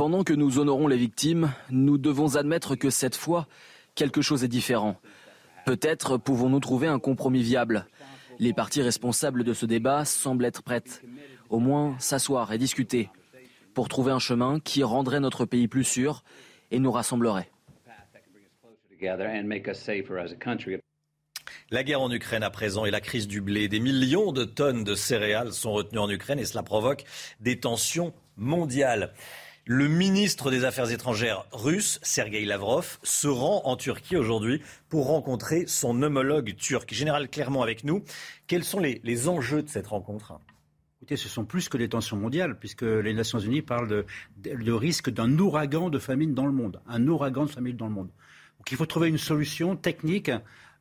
[0.00, 3.46] Pendant que nous honorons les victimes, nous devons admettre que cette fois,
[3.94, 4.96] quelque chose est différent.
[5.66, 7.86] Peut-être pouvons-nous trouver un compromis viable.
[8.38, 11.02] Les parties responsables de ce débat semblent être prêtes.
[11.50, 13.10] Au moins s'asseoir et discuter
[13.74, 16.24] pour trouver un chemin qui rendrait notre pays plus sûr
[16.70, 17.50] et nous rassemblerait.
[21.70, 23.68] La guerre en Ukraine à présent et la crise du blé.
[23.68, 27.04] Des millions de tonnes de céréales sont retenues en Ukraine et cela provoque
[27.40, 29.12] des tensions mondiales.
[29.66, 35.64] Le ministre des Affaires étrangères russe, Sergei Lavrov, se rend en Turquie aujourd'hui pour rencontrer
[35.66, 36.92] son homologue turc.
[36.94, 38.02] Général Clermont avec nous.
[38.46, 40.32] Quels sont les, enjeux de cette rencontre?
[40.96, 44.04] Écoutez, ce sont plus que des tensions mondiales, puisque les Nations Unies parlent
[44.38, 46.80] de, risque d'un ouragan de famine dans le monde.
[46.88, 48.10] Un ouragan de famine dans le monde.
[48.58, 50.30] Donc il faut trouver une solution technique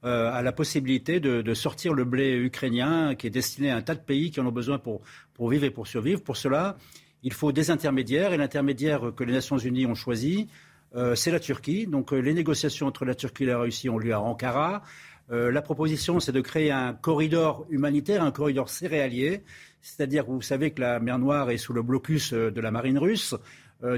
[0.06, 3.96] euh, à la possibilité de, sortir le blé ukrainien qui est destiné à un tas
[3.96, 5.02] de pays qui en ont besoin pour,
[5.34, 6.22] pour vivre et pour survivre.
[6.22, 6.78] Pour cela,
[7.24, 10.48] il faut des intermédiaires et l'intermédiaire que les Nations Unies ont choisi,
[10.96, 11.88] euh, c'est la Turquie.
[11.88, 14.84] Donc euh, les négociations entre la Turquie et la Russie ont lieu à Ankara.
[15.32, 19.44] Euh, la proposition, c'est de créer un corridor humanitaire, un corridor céréalier,
[19.82, 23.36] c'est-à-dire vous savez que la mer Noire est sous le blocus de la marine russe,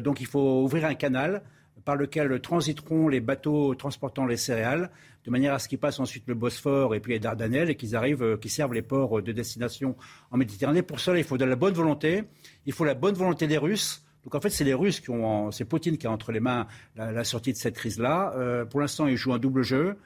[0.04, 1.42] donc il faut ouvrir un canal
[1.86, 4.90] par lequel transiteront les bateaux transportant les céréales,
[5.26, 7.96] de manière à ce qu'ils passent ensuite le Bosphore et puis les Dardanelles et qu'ils
[7.96, 9.96] arrivent, euh, qu'ils servent les ports de destination
[10.32, 10.82] en Méditerranée.
[10.82, 12.24] Pour cela, il faut de la bonne volonté,
[12.66, 14.04] il faut la bonne volonté des Russes.
[14.24, 16.68] Donc en fait, c'est les Russes qui ont, c'est Poutine qui a entre les mains
[16.96, 18.34] la, sortie de cette crise-là.
[18.36, 19.98] Euh, pour l'instant, il joue un double jeu.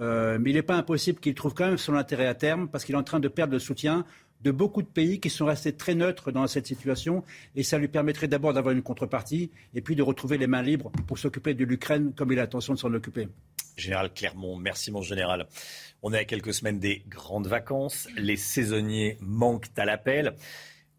[0.00, 2.84] Euh, mais il n'est pas impossible qu'il trouve quand même son intérêt à terme parce
[2.84, 4.06] qu'il est en train de perdre le soutien
[4.42, 7.24] de beaucoup de pays qui sont restés très neutres dans cette situation
[7.54, 10.90] et ça lui permettrait d'abord d'avoir une contrepartie et puis de retrouver les mains libres
[11.06, 13.28] pour s'occuper de l'Ukraine comme il a l'intention de s'en occuper.
[13.76, 15.46] Général Clermont, merci mon général.
[16.02, 18.08] On est à quelques semaines des grandes vacances.
[18.16, 20.34] Les saisonniers manquent à l'appel.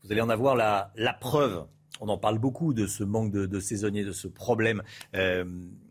[0.04, 1.66] Vous allez en avoir la, preuve.
[2.00, 4.82] On en parle beaucoup de ce manque de, saisonniers, de ce problème.
[5.16, 5.46] Euh,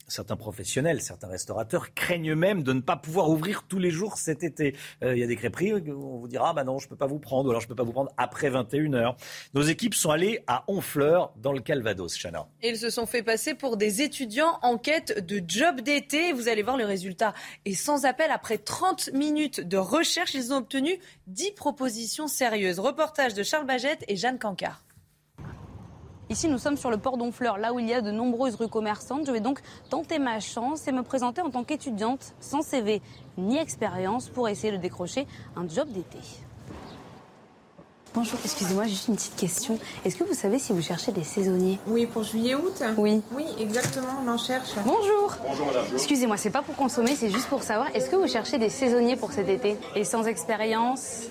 [0.08, 4.42] certains professionnels, certains restaurateurs craignent même de ne pas pouvoir ouvrir tous les jours cet
[4.42, 4.76] été.
[5.02, 6.96] Euh, il y a des crêperies, on vous dira, ah bah non, je ne peux
[6.96, 9.14] pas vous prendre, ou alors je ne peux pas vous prendre après 21h.
[9.54, 12.46] Nos équipes sont allées à Honfleur, dans le Calvados, Chana.
[12.62, 16.32] Ils se sont fait passer pour des étudiants en quête de job d'été.
[16.32, 17.34] Vous allez voir le résultat.
[17.64, 20.98] Et sans appel, après 30 minutes de recherche, ils ont obtenu
[21.28, 22.78] 10 propositions sérieuses.
[22.78, 24.82] Reportage de Charles Bagette et Jeanne Cancard.
[26.32, 28.66] Ici, nous sommes sur le port d'Honfleur, là où il y a de nombreuses rues
[28.66, 29.26] commerçantes.
[29.26, 29.60] Je vais donc
[29.90, 33.02] tenter ma chance et me présenter en tant qu'étudiante sans CV
[33.36, 35.26] ni expérience pour essayer de décrocher
[35.56, 36.16] un job d'été.
[38.14, 39.78] Bonjour, excusez-moi, juste une petite question.
[40.06, 41.78] Est-ce que vous savez si vous cherchez des saisonniers?
[41.86, 43.20] Oui, pour juillet-août Oui.
[43.36, 44.70] Oui, exactement, on en cherche.
[44.86, 45.36] Bonjour.
[45.46, 45.84] Bonjour madame.
[45.92, 49.16] Excusez-moi, c'est pas pour consommer, c'est juste pour savoir, est-ce que vous cherchez des saisonniers
[49.16, 49.76] pour cet été?
[49.96, 51.24] Et sans expérience?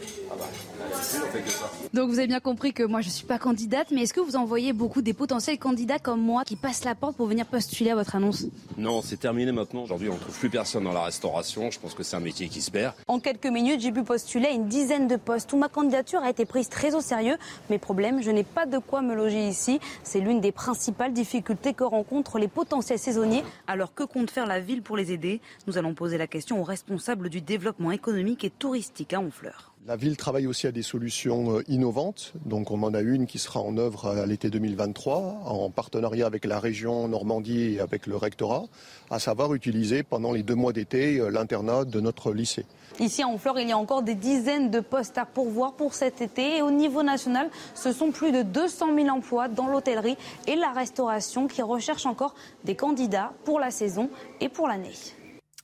[1.93, 4.35] Donc vous avez bien compris que moi je suis pas candidate, mais est-ce que vous
[4.35, 7.95] envoyez beaucoup des potentiels candidats comme moi qui passent la porte pour venir postuler à
[7.95, 8.45] votre annonce?
[8.77, 9.83] Non, c'est terminé maintenant.
[9.83, 11.71] Aujourd'hui, on ne trouve plus personne dans la restauration.
[11.71, 12.93] Je pense que c'est un métier qui se perd.
[13.07, 16.29] En quelques minutes, j'ai pu postuler à une dizaine de postes où ma candidature a
[16.29, 17.37] été prise très au sérieux.
[17.69, 19.79] Mais problème, je n'ai pas de quoi me loger ici.
[20.03, 23.43] C'est l'une des principales difficultés que rencontrent les potentiels saisonniers.
[23.67, 25.41] Alors que compte faire la ville pour les aider?
[25.67, 29.70] Nous allons poser la question aux responsables du développement économique et touristique à Honfleur.
[29.87, 32.33] La ville travaille aussi à des solutions euh, innovantes.
[32.45, 36.45] Donc on en a une qui sera en œuvre à l'été 2023 en partenariat avec
[36.45, 38.65] la région Normandie et avec le rectorat,
[39.09, 42.67] à savoir utiliser pendant les deux mois d'été euh, l'internat de notre lycée.
[42.99, 46.21] Ici à Honfleur, il y a encore des dizaines de postes à pourvoir pour cet
[46.21, 46.57] été.
[46.57, 50.71] Et au niveau national, ce sont plus de 200 000 emplois dans l'hôtellerie et la
[50.73, 52.35] restauration qui recherchent encore
[52.65, 54.93] des candidats pour la saison et pour l'année.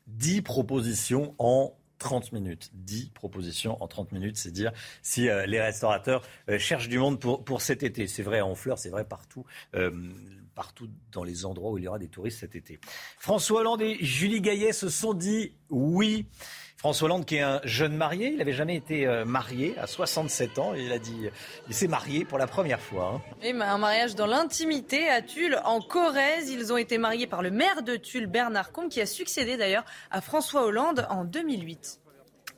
[0.07, 2.71] 10 propositions en 30 minutes.
[2.73, 4.71] 10 propositions en 30 minutes, c'est dire
[5.01, 8.07] si euh, les restaurateurs euh, cherchent du monde pour, cet été.
[8.07, 9.45] C'est vrai à Honfleur, c'est vrai partout.
[9.75, 9.91] Euh,
[10.55, 12.79] partout dans les endroits où il y aura des touristes cet été.
[13.19, 16.25] François Hollande et Julie Gaillet se sont dit oui.
[16.77, 20.75] François Hollande, qui est un jeune marié, il n'avait jamais été marié à 67 ans.
[20.75, 21.27] Et il a dit,
[21.67, 23.15] il s'est marié pour la première fois.
[23.15, 23.21] Hein.
[23.41, 26.49] Et un mariage dans l'intimité à Tulle, en Corrèze.
[26.51, 29.85] Ils ont été mariés par le maire de Tulle, Bernard Combe, qui a succédé d'ailleurs
[30.11, 31.99] à François Hollande en 2008.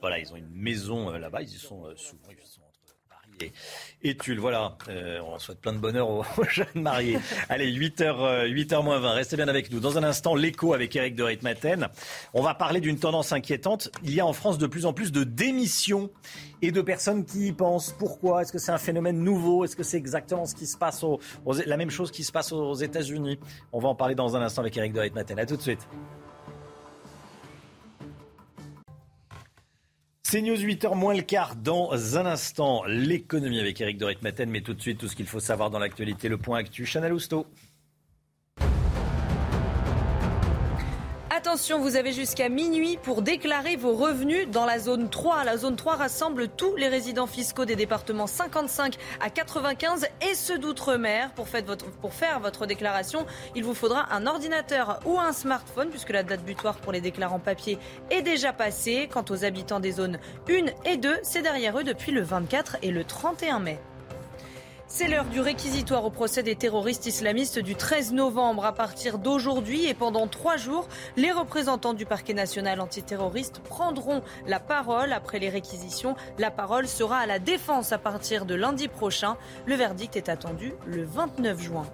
[0.02, 1.42] Voilà, ils ont une maison là-bas.
[1.42, 2.22] Ils y sont souvent.
[2.30, 2.62] Ils sont
[3.40, 3.52] Paris
[4.02, 4.40] et, Tulle.
[4.40, 4.78] Voilà,
[5.26, 7.20] on souhaite plein de bonheur aux, jeunes mariés.
[7.50, 9.12] Allez, 8h, 8h moins 20.
[9.14, 9.80] Restez bien avec nous.
[9.80, 11.88] Dans un instant, l'écho avec Eric de Ritmaten.
[12.34, 13.90] On va parler d'une tendance inquiétante.
[14.04, 16.10] Il y a en France de plus en plus de démissions
[16.62, 17.96] et de personnes qui y pensent.
[17.98, 18.42] Pourquoi?
[18.42, 19.64] Est-ce que c'est un phénomène nouveau?
[19.64, 21.04] Est-ce que c'est exactement ce qui se passe
[21.66, 23.40] la même chose qui se passe aux États-Unis?
[23.72, 25.40] On va en parler dans un instant avec Eric de Ritmaten.
[25.40, 25.88] À tout de suite.
[30.32, 31.56] C'est News 8h moins le quart.
[31.56, 35.26] Dans un instant, l'économie avec Eric de Maten, mais tout de suite, tout ce qu'il
[35.26, 36.86] faut savoir dans l'actualité, le point actu.
[36.86, 37.48] Chanel Housteau.
[41.50, 45.46] Attention, vous avez jusqu'à minuit pour déclarer vos revenus dans la zone 3.
[45.46, 50.60] La zone 3 rassemble tous les résidents fiscaux des départements 55 à 95 et ceux
[50.60, 51.32] d'outre-mer.
[51.32, 51.48] Pour,
[52.02, 56.44] pour, faire votre déclaration, il vous faudra un ordinateur ou un smartphone puisque la date
[56.44, 57.80] butoir pour les déclarants papier
[58.12, 59.10] est déjà passée.
[59.12, 62.92] Quant aux habitants des zones 1 et 2, c'est derrière eux depuis le 24 et
[62.92, 63.80] le 31 mai.
[64.92, 68.66] C'est l'heure du réquisitoire au procès des terroristes islamistes du 13 novembre.
[68.66, 74.60] À partir d'aujourd'hui et pendant trois jours, les représentants du parquet national antiterroriste prendront la
[74.60, 75.14] parole.
[75.14, 79.38] Après les réquisitions, la parole sera à la défense à partir de lundi prochain.
[79.68, 81.86] Le verdict est attendu le 29 juin.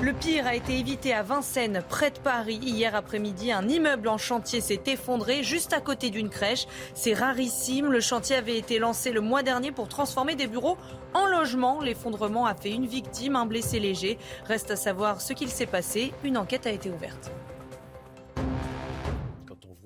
[0.00, 2.60] Le pire a été évité à Vincennes, près de Paris.
[2.62, 6.66] Hier après-midi, un immeuble en chantier s'est effondré juste à côté d'une crèche.
[6.94, 7.90] C'est rarissime.
[7.90, 10.78] Le chantier avait été lancé le mois dernier pour transformer des bureaux
[11.14, 11.82] en logements.
[11.82, 14.18] L'effondrement a fait une victime, un blessé léger.
[14.44, 16.12] Reste à savoir ce qu'il s'est passé.
[16.22, 17.32] Une enquête a été ouverte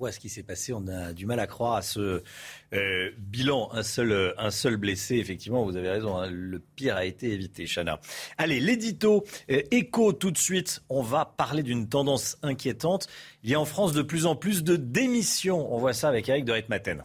[0.01, 2.23] à ce qui s'est passé, on a du mal à croire à ce
[2.73, 3.69] euh, bilan.
[3.71, 7.99] Un seul, blessé, effectivement, vous avez raison, hein, le pire a été évité, Chana.
[8.37, 10.83] Allez, l'édito euh, écho tout de suite.
[10.89, 13.07] On va parler d'une tendance inquiétante.
[13.43, 15.73] Il y a en France de plus en plus de démissions.
[15.73, 17.03] On voit ça avec Eric de Ritmaten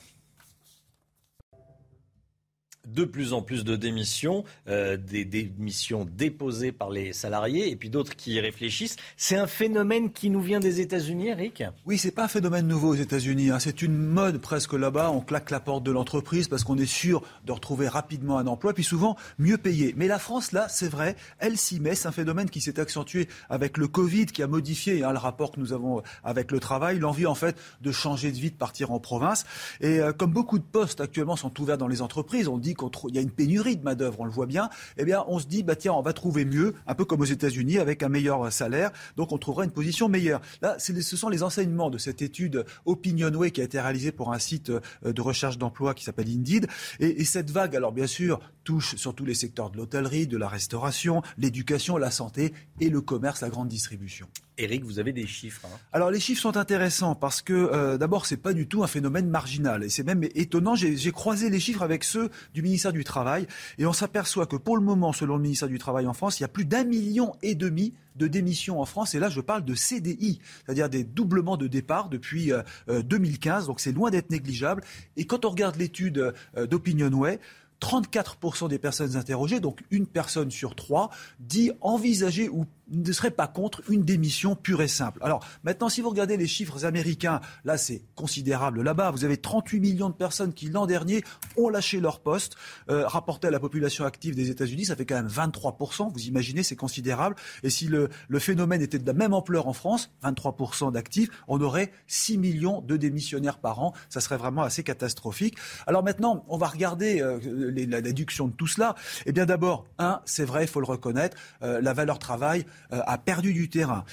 [2.95, 7.91] de plus en plus de démissions, euh, des démissions déposées par les salariés et puis
[7.91, 8.97] d'autres qui y réfléchissent.
[9.17, 11.63] C'est un phénomène qui nous vient des États-Unis, Eric?
[11.87, 13.51] Oui, c'est pas un phénomène nouveau aux États-Unis.
[13.51, 13.59] Hein.
[13.59, 15.11] C'est une mode presque là-bas.
[15.11, 18.73] On claque la porte de l'entreprise parce qu'on est sûr de retrouver rapidement un emploi,
[18.73, 19.95] puis souvent mieux payé.
[19.97, 21.95] Mais la France, là, c'est vrai, elle s'y met.
[21.95, 25.53] C'est un phénomène qui s'est accentué avec le Covid, qui a modifié hein, le rapport
[25.53, 28.93] que nous avons avec le travail, l'envie en fait de changer de vie, de partir
[28.93, 29.45] en province.
[29.81, 32.75] Et euh, comme beaucoup de postes actuellement sont ouverts dans les entreprises, on dit
[33.09, 35.47] il y a une pénurie de main-d'œuvre, on le voit bien, eh bien, on se
[35.47, 38.53] dit, bah, tiens, on va trouver mieux, un peu comme aux États-Unis, avec un meilleur
[38.53, 40.41] salaire, donc on trouvera une position meilleure.
[40.63, 44.39] Là, ce sont les enseignements de cette étude Opinionway qui a été réalisée pour un
[44.39, 46.67] site euh, de recherche d'emploi qui s'appelle Indeed.
[47.01, 50.37] Et, et cette vague, alors bien sûr, touche sur tous les secteurs de l'hôtellerie, de
[50.37, 54.29] la restauration, l'éducation, la santé et le commerce, la grande distribution.
[54.59, 55.63] Eric, vous avez des chiffres.
[55.65, 55.79] Hein.
[55.93, 59.29] Alors les chiffres sont intéressants parce que euh, d'abord c'est pas du tout un phénomène
[59.29, 60.75] marginal et c'est même étonnant.
[60.75, 63.47] J'ai croisé les chiffres avec ceux du ministère du Travail
[63.79, 66.43] et on s'aperçoit que pour le moment, selon le ministère du Travail en France, il
[66.43, 69.15] y a plus d'un million et demi de démissions en France.
[69.15, 72.51] Et là, je parle de CDI, c'est-à-dire des doublements de départ depuis
[72.89, 73.63] 2015.
[73.63, 74.83] Euh, Donc c'est loin d'être négligeable.
[75.17, 77.39] Et quand on regarde l'étude d'Opinionway,
[77.81, 81.11] 34% des personnes interrogées, donc une personne sur trois,
[81.41, 85.21] dit envisager ou ne serait pas contre une démission pure et simple.
[85.23, 89.11] Alors maintenant, si vous regardez les chiffres américains, là c'est considérable là-bas.
[89.11, 91.23] Vous avez 38 millions de personnes qui l'an dernier
[91.57, 92.57] ont lâché leur poste.
[92.91, 96.13] Euh, rapporté à la population active des États-Unis, ça fait quand même 23%.
[96.13, 97.37] Vous imaginez, c'est considérable.
[97.63, 101.93] Et si le, phénomène était de la même ampleur en France, 23% d'actifs, on aurait
[102.07, 103.93] 6 millions de démissionnaires par an.
[104.09, 105.57] Ça serait vraiment assez catastrophique.
[105.87, 107.39] Alors maintenant, on va regarder euh,
[107.71, 108.95] la déduction de tout cela.
[109.27, 113.01] Eh bien d'abord, un, c'est vrai, il faut le reconnaître, euh, la valeur travail euh,
[113.07, 114.05] a perdu du terrain.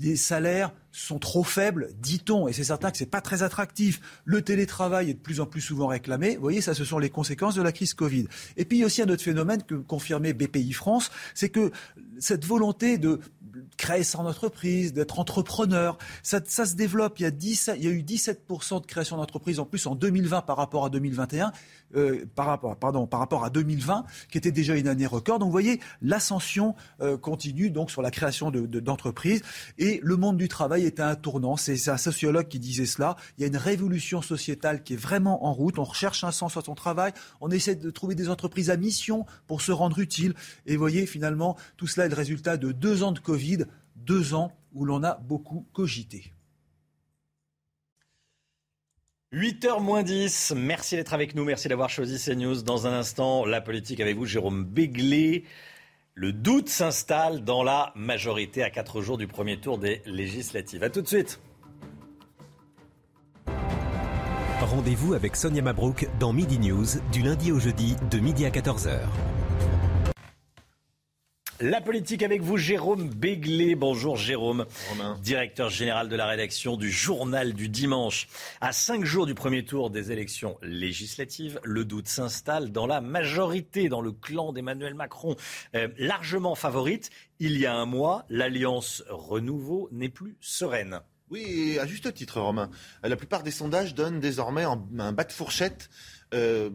[0.00, 4.00] Les salaires sont trop faibles, dit-on, et c'est certain que ce n'est pas très attractif.
[4.24, 6.36] Le télétravail est de plus en plus souvent réclamé.
[6.36, 8.26] Vous voyez, ça, ce sont les conséquences de la crise Covid.
[8.56, 11.72] Et puis, il y a aussi un autre phénomène que confirmait BPI France, c'est que
[12.18, 13.20] cette volonté de
[13.76, 15.98] créer son entreprise, d'être entrepreneur.
[16.22, 17.18] Ça, se développe.
[17.20, 19.94] Il y, a 10, il y a eu 17% de création d'entreprise en plus en
[19.94, 21.52] 2020 par rapport à 2021,
[21.96, 25.38] euh, pardon, par rapport à 2020, qui était déjà une année record.
[25.38, 29.42] Donc vous voyez, l'ascension euh, continue donc sur la création d'entreprises.
[29.42, 31.56] De, et le monde du travail est à un tournant.
[31.56, 33.16] C'est un sociologue qui disait cela.
[33.36, 35.78] Il y a une révolution sociétale qui est vraiment en route.
[35.78, 37.12] On recherche un sens à son travail.
[37.40, 40.34] On essaie de trouver des entreprises à mission pour se rendre utile.
[40.66, 43.64] Et vous voyez, finalement, tout cela est le résultat de deux ans de Covid
[44.04, 46.32] deux ans où l'on a beaucoup cogité.
[49.32, 52.62] 8h moins 10, merci d'être avec nous, merci d'avoir choisi CNews.
[52.62, 55.44] Dans un instant, la politique avec vous, Jérôme Béglé.
[56.14, 60.82] Le doute s'installe dans la majorité à 4 jours du premier tour des législatives.
[60.82, 61.40] A tout de suite.
[64.60, 69.00] Rendez-vous avec Sonia Mabrouk dans Midi News du lundi au jeudi de midi à 14h.
[71.62, 73.76] La politique avec vous, Jérôme Béglé.
[73.76, 74.66] Bonjour Jérôme,
[75.22, 78.26] directeur général de la rédaction du Journal du Dimanche.
[78.60, 83.88] À cinq jours du premier tour des élections législatives, le doute s'installe dans la majorité,
[83.88, 85.36] dans le clan d'Emmanuel Macron,
[85.76, 87.10] euh, largement favorite.
[87.38, 90.98] Il y a un mois, l'alliance Renouveau n'est plus sereine.
[91.30, 92.70] Oui, à juste titre, Romain.
[93.04, 95.90] La plupart des sondages donnent désormais un bas de fourchette
[96.34, 96.70] euh,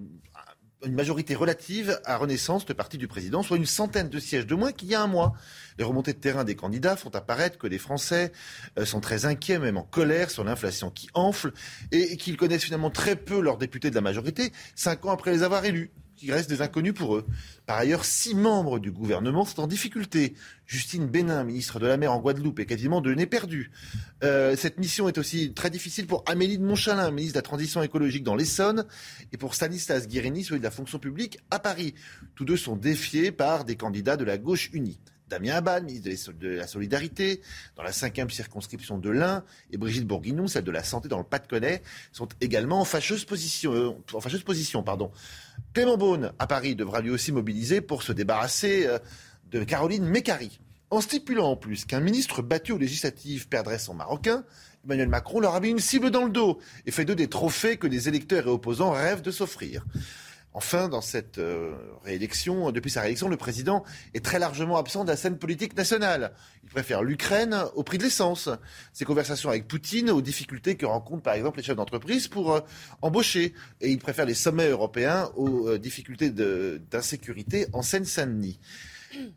[0.85, 4.55] une majorité relative à Renaissance, le parti du président, soit une centaine de sièges de
[4.55, 5.33] moins qu'il y a un mois.
[5.77, 8.31] Les remontées de terrain des candidats font apparaître que les Français
[8.77, 11.51] euh, sont très inquiets, même en colère, sur l'inflation qui enfle,
[11.91, 15.43] et qu'ils connaissent finalement très peu leurs députés de la majorité, cinq ans après les
[15.43, 17.25] avoir élus qui restent des inconnus pour eux.
[17.65, 20.35] Par ailleurs, six membres du gouvernement sont en difficulté.
[20.65, 23.71] Justine Bénin, ministre de la Mer en Guadeloupe, est quasiment de nez perdu.
[24.23, 27.83] Euh, cette mission est aussi très difficile pour Amélie de Montchalin, ministre de la Transition
[27.83, 28.85] écologique dans l'Essonne,
[29.31, 31.93] et pour Stanislas Guérini, celui de la fonction publique à Paris.
[32.35, 34.99] Tous deux sont défiés par des candidats de la gauche unie.
[35.29, 37.41] Damien Abad, ministre de la Solidarité,
[37.75, 41.25] dans la cinquième circonscription de l'Ain, et Brigitte Bourguignon, celle de la Santé dans le
[41.25, 41.81] Pas-de-Calais,
[42.11, 43.73] sont également en fâcheuse position.
[43.73, 45.11] Euh, en fâcheuse position pardon.
[45.73, 48.99] Clément Beaune, à Paris, devra lui aussi mobiliser pour se débarrasser euh,
[49.51, 50.59] de Caroline Mécari.
[50.89, 54.43] En stipulant en plus qu'un ministre battu aux législatives perdrait son Marocain,
[54.85, 57.77] Emmanuel Macron leur a mis une cible dans le dos et fait d'eux des trophées
[57.77, 59.85] que les électeurs et opposants rêvent de s'offrir.
[60.57, 63.83] Enfin, dans cette euh, réélection, depuis sa réélection, le président
[64.15, 66.33] est très largement absent de la scène politique nationale.
[66.63, 68.49] Il préfère l'Ukraine au prix de l'essence.
[68.91, 72.61] Ses conversations avec Poutine aux difficultés que rencontrent par exemple les chefs d'entreprise pour euh,
[73.03, 73.53] embaucher.
[73.81, 78.59] Et il préfère les sommets européens aux euh, difficultés d'insécurité en Seine-Saint-Denis.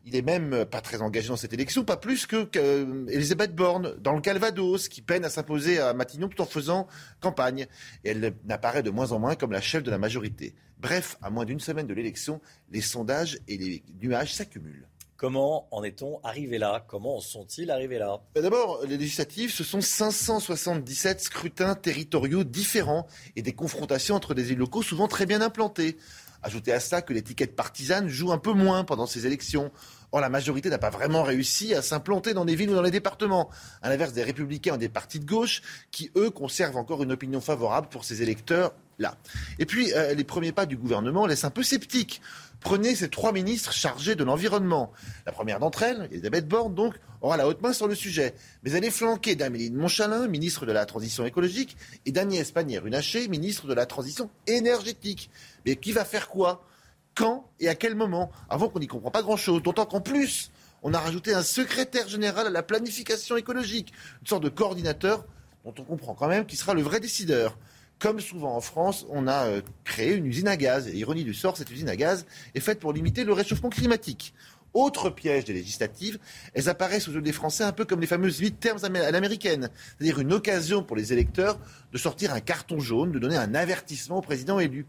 [0.05, 4.15] Il est même pas très engagé dans cette élection, pas plus que qu'Elisabeth Borne dans
[4.15, 6.87] le Calvados, qui peine à s'imposer à Matignon tout en faisant
[7.21, 7.67] campagne.
[8.05, 10.55] Et elle n'apparaît de moins en moins comme la chef de la majorité.
[10.79, 12.41] Bref, à moins d'une semaine de l'élection,
[12.71, 14.87] les sondages et les nuages s'accumulent.
[15.21, 16.83] Comment en est-on arrivé là?
[16.89, 18.23] Comment en sont-ils arrivés là?
[18.35, 23.07] Ben D'abord, les législatives, ce sont 577 scrutins territoriaux différents
[23.37, 25.99] et des confrontations entre des élus locaux souvent très bien implantés.
[26.43, 29.71] Ajoutez à ça que l'étiquette partisane joue un peu moins pendant ces élections.
[30.13, 32.91] Or, la majorité n'a pas vraiment réussi à s'implanter dans les villes ou dans les
[32.91, 33.49] départements,
[33.83, 37.41] à l'inverse des républicains et des partis de gauche qui, eux, conservent encore une opinion
[37.41, 39.17] favorable pour ces électeurs là.
[39.59, 42.21] Et puis, euh, les premiers pas du gouvernement laissent un peu sceptique.
[42.61, 44.93] Prenez ces trois ministres chargés de l'environnement.
[45.25, 48.35] La première d'entre elles, Elisabeth Borne, donc, aura la haute main sur le sujet.
[48.63, 53.29] Mais elle est flanquée d'Amélie de Montchalin, ministre de la Transition écologique, et d'Agnès Pannier-Runacher,
[53.29, 55.31] ministre de la Transition énergétique.
[55.65, 56.67] Mais qui va faire quoi?
[57.15, 58.31] Quand et à quel moment?
[58.49, 59.63] Avant qu'on n'y comprend pas grand-chose.
[59.63, 60.51] D'autant qu'en plus,
[60.83, 65.25] on a rajouté un secrétaire général à la planification écologique, une sorte de coordinateur
[65.65, 67.59] dont on comprend quand même qui sera le vrai décideur.
[68.01, 70.89] Comme souvent en France, on a euh, créé une usine à gaz.
[70.89, 72.25] Ironie du sort, cette usine à gaz
[72.55, 74.33] est faite pour limiter le réchauffement climatique.
[74.73, 76.19] Autre piège des législatives,
[76.55, 79.69] elles apparaissent aux yeux des Français un peu comme les fameuses huit termes à l'américaine,
[79.99, 81.59] c'est-à-dire une occasion pour les électeurs
[81.93, 84.87] de sortir un carton jaune, de donner un avertissement au président élu,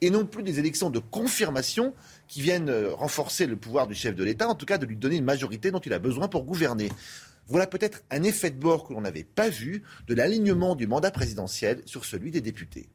[0.00, 1.92] et non plus des élections de confirmation
[2.28, 4.96] qui viennent euh, renforcer le pouvoir du chef de l'État, en tout cas de lui
[4.96, 6.88] donner une majorité dont il a besoin pour gouverner.
[7.46, 11.10] Voilà peut-être un effet de bord que l'on n'avait pas vu de l'alignement du mandat
[11.10, 12.88] présidentiel sur celui des députés.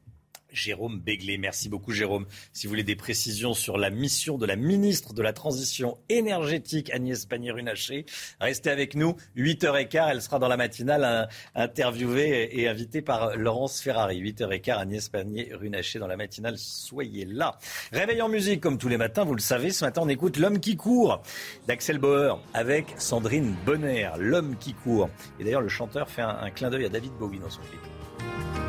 [0.52, 1.38] Jérôme Béglé.
[1.38, 2.26] Merci beaucoup Jérôme.
[2.54, 6.92] Si vous voulez des précisions sur la mission de la ministre de la Transition énergétique
[6.92, 8.06] Agnès Pannier-Runacher,
[8.40, 9.16] restez avec nous.
[9.38, 14.22] 8h15, elle sera dans la matinale interviewée et invitée par Laurence Ferrari.
[14.22, 16.58] 8h15, Agnès Pannier-Runacher dans la matinale.
[16.58, 17.58] Soyez là.
[17.92, 19.72] Réveil en musique comme tous les matins, vous le savez.
[19.72, 21.22] Ce matin, on écoute L'homme qui court
[21.68, 24.10] d'Axel Bauer avec Sandrine Bonner.
[24.18, 25.10] L'homme qui court.
[25.40, 28.69] Et d'ailleurs, le chanteur fait un, un clin d'œil à David Bowie dans son clip.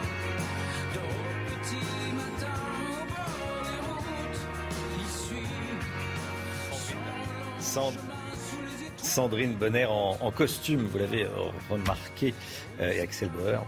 [8.97, 11.29] Sandrine Bonner en, costume, vous l'avez euh,
[11.69, 12.33] remarqué,
[12.79, 13.63] euh, et Axel Bauer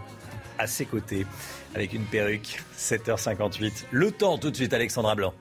[0.58, 1.26] à ses côtés
[1.74, 2.62] avec une perruque.
[2.78, 3.86] 7h58.
[3.90, 5.34] Le temps tout de suite, Alexandra Blanc.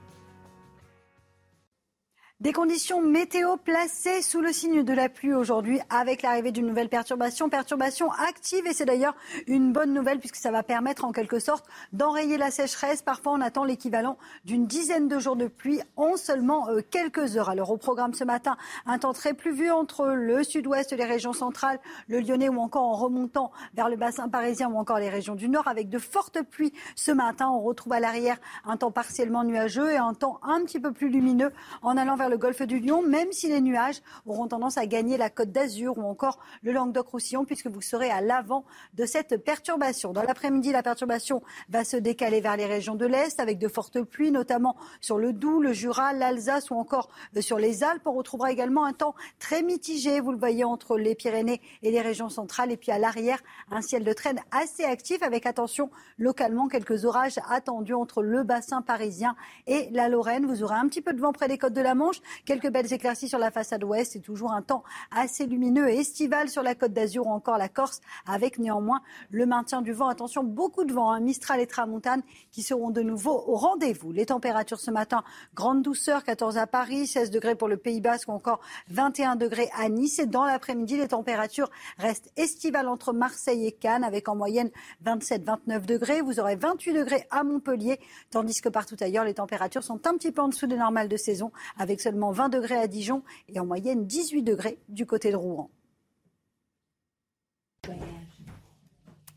[2.43, 6.89] Des conditions météo placées sous le signe de la pluie aujourd'hui avec l'arrivée d'une nouvelle
[6.89, 9.15] perturbation, perturbation active et c'est d'ailleurs
[9.47, 13.01] une bonne nouvelle puisque ça va permettre en quelque sorte d'enrayer la sécheresse.
[13.01, 17.49] Parfois on attend l'équivalent d'une dizaine de jours de pluie en seulement euh, quelques heures.
[17.49, 21.79] Alors au programme ce matin, un temps très pluvieux entre le sud-ouest, les régions centrales,
[22.09, 25.47] le Lyonnais ou encore en remontant vers le bassin parisien ou encore les régions du
[25.47, 27.47] nord avec de fortes pluies ce matin.
[27.47, 31.07] On retrouve à l'arrière un temps partiellement nuageux et un temps un petit peu plus
[31.07, 31.53] lumineux
[31.83, 35.17] en allant vers le golfe du Lion, même si les nuages auront tendance à gagner
[35.17, 40.13] la côte d'Azur ou encore le Languedoc-Roussillon, puisque vous serez à l'avant de cette perturbation.
[40.13, 44.01] Dans l'après-midi, la perturbation va se décaler vers les régions de l'Est avec de fortes
[44.01, 48.05] pluies, notamment sur le Doubs, le Jura, l'Alsace ou encore euh, sur les Alpes.
[48.05, 52.01] On retrouvera également un temps très mitigé, vous le voyez, entre les Pyrénées et les
[52.01, 52.71] régions centrales.
[52.71, 53.39] Et puis à l'arrière,
[53.71, 58.81] un ciel de traîne assez actif avec, attention, localement quelques orages attendus entre le bassin
[58.81, 59.35] parisien
[59.67, 60.45] et la Lorraine.
[60.45, 62.91] Vous aurez un petit peu de vent près des côtes de la Manche Quelques belles
[62.91, 66.75] éclaircies sur la façade ouest et toujours un temps assez lumineux et estival sur la
[66.75, 70.07] côte d'Azur ou encore la Corse, avec néanmoins le maintien du vent.
[70.07, 72.21] Attention, beaucoup de vent, hein, Mistral et Tramontane
[72.51, 74.11] qui seront de nouveau au rendez-vous.
[74.11, 75.23] Les températures ce matin,
[75.55, 78.59] grande douceur, 14 à Paris, 16 degrés pour le Pays Basque ou encore
[78.89, 80.19] 21 degrés à Nice.
[80.19, 84.69] Et dans l'après-midi, les températures restent estivales entre Marseille et Cannes, avec en moyenne
[85.05, 86.21] 27-29 degrés.
[86.21, 87.99] Vous aurez 28 degrés à Montpellier,
[88.31, 91.17] tandis que partout ailleurs, les températures sont un petit peu en dessous des normales de
[91.17, 95.37] saison, avec seulement 20 degrés à Dijon et en moyenne 18 degrés du côté de
[95.37, 95.69] Rouen.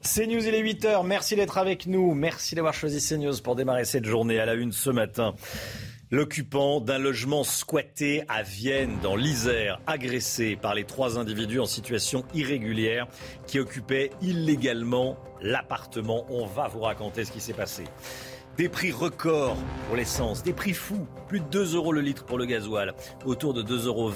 [0.02, 1.06] CNews, il est 8h.
[1.06, 2.14] Merci d'être avec nous.
[2.14, 5.34] Merci d'avoir choisi CNews pour démarrer cette journée à la une ce matin.
[6.10, 12.24] L'occupant d'un logement squatté à Vienne, dans l'Isère, agressé par les trois individus en situation
[12.34, 13.08] irrégulière
[13.48, 16.24] qui occupaient illégalement l'appartement.
[16.30, 17.84] On va vous raconter ce qui s'est passé.
[18.56, 22.38] Des prix records pour l'essence, des prix fous, plus de 2 euros le litre pour
[22.38, 22.94] le gasoil,
[23.26, 24.10] autour de 2,20 euros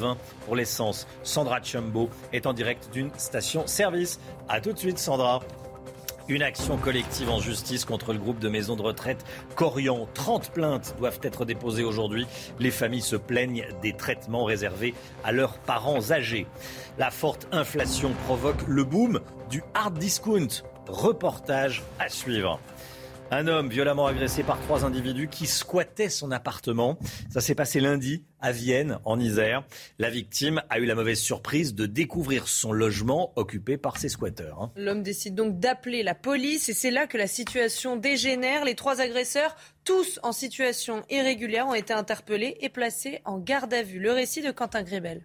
[0.46, 1.06] pour l'essence.
[1.22, 4.18] Sandra Chumbo est en direct d'une station-service.
[4.48, 5.40] A tout de suite Sandra.
[6.28, 9.26] Une action collective en justice contre le groupe de maisons de retraite
[9.56, 10.08] Corian.
[10.14, 12.26] 30 plaintes doivent être déposées aujourd'hui.
[12.58, 16.46] Les familles se plaignent des traitements réservés à leurs parents âgés.
[16.96, 20.62] La forte inflation provoque le boom du hard discount.
[20.88, 22.58] Reportage à suivre.
[23.32, 26.98] Un homme violemment agressé par trois individus qui squattaient son appartement.
[27.30, 29.62] Ça s'est passé lundi à Vienne, en Isère.
[30.00, 34.60] La victime a eu la mauvaise surprise de découvrir son logement occupé par ses squatteurs.
[34.60, 34.72] Hein.
[34.74, 38.64] L'homme décide donc d'appeler la police et c'est là que la situation dégénère.
[38.64, 39.54] Les trois agresseurs,
[39.84, 44.00] tous en situation irrégulière, ont été interpellés et placés en garde à vue.
[44.00, 45.22] Le récit de Quentin Grébel.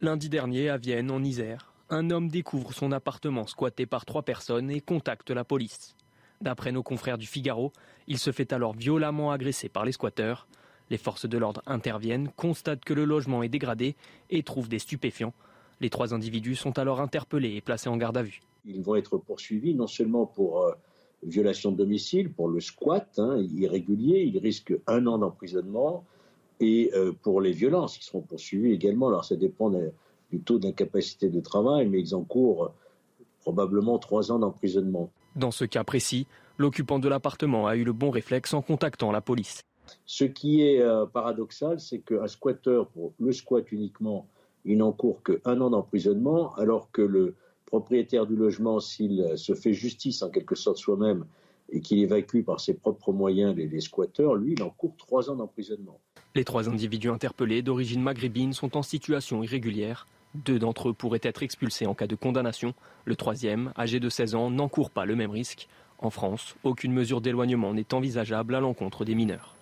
[0.00, 4.70] Lundi dernier, à Vienne, en Isère, un homme découvre son appartement squatté par trois personnes
[4.70, 5.96] et contacte la police.
[6.40, 7.72] D'après nos confrères du Figaro,
[8.06, 10.46] il se fait alors violemment agresser par les squatteurs.
[10.90, 13.96] Les forces de l'ordre interviennent, constatent que le logement est dégradé
[14.30, 15.34] et trouvent des stupéfiants.
[15.80, 18.42] Les trois individus sont alors interpellés et placés en garde à vue.
[18.64, 20.72] Ils vont être poursuivis non seulement pour euh,
[21.22, 26.04] violation de domicile, pour le squat hein, irrégulier, ils risquent un an d'emprisonnement,
[26.60, 29.08] et euh, pour les violences, ils seront poursuivis également.
[29.08, 32.72] Alors ça dépend du taux d'incapacité de travail, mais ils encourent
[33.40, 35.10] probablement trois ans d'emprisonnement.
[35.36, 36.26] Dans ce cas précis,
[36.56, 39.62] l'occupant de l'appartement a eu le bon réflexe en contactant la police.
[40.06, 44.26] Ce qui est euh, paradoxal, c'est qu'un squatteur, pour le squat uniquement,
[44.64, 47.34] il n'encourt qu'un an d'emprisonnement, alors que le
[47.66, 51.26] propriétaire du logement, s'il se fait justice en quelque sorte soi-même
[51.68, 55.36] et qu'il évacue par ses propres moyens les, les squatteurs, lui, il encourt trois ans
[55.36, 56.00] d'emprisonnement.
[56.34, 60.06] Les trois individus interpellés d'origine maghrébine sont en situation irrégulière.
[60.44, 62.74] Deux d'entre eux pourraient être expulsés en cas de condamnation.
[63.04, 65.68] Le troisième, âgé de 16 ans, n'encourt pas le même risque.
[65.98, 69.54] En France, aucune mesure d'éloignement n'est envisageable à l'encontre des mineurs.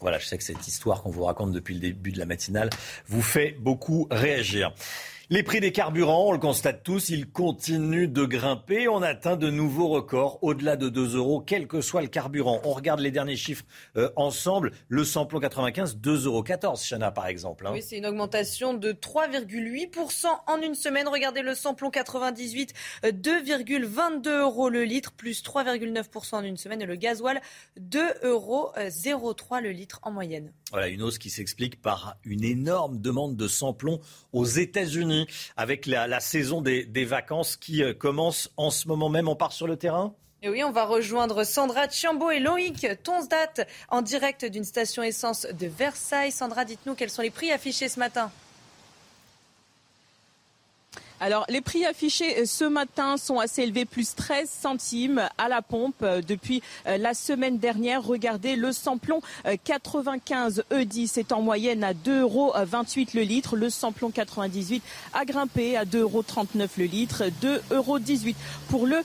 [0.00, 2.70] Voilà, je sais que cette histoire qu'on vous raconte depuis le début de la matinale
[3.08, 4.72] vous fait beaucoup réagir.
[5.30, 8.88] Les prix des carburants, on le constate tous, ils continuent de grimper.
[8.88, 12.60] On atteint de nouveaux records, au-delà de 2 euros, quel que soit le carburant.
[12.64, 13.64] On regarde les derniers chiffres
[13.96, 14.72] euh, ensemble.
[14.88, 16.44] Le samplon 95, 2,14 euros,
[16.76, 17.66] Chana, par exemple.
[17.66, 17.70] Hein.
[17.72, 21.08] Oui, c'est une augmentation de 3,8% en une semaine.
[21.08, 22.74] Regardez le samplon 98,
[23.04, 26.82] 2,22 euh, euros le litre, plus 3,9% en une semaine.
[26.82, 27.40] Et le gasoil,
[27.80, 28.74] 2,03 euros
[29.62, 30.52] le litre en moyenne.
[30.70, 34.00] Voilà, une hausse qui s'explique par une énorme demande de samplon
[34.32, 35.13] aux États-Unis
[35.56, 39.28] avec la, saison des, vacances qui euh, commence en ce moment même.
[39.28, 40.14] On part sur le terrain?
[40.42, 45.46] Et oui, on va rejoindre Sandra Chiambo et Loïc Tonsdat en direct d'une station essence
[45.46, 46.32] de Versailles.
[46.32, 48.30] Sandra, dites-nous quels sont les prix affichés ce matin?
[51.24, 55.62] Alors, les prix affichés euh, ce matin sont assez élevés, plus 13 centimes à la
[55.62, 58.02] pompe euh, depuis euh, la semaine dernière.
[58.02, 59.22] Regardez, le samplon
[59.64, 62.52] 95 E10 est en moyenne à 2,28 euros
[63.14, 63.56] le litre.
[63.56, 64.82] Le samplon 98
[65.14, 66.24] a grimpé à 2,39 euros
[66.76, 67.98] le litre, 2,18 euros
[68.68, 68.98] pour le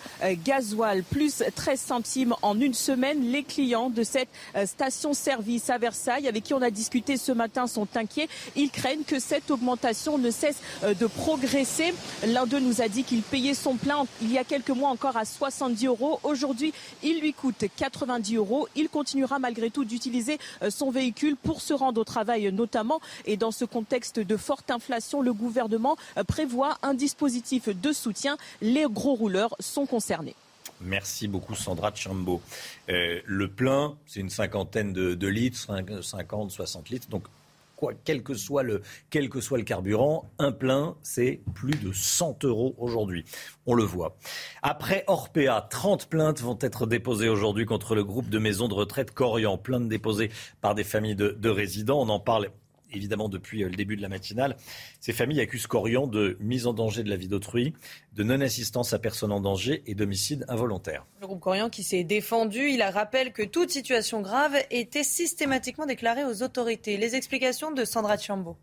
[0.43, 3.31] gasoil, plus 13 centimes en une semaine.
[3.31, 4.29] Les clients de cette
[4.65, 8.27] station-service à Versailles, avec qui on a discuté ce matin, sont inquiets.
[8.57, 11.93] Ils craignent que cette augmentation ne cesse de progresser.
[12.25, 15.17] L'un d'eux nous a dit qu'il payait son plein il y a quelques mois encore
[15.17, 16.19] à 70 euros.
[16.23, 16.73] Aujourd'hui,
[17.03, 18.67] il lui coûte 90 euros.
[18.75, 23.01] Il continuera malgré tout d'utiliser euh, son véhicule pour se rendre au travail notamment.
[23.25, 28.37] Et dans ce contexte de forte inflation, le gouvernement euh, prévoit un dispositif de soutien.
[28.61, 30.35] Les gros rouleurs sont concernés.
[30.81, 32.41] Merci beaucoup Sandra Chambo.
[32.89, 35.57] Euh, le plein, c'est une cinquantaine de, de litres,
[36.01, 37.09] 50, 60 litres.
[37.09, 37.23] Donc
[38.03, 42.45] quel que soit le, quel que soit le carburant, un plein, c'est plus de 100
[42.45, 43.25] euros aujourd'hui.
[43.65, 44.17] On le voit.
[44.61, 49.11] Après Orpea, 30 plaintes vont être déposées aujourd'hui contre le groupe de maisons de retraite
[49.11, 49.57] Corian.
[49.57, 50.31] Plaintes déposées
[50.61, 52.01] par des familles de résidents.
[52.01, 52.49] On en parle
[52.91, 54.55] évidemment depuis euh, le début de la matinale.
[54.99, 57.73] Ces familles accusent Corian de mise en danger de la vie d'autrui,
[58.13, 61.05] de non-assistance à personne en danger et d'homicide involontaire.
[61.21, 66.25] Le groupe Corian qui s'est défendu, il rappelle que toute situation grave était systématiquement déclarée
[66.25, 66.97] aux autorités.
[66.97, 68.57] Les explications de Sandra Chiambo.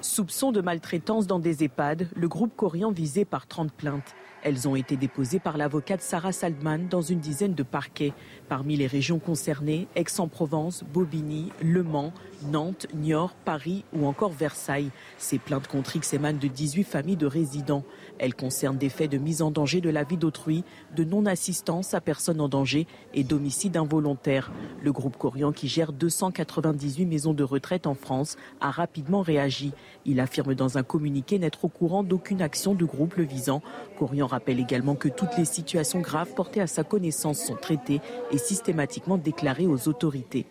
[0.00, 4.14] Soupçon de maltraitance dans des EHPAD, le groupe Corian visé par 30 plaintes.
[4.44, 8.12] Elles ont été déposées par l'avocate Sarah Saldman dans une dizaine de parquets.
[8.46, 12.12] Parmi les régions concernées, Aix-en-Provence, Bobigny, Le Mans,
[12.50, 14.90] Nantes, Niort, Paris ou encore Versailles.
[15.16, 17.84] Ces plaintes contre X émanent de 18 familles de résidents.
[18.18, 20.64] Elles concernent des faits de mise en danger de la vie d'autrui,
[20.94, 24.52] de non-assistance à personne en danger et d'homicide involontaire.
[24.82, 29.72] Le groupe Corian, qui gère 298 maisons de retraite en France, a rapidement réagi.
[30.04, 33.62] Il affirme dans un communiqué n'être au courant d'aucune action de groupe le visant.
[33.98, 38.00] Corian rappelle également que toutes les situations graves portées à sa connaissance sont traitées
[38.30, 40.46] et systématiquement déclarées aux autorités.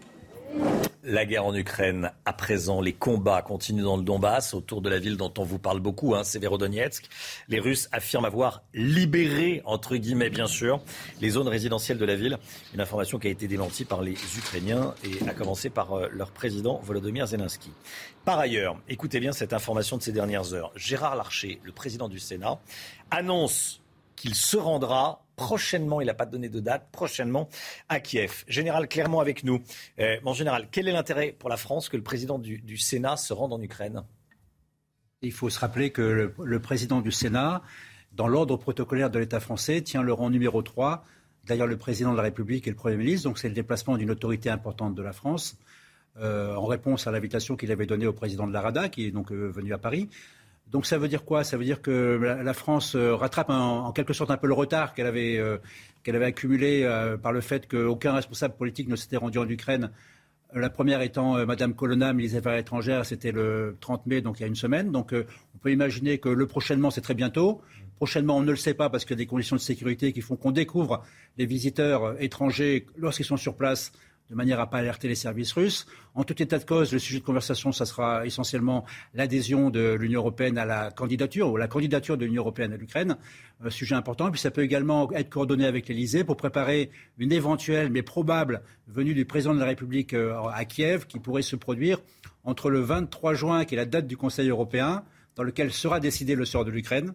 [1.05, 4.99] La guerre en Ukraine, à présent, les combats continuent dans le Donbass, autour de la
[4.99, 7.09] ville dont on vous parle beaucoup, hein, Severodonetsk.
[7.49, 10.81] Les Russes affirment avoir libéré, entre guillemets bien sûr,
[11.19, 12.37] les zones résidentielles de la ville.
[12.73, 16.31] Une information qui a été démentie par les Ukrainiens et a commencé par euh, leur
[16.31, 17.71] président Volodymyr Zelensky.
[18.23, 20.71] Par ailleurs, écoutez bien cette information de ces dernières heures.
[20.77, 22.59] Gérard Larcher, le président du Sénat,
[23.11, 23.81] annonce
[24.15, 27.49] qu'il se rendra prochainement, il n'a pas donné de date, prochainement
[27.89, 28.43] à Kiev.
[28.47, 29.61] Général, clairement avec nous.
[29.99, 33.33] Euh, mon général, quel est l'intérêt pour la France que le président du, Sénat se
[33.33, 34.03] rende en Ukraine?
[35.21, 37.61] Il faut se rappeler que le, président du Sénat,
[38.11, 41.05] dans l'ordre protocolaire de l'État français, tient le rang numéro 3
[41.45, 43.27] D'ailleurs, le président de la République et le Premier ministre.
[43.27, 45.57] Donc c'est le déplacement d'une autorité importante de la France.
[46.17, 49.11] Euh, en réponse à l'invitation qu'il avait donnée au président de la RADA, qui est
[49.11, 50.09] donc euh, venu à Paris.
[50.71, 51.43] Donc ça veut dire quoi?
[51.43, 54.93] Ça veut dire que la, France euh, rattrape en, quelque sorte un peu le retard
[54.93, 55.57] qu'elle avait, euh,
[56.03, 59.91] qu'elle avait accumulé euh, par le fait qu'aucun responsable politique ne s'était rendu en Ukraine
[60.53, 64.39] La première étant euh, Madame Colonna, ministre des Affaires étrangères, c'était le 30 mai, donc
[64.39, 64.91] il y a une semaine.
[64.91, 67.61] Donc on peut imaginer que le prochainement, c'est très bientôt.
[67.97, 70.21] Prochainement, on ne le sait pas parce qu'il y a des conditions de sécurité qui
[70.21, 71.03] font qu'on découvre
[71.37, 73.91] les visiteurs étrangers lorsqu'ils sont sur place
[74.33, 75.85] de manière à ne pas alerter les services russes.
[76.15, 78.83] En tout état de cause, le sujet de conversation, ça sera essentiellement
[79.13, 83.15] l'adhésion de l'Union européenne à la candidature, ou la candidature de l'Union européenne à l'Ukraine,
[83.63, 84.31] un sujet important.
[84.31, 86.89] Puis ça peut également être coordonné avec l'Elysée pour préparer
[87.19, 91.43] une éventuelle, mais probable, venue du président de la République euh, à Kiev, qui pourrait
[91.43, 91.99] se produire
[92.43, 95.03] entre le 23 juin, qui est la date du Conseil européen,
[95.35, 97.13] dans lequel sera décidé le sort de l'Ukraine,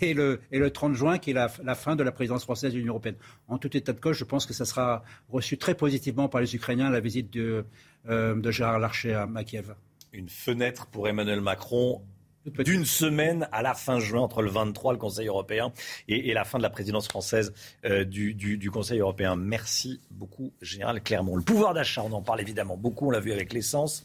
[0.00, 2.78] et le, et le 30 juin, qui est la, fin de la présidence française de
[2.78, 3.16] l'Union européenne.
[3.48, 6.54] En tout état de cause, je pense que ça sera reçu très positivement par les
[6.54, 7.64] Ukrainiens, la visite de,
[8.08, 9.74] euh, Gérard Larcher à, à Kiev.
[10.12, 12.02] Une fenêtre pour Emmanuel Macron
[12.46, 15.72] d'une semaine à la fin juin, entre le 23, le Conseil européen,
[16.08, 17.52] et, la fin de la présidence française
[17.84, 19.36] euh, du, Conseil européen.
[19.36, 21.36] Merci beaucoup, Général Clermont.
[21.36, 24.04] Le pouvoir d'achat, on en parle évidemment beaucoup, on l'a vu avec l'essence,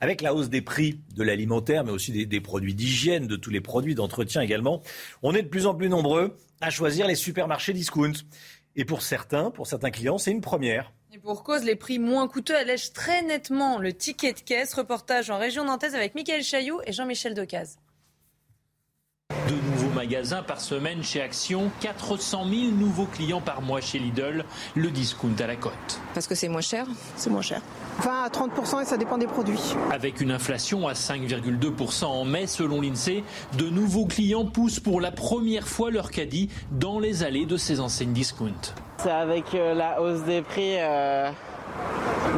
[0.00, 3.50] avec la hausse des prix de l'alimentaire, mais aussi des, des produits d'hygiène, de tous
[3.50, 4.82] les produits d'entretien également.
[5.22, 8.12] On est de plus en plus nombreux à choisir les supermarchés discount.
[8.80, 10.90] Et pour certains, pour certains clients, c'est une première.
[11.12, 14.72] Et pour cause, les prix moins coûteux allègent très nettement le ticket de caisse.
[14.72, 17.76] Reportage en région nantaise avec Michael Chailloux et Jean-Michel Decaze.
[19.48, 24.44] De nouveaux magasins par semaine chez Action, 400 000 nouveaux clients par mois chez Lidl,
[24.74, 26.00] le discount à la cote.
[26.14, 26.86] Parce que c'est moins cher
[27.16, 27.60] C'est moins cher.
[28.00, 29.60] 20 à 30% et ça dépend des produits.
[29.92, 33.22] Avec une inflation à 5,2% en mai selon l'INSEE,
[33.56, 37.80] de nouveaux clients poussent pour la première fois leur caddie dans les allées de ces
[37.80, 38.50] enseignes discount.
[38.98, 41.30] C'est avec euh, la hausse des prix euh,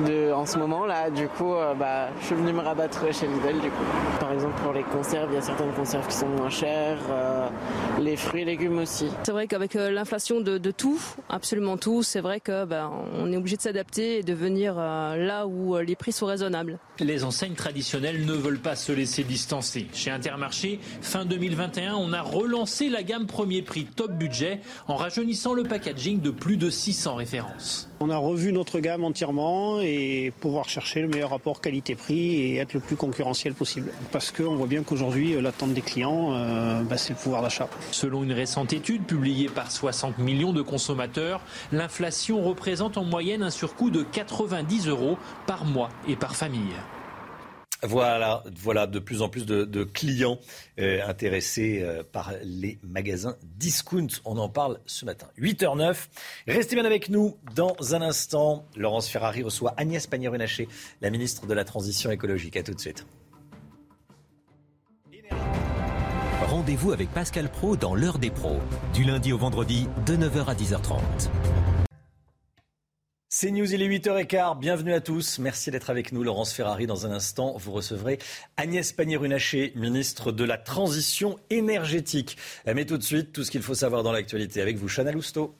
[0.07, 3.27] de, en ce moment là, du coup, euh, bah, je suis venu me rabattre chez
[3.27, 3.85] Lidl du coup.
[4.21, 7.49] Par exemple pour les conserves, il y a certaines conserves qui sont moins chères, euh,
[8.01, 9.07] les fruits et légumes aussi.
[9.25, 13.31] C'est vrai qu'avec euh, l'inflation de, de, tout, absolument tout, c'est vrai que bah, on
[13.33, 16.79] est obligé de s'adapter et de venir euh, là où les prix sont raisonnables.
[16.99, 19.87] Les enseignes traditionnelles ne veulent pas se laisser distancer.
[19.93, 25.55] Chez Intermarché, fin 2021, on a relancé la gamme premier prix top budget en rajeunissant
[25.55, 27.89] le packaging de plus de 600 références.
[28.01, 29.05] On a revu notre gamme
[29.83, 33.93] et pouvoir chercher le meilleur rapport qualité-prix et être le plus concurrentiel possible.
[34.11, 37.69] Parce qu'on voit bien qu'aujourd'hui, l'attente des clients, euh, bah, c'est le pouvoir d'achat.
[37.93, 41.41] Selon une récente étude publiée par 60 millions de consommateurs,
[41.71, 46.75] l'inflation représente en moyenne un surcoût de 90 euros par mois et par famille.
[47.85, 50.39] Voilà, voilà de plus en plus de, clients
[50.79, 54.07] euh, intéressés euh, par les magasins discount.
[54.25, 55.27] On en parle ce matin.
[55.39, 55.97] 8h09.
[56.47, 57.37] Restez bien avec nous.
[57.57, 60.69] Dans un instant, Laurence Ferrari reçoit Agnès Pannier-Runacher,
[61.01, 62.57] la ministre de la Transition écologique.
[62.57, 63.05] À tout de suite.
[66.47, 68.61] Rendez-vous avec Pascal Pro dans l'heure des pros,
[68.95, 71.01] du lundi au vendredi de 9h à 10h30.
[73.35, 74.59] C'est News, il est 8h15.
[74.59, 75.39] Bienvenue à tous.
[75.39, 76.23] Merci d'être avec nous.
[76.23, 78.19] Laurence Ferrari, dans un instant, vous recevrez
[78.59, 82.37] Agnès Pannier-Runacher, ministre de la Transition énergétique.
[82.67, 85.55] Mais tout de suite, tout ce qu'il faut savoir dans l'actualité avec vous, Chana Lousteau.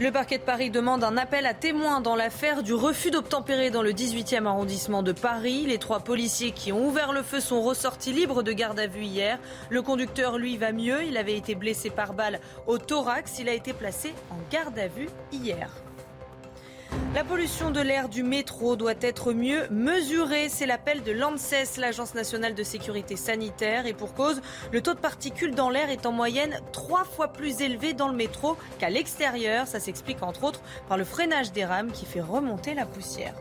[0.00, 3.82] Le parquet de Paris demande un appel à témoins dans l'affaire du refus d'obtempérer dans
[3.82, 5.64] le 18e arrondissement de Paris.
[5.66, 9.02] Les trois policiers qui ont ouvert le feu sont ressortis libres de garde à vue
[9.02, 9.40] hier.
[9.70, 11.02] Le conducteur, lui, va mieux.
[11.02, 12.38] Il avait été blessé par balle
[12.68, 13.40] au thorax.
[13.40, 15.68] Il a été placé en garde à vue hier.
[17.14, 20.48] La pollution de l'air du métro doit être mieux mesurée.
[20.48, 23.86] C'est l'appel de l'ANSES, l'Agence nationale de sécurité sanitaire.
[23.86, 24.40] Et pour cause,
[24.72, 28.16] le taux de particules dans l'air est en moyenne trois fois plus élevé dans le
[28.16, 29.66] métro qu'à l'extérieur.
[29.66, 33.34] Ça s'explique entre autres par le freinage des rames qui fait remonter la poussière.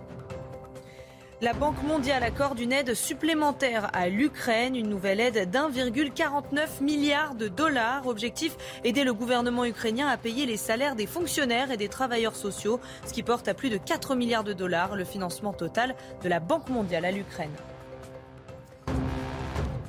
[1.40, 7.48] La Banque mondiale accorde une aide supplémentaire à l'Ukraine, une nouvelle aide d'1,49 milliard de
[7.48, 8.08] dollars.
[8.08, 12.80] Objectif aider le gouvernement ukrainien à payer les salaires des fonctionnaires et des travailleurs sociaux,
[13.06, 16.40] ce qui porte à plus de 4 milliards de dollars le financement total de la
[16.40, 17.54] Banque mondiale à l'Ukraine.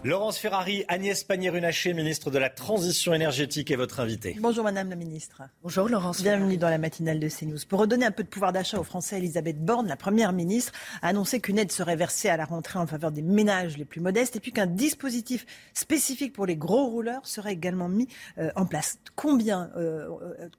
[0.05, 4.37] Laurence Ferrari, Agnès Pannier-Runacher, ministre de la Transition énergétique, est votre invitée.
[4.39, 5.43] Bonjour Madame la Ministre.
[5.61, 6.23] Bonjour Laurence.
[6.23, 7.59] Bienvenue dans la matinale de CNews.
[7.69, 10.73] Pour redonner un peu de pouvoir d'achat aux Français, Elisabeth Borne, la Première ministre,
[11.03, 14.01] a annoncé qu'une aide serait versée à la rentrée en faveur des ménages les plus
[14.01, 15.45] modestes et puis qu'un dispositif
[15.75, 18.07] spécifique pour les gros rouleurs serait également mis
[18.39, 18.99] euh, en place.
[19.16, 20.09] Combien, euh,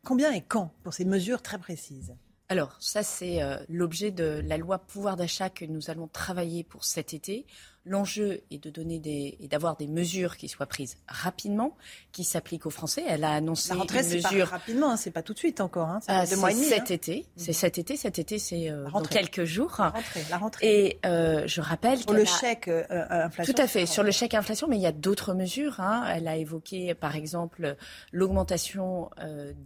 [0.04, 2.14] combien et quand pour ces mesures très précises?
[2.52, 6.84] Alors, ça, c'est euh, l'objet de la loi pouvoir d'achat que nous allons travailler pour
[6.84, 7.46] cet été.
[7.90, 11.76] L'enjeu est de donner des, et d'avoir des mesures qui soient prises rapidement,
[12.12, 13.04] qui s'appliquent aux Français.
[13.08, 15.40] Elle a annoncé la rentrée, une c'est mesure pas rapidement, hein, c'est pas tout de
[15.40, 15.90] suite encore.
[15.90, 16.94] Hein, ah, c'est cet hein.
[16.94, 17.26] été.
[17.36, 17.98] C'est cet été.
[17.98, 19.74] Cet été, c'est euh, dans quelques jours.
[19.80, 20.26] La rentrée.
[20.30, 20.68] La rentrée.
[20.68, 23.52] Et euh, je rappelle sur le chèque euh, inflation.
[23.52, 25.80] Tout à fait sur le chèque inflation, mais il y a d'autres mesures.
[25.80, 26.06] Hein.
[26.14, 27.76] Elle a évoqué, par exemple,
[28.12, 29.10] l'augmentation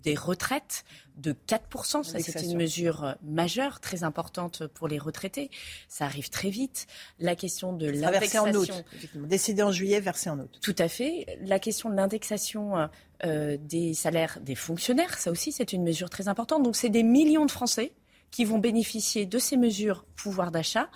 [0.01, 0.85] des retraites
[1.17, 2.03] de 4%.
[2.03, 5.49] Ça, c'est une mesure majeure, très importante pour les retraités.
[5.87, 6.87] Ça arrive très vite.
[7.19, 8.83] La question de l'indexation.
[9.15, 10.59] Décidé en juillet, versé en août.
[10.61, 11.25] Tout à fait.
[11.41, 12.89] La question de l'indexation
[13.25, 16.63] euh, des salaires des fonctionnaires, ça aussi, c'est une mesure très importante.
[16.63, 17.93] Donc, c'est des millions de Français
[18.31, 20.89] qui vont bénéficier de ces mesures pouvoir d'achat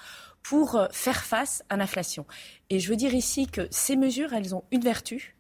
[0.44, 2.26] pour euh, faire face à l'inflation.
[2.70, 5.36] Et je veux dire ici que ces mesures, elles ont une vertu,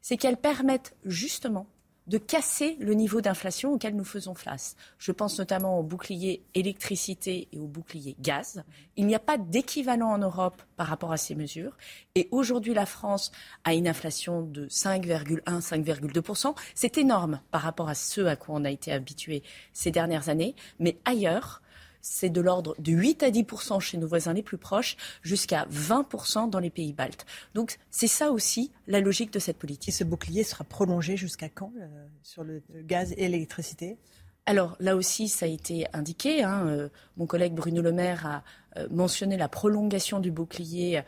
[0.00, 1.66] c'est qu'elles permettent justement
[2.06, 4.76] de casser le niveau d'inflation auquel nous faisons face.
[4.98, 8.64] Je pense notamment au bouclier électricité et au bouclier gaz.
[8.96, 11.76] Il n'y a pas d'équivalent en Europe par rapport à ces mesures.
[12.14, 13.32] Et aujourd'hui, la France
[13.64, 16.54] a une inflation de 5,1-5,2%.
[16.74, 19.42] C'est énorme par rapport à ce à quoi on a été habitué
[19.72, 20.54] ces dernières années.
[20.78, 21.61] Mais ailleurs,
[22.02, 26.50] c'est de l'ordre de 8 à 10% chez nos voisins les plus proches, jusqu'à 20%
[26.50, 27.24] dans les pays baltes.
[27.54, 29.88] Donc c'est ça aussi la logique de cette politique.
[29.88, 33.96] Et ce bouclier sera prolongé jusqu'à quand euh, sur le gaz et l'électricité?
[34.44, 36.42] Alors là aussi, ça a été indiqué.
[36.42, 38.42] Hein, euh, mon collègue Bruno Le Maire a
[38.76, 41.00] euh, mentionné la prolongation du bouclier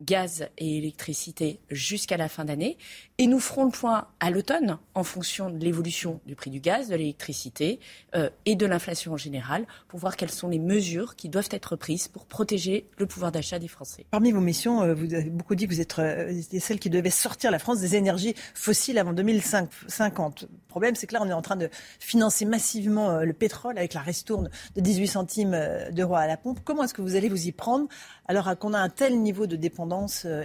[0.00, 2.78] gaz et électricité jusqu'à la fin d'année.
[3.18, 6.88] Et nous ferons le point à l'automne en fonction de l'évolution du prix du gaz,
[6.88, 7.80] de l'électricité
[8.14, 11.74] euh, et de l'inflation en général pour voir quelles sont les mesures qui doivent être
[11.74, 14.06] prises pour protéger le pouvoir d'achat des Français.
[14.10, 17.10] Parmi vos missions, euh, vous avez beaucoup dit que vous êtes euh, celle qui devait
[17.10, 20.42] sortir la France des énergies fossiles avant 2050.
[20.42, 21.68] Le problème, c'est que là, on est en train de
[21.98, 25.58] financer massivement le pétrole avec la restourne de 18 centimes
[25.90, 26.60] d'euros à la pompe.
[26.64, 27.88] Comment est-ce que vous allez vous y prendre
[28.28, 29.87] alors qu'on a un tel niveau de dépendance,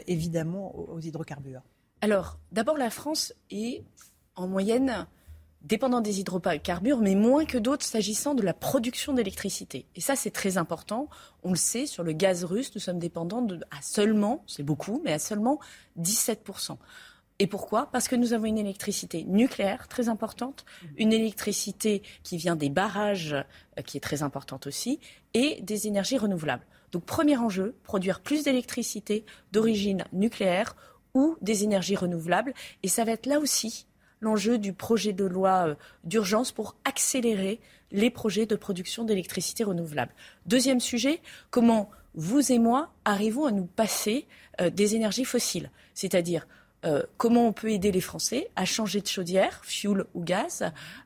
[0.07, 1.61] évidemment, aux hydrocarbures
[2.03, 3.81] alors, d'abord, la France est
[4.35, 5.07] en moyenne
[5.61, 9.85] dépendant des hydrocarbures, mais moins que d'autres s'agissant de la production d'électricité.
[9.95, 11.07] Et ça, c'est très important.
[11.43, 15.01] On le sait, sur le gaz russe, nous sommes dépendants de, à seulement, c'est beaucoup,
[15.05, 15.61] mais à seulement
[15.97, 16.75] 17%.
[17.39, 17.89] Et pourquoi?
[17.89, 20.65] Parce que nous avons une électricité nucléaire très importante,
[20.97, 23.31] une électricité qui vient des barrages,
[23.79, 24.99] euh, qui est très importante aussi,
[25.33, 26.65] et des énergies renouvelables.
[26.93, 30.75] Donc premier enjeu, produire plus d'électricité d'origine nucléaire
[31.13, 32.53] ou des énergies renouvelables.
[32.83, 33.87] Et ça va être là aussi
[34.21, 35.75] l'enjeu du projet de loi euh,
[36.05, 37.59] d'urgence pour accélérer
[37.91, 40.13] les projets de production d'électricité renouvelable.
[40.45, 44.25] Deuxième sujet, comment vous et moi arrivons à nous passer
[44.61, 46.47] euh, des énergies fossiles, c'est-à-dire
[46.85, 50.63] euh, comment on peut aider les Français à changer de chaudière, fuel ou gaz,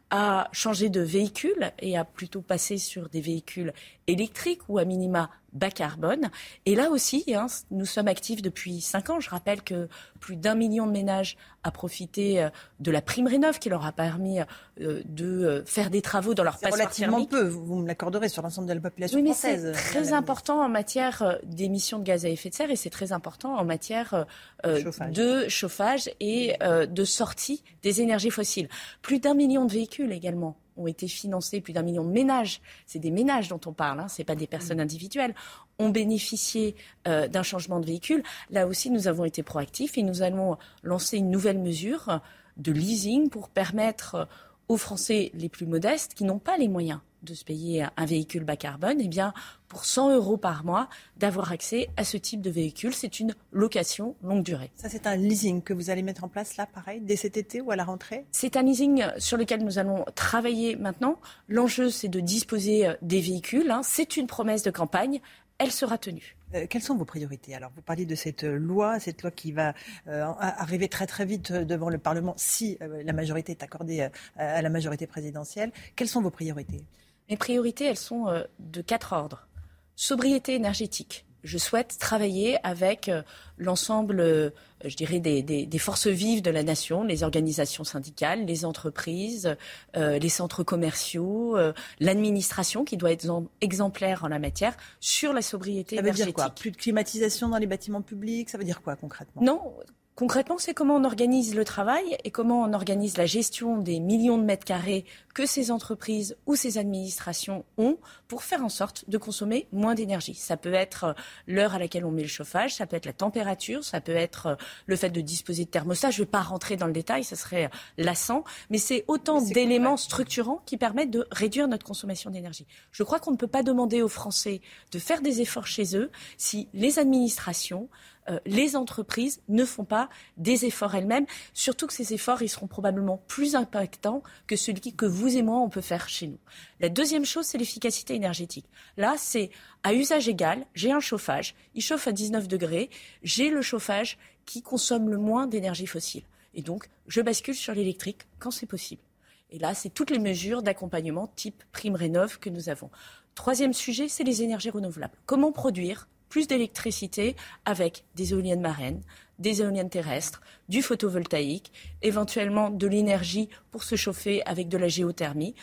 [0.10, 3.74] à changer de véhicule et à plutôt passer sur des véhicules
[4.08, 6.30] électriques ou à minima bas carbone.
[6.66, 9.20] Et là aussi, hein, nous sommes actifs depuis cinq ans.
[9.20, 9.88] Je rappelle que
[10.20, 13.92] plus d'un million de ménages a profité euh, de la prime rénov qui leur a
[13.92, 18.30] permis euh, de euh, faire des travaux dans leur passoire relativement peu, vous me l'accorderez,
[18.30, 22.26] sur l'ensemble de la population oui, mais C'est très important en matière d'émissions de gaz
[22.26, 24.26] à effet de serre et c'est très important en matière
[24.64, 28.70] de chauffage et de sortie des énergies fossiles.
[29.02, 33.00] Plus d'un million de véhicules également ont été financés, plus d'un million de ménages, c'est
[33.00, 35.34] des ménages dont on parle, hein, ce n'est pas des personnes individuelles,
[35.80, 36.76] ont bénéficié
[37.08, 38.24] euh, d'un changement de véhicule.
[38.52, 42.22] Là aussi, nous avons été proactifs et nous allons lancer une nouvelle mesure
[42.58, 44.28] de leasing pour permettre
[44.68, 48.44] aux Français les plus modestes qui n'ont pas les moyens de se payer un véhicule
[48.44, 49.34] bas carbone, eh bien,
[49.68, 50.88] pour 100 euros par mois,
[51.18, 52.94] d'avoir accès à ce type de véhicule.
[52.94, 54.72] C'est une location longue durée.
[54.76, 57.62] Ça, c'est un leasing que vous allez mettre en place là, pareil, dès cet été
[57.62, 58.26] ou à la rentrée?
[58.32, 61.20] C'est un leasing sur lequel nous allons travailler maintenant.
[61.48, 63.70] L'enjeu, c'est de disposer euh, des véhicules.
[63.72, 63.82] Hein.
[63.84, 65.20] C'est une promesse de campagne.
[65.58, 66.38] Elle sera tenue.
[66.54, 67.56] Euh, quelles sont vos priorités?
[67.56, 69.74] Alors, vous parlez de cette euh, loi, cette loi qui va
[70.08, 75.08] arriver très très vite devant le Parlement si la majorité est accordée à la majorité
[75.08, 75.72] présidentielle.
[75.96, 76.84] Quelles sont vos priorités?
[77.30, 79.48] Mes priorités, elles sont euh, de quatre ordres.
[79.96, 81.26] Sobriété énergétique.
[81.44, 83.22] Je souhaite travailler avec euh,
[83.58, 84.50] l'ensemble, euh,
[84.84, 89.56] je dirais, des, forces vives de la nation, les organisations syndicales, les entreprises,
[89.96, 91.58] les centres commerciaux,
[92.00, 93.28] l'administration qui doit être
[93.62, 96.18] exemplaire en la matière sur la sobriété énergétique.
[96.18, 96.50] Ça veut dire quoi?
[96.50, 98.50] Plus de climatisation dans les bâtiments publics?
[98.50, 99.42] Ça veut dire quoi concrètement?
[99.42, 99.74] Non,
[100.18, 104.40] Concrètement, c'est comment on organise le travail et comment on organise la gestion des millions
[104.40, 109.20] de mètres carrés que ces entreprises ou ces administrations ont pour faire en sorte de
[109.20, 110.34] consommer moins d'énergie.
[110.34, 111.14] Ça peut être euh,
[111.46, 114.48] l'heure à laquelle on met le chauffage, ça peut être la température, ça peut être
[114.48, 114.56] euh,
[114.88, 116.10] le fait de disposer de thermostat.
[116.10, 119.40] Je ne vais pas rentrer dans le détail, ça serait euh, lassant, mais c'est autant
[119.40, 122.66] d'éléments structurants qui permettent de réduire notre consommation d'énergie.
[122.92, 124.62] Je crois qu'on ne peut pas demander aux Français
[124.92, 127.88] de faire des efforts chez eux si les administrations
[128.30, 132.68] euh, les entreprises ne font pas des efforts elles-mêmes, surtout que ces efforts, ils seront
[132.68, 136.40] probablement plus impactants que celui que vous et moi, on peut faire chez nous.
[136.80, 138.66] La deuxième chose, c'est l'efficacité énergétique.
[138.98, 139.50] Là, c'est
[139.84, 142.90] à usage égal, j'ai un chauffage, il chauffe à 19 degrés,
[143.24, 146.24] j'ai le chauffage qui consomme le moins d'énergie fossile.
[146.54, 149.02] Et donc, je bascule sur l'électrique quand c'est possible.
[149.50, 152.90] Et là, c'est toutes les mesures d'accompagnement type prime rénov que nous avons.
[153.36, 155.16] Troisième sujet, c'est les énergies renouvelables.
[155.26, 157.36] Comment produire plus d'électricité
[157.66, 159.02] avec des éoliennes marraines,
[159.40, 161.72] des éoliennes terrestres, du photovoltaïque,
[162.02, 165.56] éventuellement de l'énergie pour se chauffer avec de la géothermie.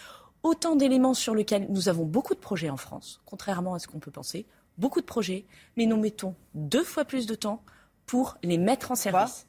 [0.43, 3.99] Autant d'éléments sur lesquels nous avons beaucoup de projets en France, contrairement à ce qu'on
[3.99, 4.47] peut penser,
[4.79, 5.47] beaucoup de projets,
[5.77, 7.63] mais nous mettons deux fois plus de temps
[8.07, 9.47] pour les mettre en service.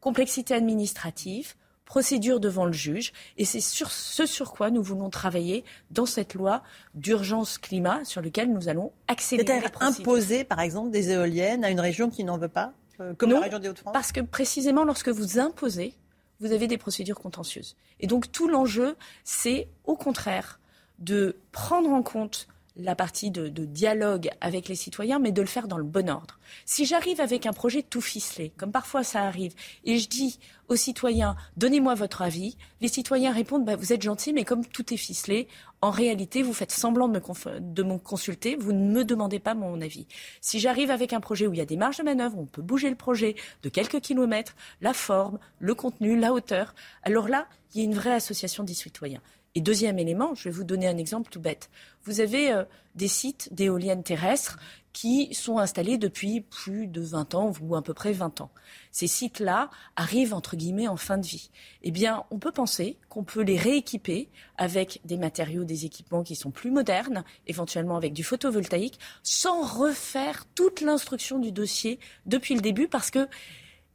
[0.00, 1.54] Complexité administrative,
[1.92, 3.12] procédure devant le juge.
[3.36, 6.62] Et c'est sur ce sur quoi nous voulons travailler dans cette loi
[6.94, 12.08] d'urgence climat sur laquelle nous allons accélérer imposer, par exemple, des éoliennes à une région
[12.08, 15.10] qui n'en veut pas, euh, comme Non, la région des Hauts-de-France Parce que précisément lorsque
[15.10, 15.92] vous imposez,
[16.40, 17.76] vous avez des procédures contentieuses.
[18.00, 20.60] Et donc tout l'enjeu, c'est au contraire
[20.98, 25.48] de prendre en compte la partie de, de dialogue avec les citoyens, mais de le
[25.48, 26.38] faire dans le bon ordre.
[26.64, 29.54] Si j'arrive avec un projet tout ficelé, comme parfois ça arrive,
[29.84, 30.38] et je dis
[30.68, 34.94] aux citoyens, donnez-moi votre avis, les citoyens répondent, bah, vous êtes gentil, mais comme tout
[34.94, 35.48] est ficelé,
[35.82, 39.54] en réalité, vous faites semblant de me, de me consulter, vous ne me demandez pas
[39.54, 40.06] mon avis.
[40.40, 42.62] Si j'arrive avec un projet où il y a des marges de manœuvre, on peut
[42.62, 47.78] bouger le projet de quelques kilomètres, la forme, le contenu, la hauteur, alors là, il
[47.78, 49.20] y a une vraie association des citoyens.
[49.54, 51.68] Et deuxième élément, je vais vous donner un exemple tout bête.
[52.04, 52.64] Vous avez euh,
[52.94, 54.58] des sites d'éoliennes terrestres
[54.94, 58.50] qui sont installés depuis plus de 20 ans ou à peu près 20 ans.
[58.90, 61.50] Ces sites-là arrivent entre guillemets en fin de vie.
[61.82, 66.34] Eh bien, on peut penser qu'on peut les rééquiper avec des matériaux, des équipements qui
[66.34, 72.60] sont plus modernes, éventuellement avec du photovoltaïque, sans refaire toute l'instruction du dossier depuis le
[72.62, 73.28] début parce que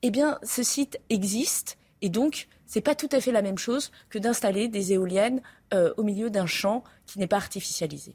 [0.03, 3.91] eh bien, ce site existe et donc c'est pas tout à fait la même chose
[4.09, 5.41] que d'installer des éoliennes
[5.73, 8.13] euh, au milieu d'un champ qui n'est pas artificialisé.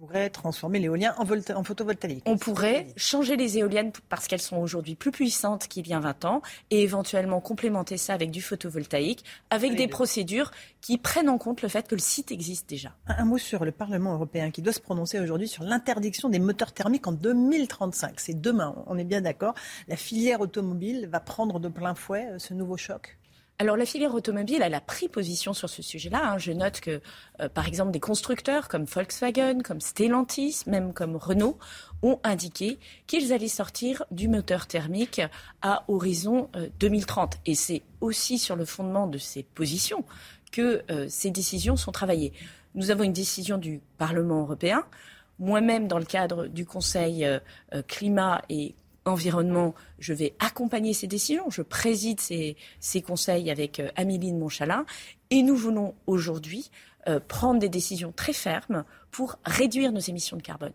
[0.00, 2.22] On pourrait transformer l'éolien en, volta- en photovoltaïque.
[2.24, 6.24] On pourrait changer les éoliennes parce qu'elles sont aujourd'hui plus puissantes qu'il y a 20
[6.24, 11.60] ans et éventuellement complémenter ça avec du photovoltaïque, avec des procédures qui prennent en compte
[11.60, 12.94] le fait que le site existe déjà.
[13.08, 16.38] Un, un mot sur le Parlement européen qui doit se prononcer aujourd'hui sur l'interdiction des
[16.38, 18.20] moteurs thermiques en 2035.
[18.20, 19.52] C'est demain, on est bien d'accord.
[19.86, 23.18] La filière automobile va prendre de plein fouet euh, ce nouveau choc?
[23.60, 26.32] Alors la filière automobile, elle a pris position sur ce sujet-là.
[26.32, 26.38] hein.
[26.38, 27.02] Je note que,
[27.40, 31.58] euh, par exemple, des constructeurs comme Volkswagen, comme Stellantis, même comme Renault,
[32.00, 35.20] ont indiqué qu'ils allaient sortir du moteur thermique
[35.60, 37.36] à horizon euh, 2030.
[37.44, 40.06] Et c'est aussi sur le fondement de ces positions
[40.52, 42.32] que euh, ces décisions sont travaillées.
[42.74, 44.86] Nous avons une décision du Parlement européen.
[45.38, 47.40] Moi-même, dans le cadre du Conseil euh,
[47.74, 48.74] euh, climat et
[49.04, 51.50] environnement, je vais accompagner ces décisions.
[51.50, 52.56] Je préside ces,
[53.02, 54.84] conseils avec euh, Amélie de.
[55.30, 56.70] Et nous voulons aujourd'hui
[57.08, 60.72] euh, prendre des décisions très fermes pour réduire nos émissions de carbone.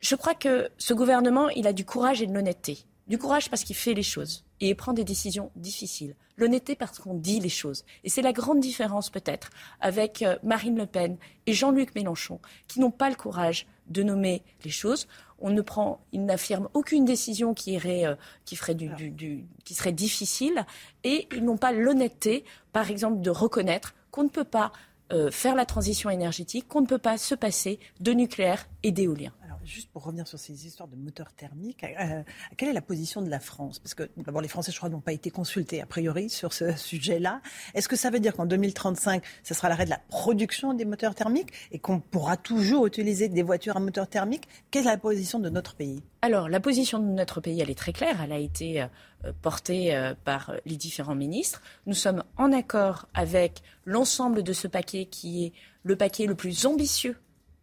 [0.00, 2.78] Je crois que ce gouvernement, il a du courage et de l'honnêteté.
[3.06, 6.14] Du courage parce qu'il fait les choses et il prend des décisions difficiles.
[6.36, 7.84] L'honnêteté parce qu'on dit les choses.
[8.02, 9.50] Et c'est la grande différence peut-être
[9.80, 14.42] avec euh, Marine Le Pen et Jean-Luc Mélenchon qui n'ont pas le courage de nommer
[14.64, 15.06] les choses.
[15.38, 20.66] On ne prend, ils n'affirment aucune décision euh, qui serait difficile
[21.02, 24.72] et ils n'ont pas l'honnêteté, par exemple, de reconnaître qu'on ne peut pas
[25.12, 29.32] euh, faire la transition énergétique, qu'on ne peut pas se passer de nucléaire et d'éolien.
[29.64, 32.22] Juste pour revenir sur ces histoires de moteurs thermiques, euh,
[32.56, 33.78] quelle est la position de la France?
[33.78, 36.72] Parce que d'abord, les Français, je crois, n'ont pas été consultés a priori sur ce
[36.76, 37.40] sujet-là.
[37.74, 41.14] Est-ce que ça veut dire qu'en 2035, ce sera l'arrêt de la production des moteurs
[41.14, 45.38] thermiques et qu'on pourra toujours utiliser des voitures à moteur thermique Quelle est la position
[45.38, 46.02] de notre pays?
[46.22, 48.22] Alors, la position de notre pays, elle est très claire.
[48.22, 51.62] Elle a été euh, portée euh, par euh, les différents ministres.
[51.86, 56.66] Nous sommes en accord avec l'ensemble de ce paquet qui est le paquet le plus
[56.66, 57.16] ambitieux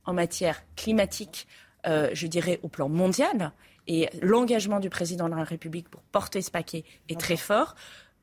[0.05, 1.47] en matière climatique,
[1.87, 3.51] euh, je dirais, au plan mondial.
[3.87, 7.75] Et l'engagement du président de la République pour porter ce paquet est très fort.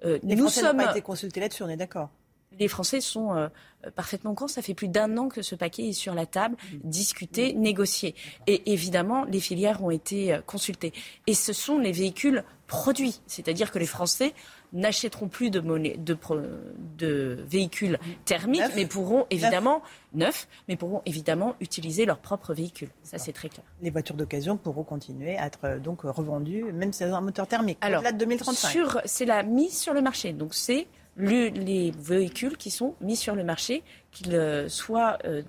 [0.04, 2.10] Euh, Les nous Français sommes n'ont pas été consultés là-dessus, on est d'accord
[2.58, 3.48] les Français sont euh,
[3.94, 4.48] parfaitement courants.
[4.48, 8.14] Ça fait plus d'un an que ce paquet est sur la table, discuté, négocié.
[8.46, 10.92] Et évidemment, les filières ont été euh, consultées.
[11.26, 13.20] Et ce sont les véhicules produits.
[13.26, 14.34] C'est-à-dire que les Français
[14.72, 19.82] n'achèteront plus de, monnaie, de, véhicules thermiques, mais pourront évidemment,
[20.12, 22.90] neufs, mais pourront évidemment utiliser leurs propres véhicules.
[23.02, 23.64] Ça, c'est très clair.
[23.82, 27.20] Les voitures d'occasion pourront continuer à être euh, donc revendues, même si elles ont un
[27.22, 28.68] moteur thermique, Alors, de 2035.
[28.70, 30.32] sur- c'est la mise sur le marché.
[30.32, 30.86] Donc, c'est
[31.16, 33.82] le- les véhicules qui sont mis sur le marché,
[34.12, 35.42] qu'ils euh, soient euh,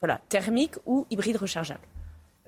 [0.00, 1.80] voilà, thermiques ou hybrides rechargeables.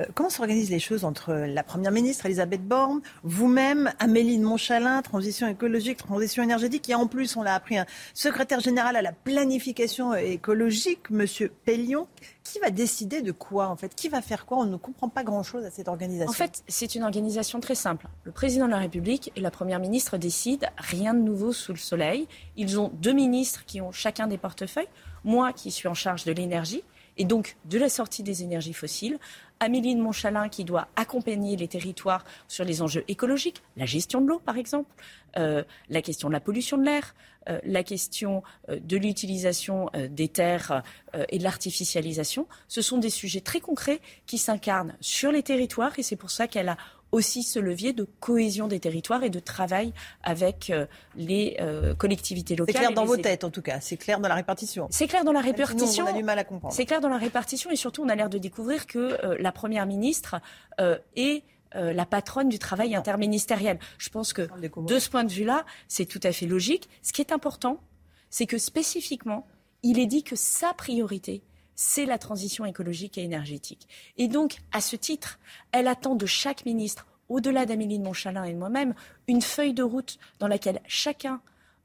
[0.03, 5.03] Euh, Comment s'organisent les choses entre la Première ministre Elisabeth Borne, vous-même, Amélie de Montchalin,
[5.03, 9.13] transition écologique, transition énergétique, et en plus, on l'a appris, un secrétaire général à la
[9.13, 12.07] planification écologique, Monsieur Pellion.
[12.45, 13.95] Qui va décider de quoi, en fait?
[13.95, 14.59] Qui va faire quoi?
[14.59, 16.29] On ne comprend pas grand-chose à cette organisation.
[16.29, 18.09] En fait, c'est une organisation très simple.
[18.25, 21.79] Le président de la République et la première ministre décident rien de nouveau sous le
[21.79, 22.27] soleil.
[22.57, 24.89] Ils ont deux ministres qui ont chacun des portefeuilles.
[25.25, 26.83] Moi, qui suis en charge de l'énergie
[27.19, 29.19] et donc de la sortie des énergies fossiles.
[29.61, 34.27] Amélie de Montchalin, qui doit accompagner les territoires sur les enjeux écologiques, la gestion de
[34.27, 34.91] l'eau, par exemple,
[35.39, 37.15] euh, la question de la pollution de l'air,
[37.49, 40.83] euh, la question euh, de l'utilisation des terres
[41.29, 42.47] et de l'artificialisation.
[42.67, 46.49] Ce sont des sujets très concrets qui s'incarnent sur les territoires et c'est pour ça
[46.49, 46.77] qu'elle a
[47.13, 52.55] aussi ce levier de cohésion des territoires et de travail avec euh, les euh, collectivités
[52.55, 52.75] c'est locales.
[52.75, 53.23] clair et dans vos élus.
[53.23, 53.81] têtes, en tout cas.
[53.81, 54.89] C'est clair dans la répartition.
[54.91, 56.05] C'est clair dans la nous, répartition.
[56.07, 56.75] on a du mal à comprendre.
[56.75, 59.53] C'est clair dans la répartition et surtout on a l'air de découvrir que euh, la
[59.53, 60.37] première ministre
[60.81, 61.45] euh, est
[61.75, 63.79] euh, la patronne du travail interministériel.
[63.99, 66.89] Je pense que de ce point de vue-là, c'est tout à fait logique.
[67.03, 67.81] Ce qui est important,
[68.29, 69.47] c'est que spécifiquement,
[69.83, 71.43] il est dit que sa priorité,
[71.75, 73.89] c'est la transition écologique et énergétique.
[74.17, 75.39] Et donc, à ce titre,
[75.73, 78.95] elle attend de chaque ministre, au-delà d'Amélie de Montchalin et de moi-même,
[79.27, 81.41] une feuille de route dans laquelle chacun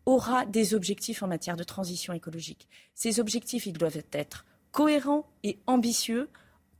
[0.05, 2.67] aura des objectifs en matière de transition écologique.
[2.93, 6.29] Ces objectifs, ils doivent être cohérents et ambitieux,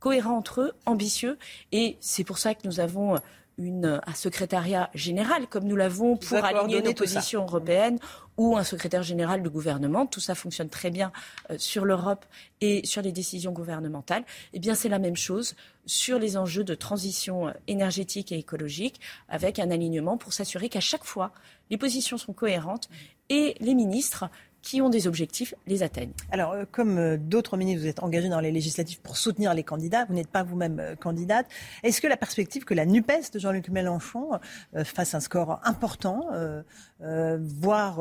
[0.00, 1.38] cohérents entre eux, ambitieux,
[1.72, 3.18] et c'est pour ça que nous avons
[3.58, 7.98] une, un secrétariat général, comme nous l'avons pour aligner nos positions européennes,
[8.36, 10.06] ou un secrétaire général du gouvernement.
[10.06, 11.12] Tout ça fonctionne très bien
[11.50, 12.24] euh, sur l'Europe
[12.60, 14.24] et sur les décisions gouvernementales.
[14.52, 15.56] Eh bien, c'est la même chose
[15.86, 20.80] sur les enjeux de transition euh, énergétique et écologique, avec un alignement pour s'assurer qu'à
[20.80, 21.32] chaque fois,
[21.70, 22.88] les positions sont cohérentes
[23.28, 24.30] et les ministres
[24.62, 26.12] qui ont des objectifs les atteignent.
[26.30, 29.62] Alors, euh, comme euh, d'autres ministres, vous êtes engagés dans les législatives pour soutenir les
[29.62, 30.04] candidats.
[30.04, 31.46] Vous n'êtes pas vous-même euh, candidate.
[31.82, 34.30] Est-ce que la perspective que la NUPES de Jean-Luc Mélenchon
[34.74, 36.62] euh, fasse un score important, euh,
[37.02, 38.00] euh, voire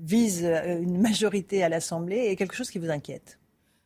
[0.00, 3.38] vise une majorité à l'Assemblée, est quelque chose qui vous inquiète?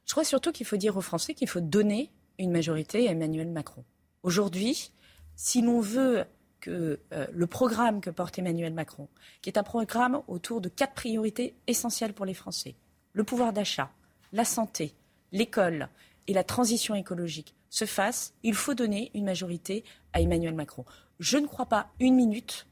[0.06, 3.50] Je crois surtout qu'il faut dire aux Français qu'il faut donner une majorité à Emmanuel
[3.50, 3.84] Macron.
[4.22, 4.92] Aujourd'hui,
[5.36, 6.24] si l'on veut
[6.60, 9.08] que euh, le programme que porte Emmanuel Macron,
[9.42, 12.74] qui est un programme autour de quatre priorités essentielles pour les Français,
[13.12, 13.90] le pouvoir d'achat,
[14.32, 14.94] la santé,
[15.32, 15.88] l'école
[16.26, 20.84] et la transition écologique, se fasse, il faut donner une majorité à Emmanuel Macron.
[21.20, 22.66] Je ne crois pas une minute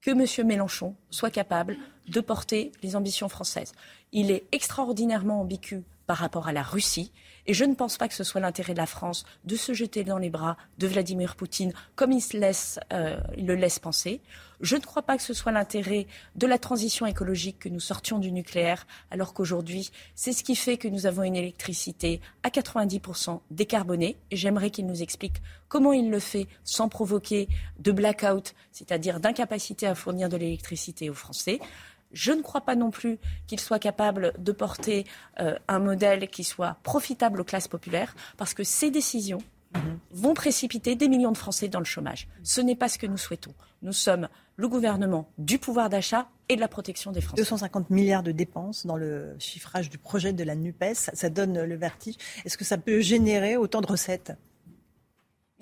[0.00, 0.46] que M.
[0.46, 1.76] Mélenchon soit capable
[2.08, 3.72] de porter les ambitions françaises.
[4.12, 7.12] Il est extraordinairement ambigu par rapport à la Russie
[7.46, 10.04] et je ne pense pas que ce soit l'intérêt de la France de se jeter
[10.04, 14.20] dans les bras de Vladimir Poutine comme il, se laisse, euh, il le laisse penser.
[14.60, 16.06] Je ne crois pas que ce soit l'intérêt
[16.36, 20.76] de la transition écologique que nous sortions du nucléaire alors qu'aujourd'hui c'est ce qui fait
[20.76, 26.10] que nous avons une électricité à 90% décarbonée et j'aimerais qu'il nous explique comment il
[26.10, 27.48] le fait sans provoquer
[27.78, 31.60] de blackout, c'est-à-dire d'incapacité à fournir de l'électricité aux Français.
[32.12, 35.04] Je ne crois pas non plus qu'il soit capable de porter
[35.40, 39.42] euh, un modèle qui soit profitable aux classes populaires, parce que ces décisions
[40.10, 42.28] vont précipiter des millions de Français dans le chômage.
[42.42, 43.54] Ce n'est pas ce que nous souhaitons.
[43.80, 47.40] Nous sommes le gouvernement du pouvoir d'achat et de la protection des Français.
[47.40, 51.62] 250 milliards de dépenses dans le chiffrage du projet de la NUPES, ça, ça donne
[51.62, 52.16] le vertige.
[52.44, 54.32] Est-ce que ça peut générer autant de recettes?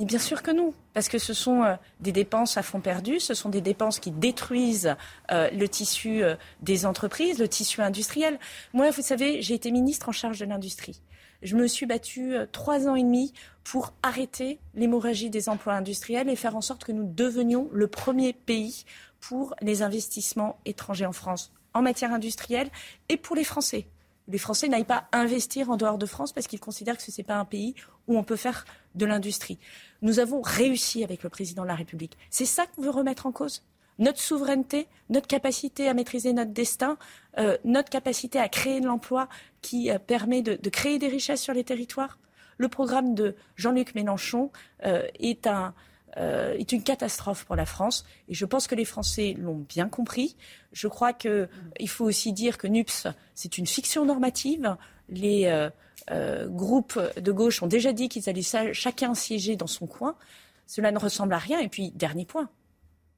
[0.01, 3.35] Bien sûr que non, parce que ce sont euh, des dépenses à fond perdu, ce
[3.35, 4.97] sont des dépenses qui détruisent
[5.31, 8.39] euh, le tissu euh, des entreprises, le tissu industriel.
[8.72, 11.02] Moi, vous savez, j'ai été ministre en charge de l'industrie.
[11.43, 16.36] Je me suis battue trois ans et demi pour arrêter l'hémorragie des emplois industriels et
[16.36, 18.85] faire en sorte que nous devenions le premier pays
[19.20, 22.68] pour les investissements étrangers en France en matière industrielle
[23.09, 23.86] et pour les Français.
[24.31, 27.24] Les Français n'aillent pas investir en dehors de France parce qu'ils considèrent que ce n'est
[27.24, 27.74] pas un pays
[28.07, 29.59] où on peut faire de l'industrie.
[30.02, 32.16] Nous avons réussi avec le président de la République.
[32.31, 33.62] C'est ça qu'on veut remettre en cause
[33.98, 36.97] notre souveraineté, notre capacité à maîtriser notre destin,
[37.39, 39.28] euh, notre capacité à créer de l'emploi
[39.61, 42.19] qui euh, permet de, créer des richesses sur les territoires.
[42.57, 44.51] Le programme de Jean-Luc Mélenchon
[44.86, 45.74] euh, est un,
[46.16, 48.05] euh, est une catastrophe pour la France.
[48.28, 50.37] Et je pense que les Français l'ont bien compris.
[50.73, 51.49] Je crois qu'il
[51.87, 53.07] faut aussi dire que NUPS,
[53.37, 54.77] c'est une fiction normative.
[55.09, 55.70] Les euh,
[56.11, 60.16] euh, groupes de gauche ont déjà dit qu'ils allaient chacun siéger dans son coin.
[60.66, 61.61] Cela ne ressemble à rien.
[61.61, 62.51] Et puis, dernier point,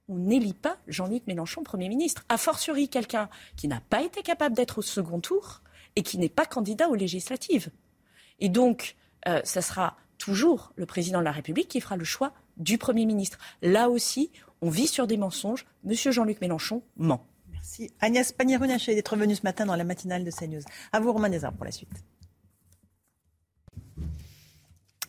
[0.08, 2.24] on n'élit pas Jean-Luc Mélenchon Premier ministre.
[2.28, 5.62] A fortiori, quelqu'un qui n'a pas été capable d'être au second tour
[5.96, 7.70] et qui n'est pas candidat aux législatives.
[8.38, 8.96] Et donc,
[9.44, 13.38] ça sera toujours le président de la République qui fera le choix du Premier ministre.
[13.62, 14.30] Là aussi,
[14.60, 15.66] on vit sur des mensonges.
[15.84, 17.26] Monsieur Jean-Luc Mélenchon ment.
[17.50, 17.90] Merci.
[18.00, 20.62] Agnès Pannier-Runacher d'être venue ce matin dans la matinale de CNews.
[20.92, 22.04] À vous, Romain Desarts, pour la suite.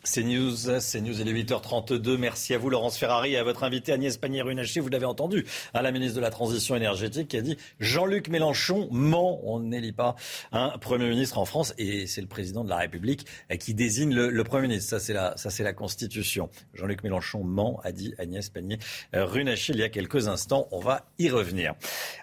[0.05, 2.17] C'est News, c'est News, il est 8h32.
[2.17, 4.81] Merci à vous, Laurence Ferrari, et à votre invité Agnès Pannier-Runacher.
[4.81, 8.89] Vous l'avez entendu, à la ministre de la Transition énergétique qui a dit Jean-Luc Mélenchon
[8.91, 9.39] ment.
[9.45, 10.17] On n'élit pas
[10.51, 13.25] un Premier ministre en France et c'est le président de la République
[13.61, 14.89] qui désigne le, Premier ministre.
[14.89, 16.49] Ça, c'est la, ça, c'est la Constitution.
[16.73, 20.67] Jean-Luc Mélenchon ment, a dit Agnès Pannier-Runacher il y a quelques instants.
[20.71, 21.75] On va y revenir.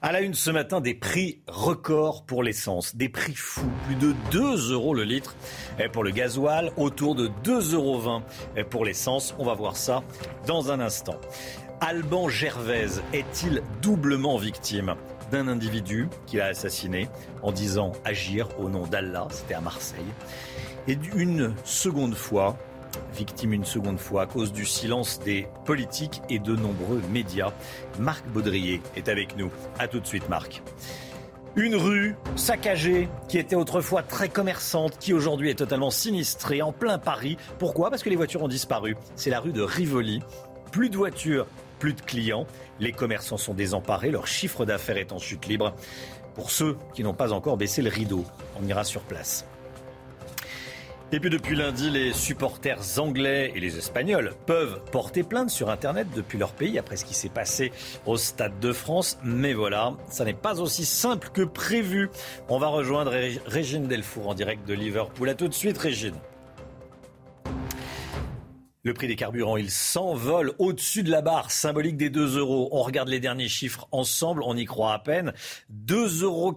[0.02, 2.94] À la une ce matin, des prix records pour l'essence.
[2.94, 3.72] Des prix fous.
[3.86, 5.34] Plus de 2 euros le litre
[5.94, 8.00] pour le gasoil, autour de 2 euros
[8.70, 9.34] pour l'essence.
[9.38, 10.02] On va voir ça
[10.46, 11.16] dans un instant.
[11.80, 14.94] Alban Gervaise est-il doublement victime
[15.30, 17.08] d'un individu qu'il a assassiné
[17.42, 20.04] en disant agir au nom d'Allah, c'était à Marseille,
[20.88, 22.56] et d'une seconde fois,
[23.14, 27.52] victime une seconde fois à cause du silence des politiques et de nombreux médias.
[27.98, 29.50] Marc Baudrier est avec nous.
[29.78, 30.62] A tout de suite Marc.
[31.56, 36.96] Une rue saccagée qui était autrefois très commerçante, qui aujourd'hui est totalement sinistrée en plein
[36.96, 37.38] Paris.
[37.58, 37.90] Pourquoi?
[37.90, 38.96] Parce que les voitures ont disparu.
[39.16, 40.20] C'est la rue de Rivoli.
[40.70, 41.48] Plus de voitures,
[41.80, 42.46] plus de clients.
[42.78, 45.74] Les commerçants sont désemparés, leur chiffre d'affaires est en chute libre.
[46.36, 48.24] Pour ceux qui n'ont pas encore baissé le rideau,
[48.60, 49.44] on ira sur place.
[51.12, 56.06] Et puis depuis lundi, les supporters anglais et les espagnols peuvent porter plainte sur Internet
[56.14, 57.72] depuis leur pays après ce qui s'est passé
[58.06, 59.18] au Stade de France.
[59.24, 62.10] Mais voilà, ça n'est pas aussi simple que prévu.
[62.48, 63.12] On va rejoindre
[63.44, 65.28] Régine Delfour en direct de Liverpool.
[65.28, 66.14] A tout de suite, Régine.
[68.82, 72.70] Le prix des carburants, il s'envole au-dessus de la barre symbolique des 2 euros.
[72.72, 75.34] On regarde les derniers chiffres ensemble, on y croit à peine.
[75.70, 76.54] 2,14 euros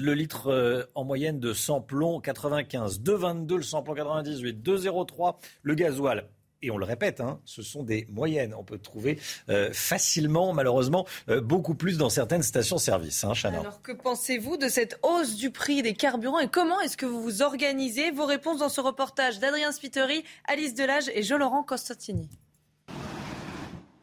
[0.00, 6.24] le litre euh, en moyenne de samplon 95, 2,22 le samplon 98, 2,03 le gasoil
[6.62, 8.54] et on le répète, hein, ce sont des moyennes.
[8.54, 9.18] On peut trouver
[9.48, 13.24] euh, facilement, malheureusement, euh, beaucoup plus dans certaines stations-service.
[13.24, 17.06] Hein, Alors que pensez-vous de cette hausse du prix des carburants et comment est-ce que
[17.06, 18.10] vous vous organisez?
[18.12, 22.28] Vos réponses dans ce reportage d'Adrien Spiteri, Alice Delage et Jean-Laurent Costantini.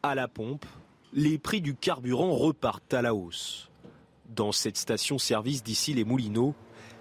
[0.02, 0.66] À la pompe,
[1.12, 3.70] les prix du carburant repartent à la hausse.
[4.28, 6.54] Dans cette station-service d'ici les Moulineaux,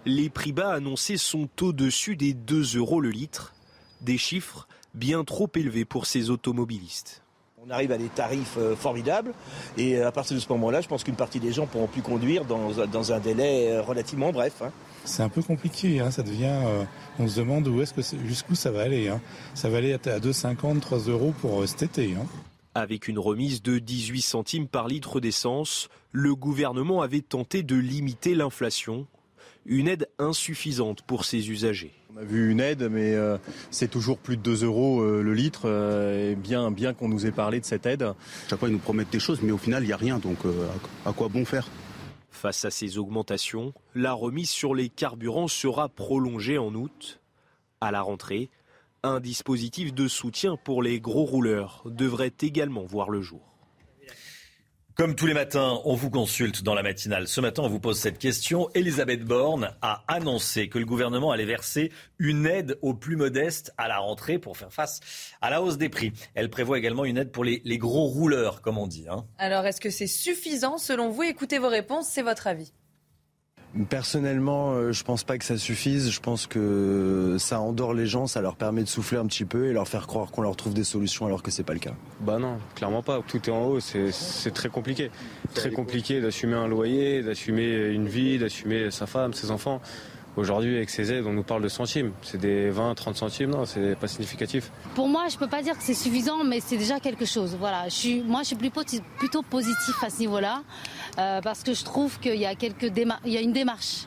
[0.05, 3.53] les prix bas annoncés sont au-dessus des 2 euros le litre,
[4.01, 7.21] des chiffres bien trop élevé pour ces automobilistes.
[7.65, 9.33] On arrive à des tarifs euh, formidables
[9.77, 12.01] et euh, à partir de ce moment-là, je pense qu'une partie des gens pourront plus
[12.01, 14.61] conduire dans, dans un délai euh, relativement bref.
[14.61, 14.71] Hein.
[15.03, 16.55] C'est un peu compliqué, hein, ça devient.
[17.19, 19.09] on se demande où est-ce que jusqu'où ça va aller.
[19.09, 19.21] Hein.
[19.55, 22.15] Ça va aller à 2,50, 3 euros pour cet été.
[22.75, 28.35] Avec une remise de 18 centimes par litre d'essence, le gouvernement avait tenté de limiter
[28.35, 29.07] l'inflation.
[29.65, 31.98] Une aide insuffisante pour ses usagers.
[32.11, 33.37] On a vu une aide, mais euh,
[33.69, 35.63] c'est toujours plus de 2 euros euh, le litre.
[35.65, 38.13] Euh, et bien, bien qu'on nous ait parlé de cette aide.
[38.49, 40.17] Chaque fois, ils nous promettent des choses, mais au final, il n'y a rien.
[40.17, 40.39] Donc,
[41.05, 41.67] à quoi bon faire?
[42.31, 47.19] Face à ces augmentations, la remise sur les carburants sera prolongée en août.
[47.79, 48.49] À la rentrée,
[49.03, 53.48] un dispositif de soutien pour les gros rouleurs devrait également voir le jour.
[54.99, 57.29] Comme tous les matins, on vous consulte dans la matinale.
[57.29, 58.69] Ce matin, on vous pose cette question.
[58.73, 63.87] Elisabeth Borne a annoncé que le gouvernement allait verser une aide aux plus modestes à
[63.87, 64.99] la rentrée pour faire face
[65.39, 66.11] à la hausse des prix.
[66.35, 69.05] Elle prévoit également une aide pour les, gros rouleurs, comme on dit.
[69.09, 69.25] Hein.
[69.37, 71.23] Alors, est-ce que c'est suffisant selon vous?
[71.23, 72.73] Écoutez vos réponses, c'est votre avis.
[73.89, 76.09] Personnellement, euh, je pense pas que ça suffise.
[76.09, 79.67] Je pense que ça endort les gens, ça leur permet de souffler un petit peu
[79.67, 81.93] et leur faire croire qu'on leur trouve des solutions alors que c'est pas le cas.
[82.21, 83.21] Bah non, clairement pas.
[83.27, 85.11] Tout est en haut, c'est très compliqué.
[85.53, 89.81] Très compliqué d'assumer un loyer, d'assumer une vie, d'assumer sa femme, ses enfants.
[90.37, 92.11] Aujourd'hui, avec ces aides, on nous parle de centimes.
[92.21, 94.71] C'est des 20, 30 centimes, non, c'est pas significatif.
[94.95, 97.57] Pour moi, je peux pas dire que c'est suffisant, mais c'est déjà quelque chose.
[97.59, 100.61] Voilà, je suis, moi, je suis plutôt positif à ce niveau-là,
[101.43, 102.91] parce que je trouve qu'il y a quelques
[103.25, 104.05] il y a une démarche.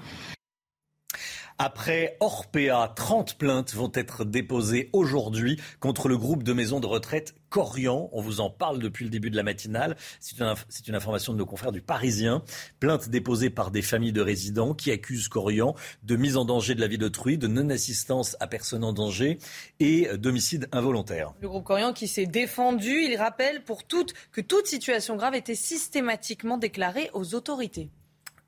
[1.65, 7.37] Après Orpea, 30 plaintes vont être déposées aujourd'hui contre le groupe de maisons de retraite
[7.51, 8.09] Corian.
[8.11, 9.97] On vous en parle depuis le début de la matinale.
[10.19, 12.43] C'est une, information de nos confrères du Parisien.
[12.81, 16.81] Plainte déposée par des familles de résidents qui accusent Corian de mise en danger de
[16.81, 19.39] la vie d'autrui, de non-assistance à personne en danger
[19.79, 21.33] et d'homicide involontaire.
[21.43, 25.55] Le groupe Corian qui s'est défendu, il rappelle pour toute, que toute situation grave était
[25.55, 27.89] systématiquement déclarée aux autorités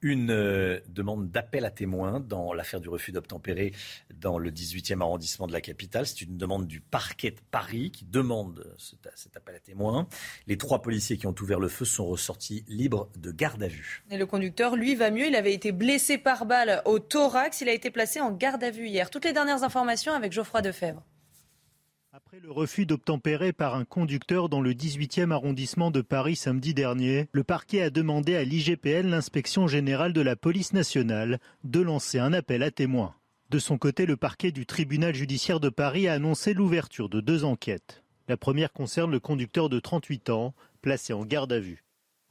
[0.04, 3.72] une euh, demande d'appel à témoins dans l'affaire du refus d'obtempérer
[4.14, 6.06] dans le 18e arrondissement de la capitale.
[6.06, 10.06] C'est une demande du parquet de Paris qui demande cet, appel à témoins.
[10.46, 14.04] Les trois policiers qui ont ouvert le feu sont ressortis libres de garde à vue.
[14.10, 15.26] Et le conducteur, lui, va mieux.
[15.26, 17.62] Il avait été blessé par balle au thorax.
[17.62, 19.08] Il a été placé en garde à vue hier.
[19.08, 21.02] Toutes les dernières informations avec Geoffroy Defebvre.
[22.34, 27.28] Après le refus d'obtempérer par un conducteur dans le 18e arrondissement de Paris samedi dernier,
[27.30, 32.32] le parquet a demandé à l'IGPN, l'inspection générale de la police nationale, de lancer un
[32.32, 33.14] appel à témoins.
[33.50, 37.44] De son côté, le parquet du tribunal judiciaire de Paris a annoncé l'ouverture de deux
[37.44, 38.02] enquêtes.
[38.26, 41.84] La première concerne le conducteur de 38 ans, placé en garde à vue.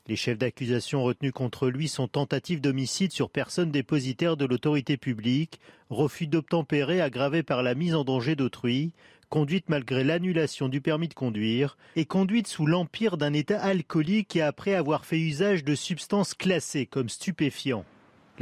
[0.07, 5.61] Les chefs d'accusation retenus contre lui sont tentatives d'homicide sur personne dépositaire de l'autorité publique,
[5.89, 8.91] refus d'obtempérer aggravé par la mise en danger d'autrui,
[9.33, 14.43] conduite malgré l'annulation du permis de conduire et conduite sous l'empire d'un état alcoolique et
[14.43, 17.83] après avoir fait usage de substances classées comme stupéfiants.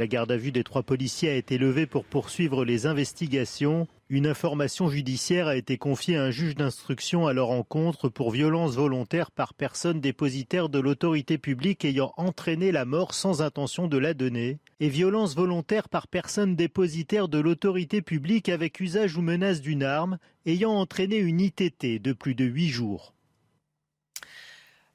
[0.02, 3.86] La garde à vue des trois policiers a été levée pour poursuivre les investigations.
[4.08, 8.74] Une information judiciaire a été confiée à un juge d'instruction à leur encontre pour violence
[8.74, 14.12] volontaire par personne dépositaire de l'autorité publique ayant entraîné la mort sans intention de la
[14.12, 19.84] donner et violence volontaire par personne dépositaire de l'autorité publique avec usage ou menace d'une
[19.84, 23.14] arme ayant entraîné une ITT de plus de huit jours.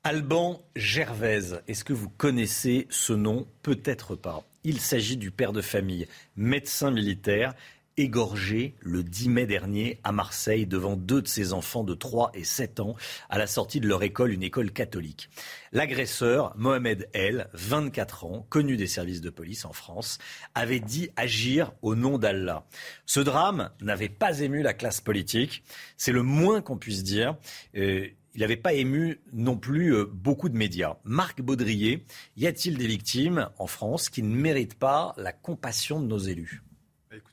[0.04, 3.48] Alban Gervaise, est-ce que vous connaissez ce nom?
[3.62, 4.46] Peut-être pas.
[4.64, 7.54] Il s'agit du père de famille, médecin militaire,
[7.98, 12.44] égorgé le 10 mai dernier à Marseille devant deux de ses enfants de 3 et
[12.44, 12.96] 7 ans
[13.30, 15.30] à la sortie de leur école, une école catholique.
[15.72, 20.20] L'agresseur, Mohamed El, 24 ans, connu des services de police en France,
[20.54, 22.66] avait dit agir au nom d'Allah.
[23.06, 25.64] Ce drame n'avait pas ému la classe politique,
[25.98, 27.36] c'est le moins qu'on puisse dire.
[27.76, 28.08] Euh,
[28.38, 30.98] il n'avait pas ému non plus euh, beaucoup de médias.
[31.04, 32.06] Marc Baudrier,
[32.38, 36.62] y a-t-il des victimes en France qui ne méritent pas la compassion de nos élus?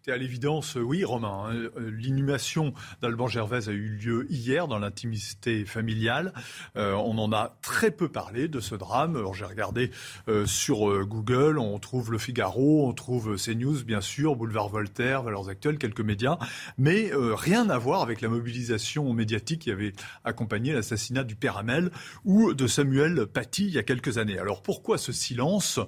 [0.04, 1.46] Écoutez, à l'évidence, oui, Romain.
[1.46, 1.54] Hein.
[1.54, 6.34] Euh, l'inhumation d'Alban Gervais a eu lieu hier dans l'intimité familiale.
[6.76, 9.16] Euh, on en a très peu parlé de ce drame.
[9.16, 9.90] Alors j'ai regardé
[10.28, 15.48] euh, sur Google, on trouve Le Figaro, on trouve CNews, bien sûr, Boulevard Voltaire, Valeurs
[15.48, 16.36] Actuelles, quelques médias,
[16.76, 19.94] mais rien à voir avec la mobilisation médiatique qui avait
[20.24, 21.90] accompagné l'assassinat du père Hamel
[22.26, 24.38] ou de Samuel Paty il y a quelques années.
[24.38, 25.80] Alors pourquoi ce silence,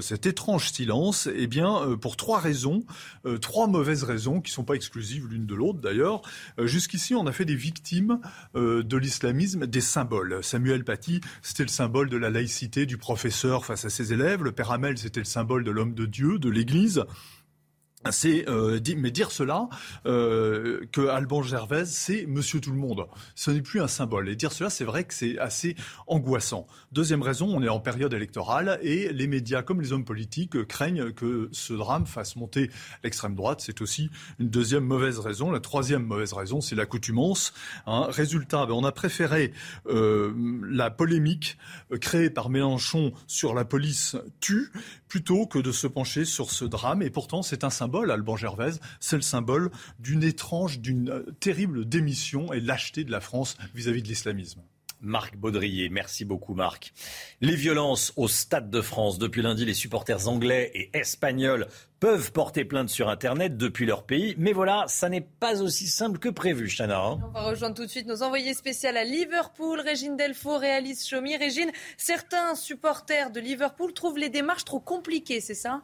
[0.00, 1.26] cet étrange silence?
[1.34, 2.84] Eh bien, pour trois raisons
[3.68, 6.22] mauvaises raisons qui ne sont pas exclusives l'une de l'autre d'ailleurs.
[6.58, 8.20] Euh, jusqu'ici, on a fait des victimes
[8.54, 10.42] euh, de l'islamisme des symboles.
[10.42, 14.42] Samuel Paty, c'était le symbole de la laïcité du professeur face à ses élèves.
[14.42, 17.04] Le père Hamel, c'était le symbole de l'homme de Dieu, de l'Église
[18.10, 19.68] c'est euh, mais dire cela
[20.06, 23.06] euh, que Alban Gervais c'est Monsieur tout le monde.
[23.34, 24.28] Ce n'est plus un symbole.
[24.28, 25.76] Et dire cela, c'est vrai que c'est assez
[26.06, 26.66] angoissant.
[26.92, 31.12] Deuxième raison, on est en période électorale et les médias comme les hommes politiques craignent
[31.12, 32.70] que ce drame fasse monter
[33.04, 33.60] l'extrême droite.
[33.60, 35.50] C'est aussi une deuxième mauvaise raison.
[35.50, 37.52] La troisième mauvaise raison, c'est l'accoutumance.
[37.86, 38.06] Hein.
[38.08, 39.52] Résultat, ben, on a préféré
[39.86, 40.32] euh,
[40.68, 41.58] la polémique
[41.92, 44.70] euh, créée par Mélenchon sur la police tue
[45.12, 47.02] plutôt que de se pencher sur ce drame.
[47.02, 51.84] Et pourtant, c'est un symbole, Alban Gervaise, c'est le symbole d'une étrange, d'une euh, terrible
[51.84, 54.62] démission et lâcheté de la France vis-à-vis de l'islamisme.
[55.02, 56.92] Marc Baudrier, merci beaucoup Marc.
[57.40, 59.18] Les violences au Stade de France.
[59.18, 61.66] Depuis lundi, les supporters anglais et espagnols
[61.98, 64.36] peuvent porter plainte sur Internet depuis leur pays.
[64.38, 67.00] Mais voilà, ça n'est pas aussi simple que prévu, Chana.
[67.00, 67.18] Hein.
[67.26, 69.80] On va rejoindre tout de suite nos envoyés spéciaux à Liverpool.
[69.80, 71.36] Régine Delfaux réalise Chomi.
[71.36, 75.82] Régine, certains supporters de Liverpool trouvent les démarches trop compliquées, c'est ça?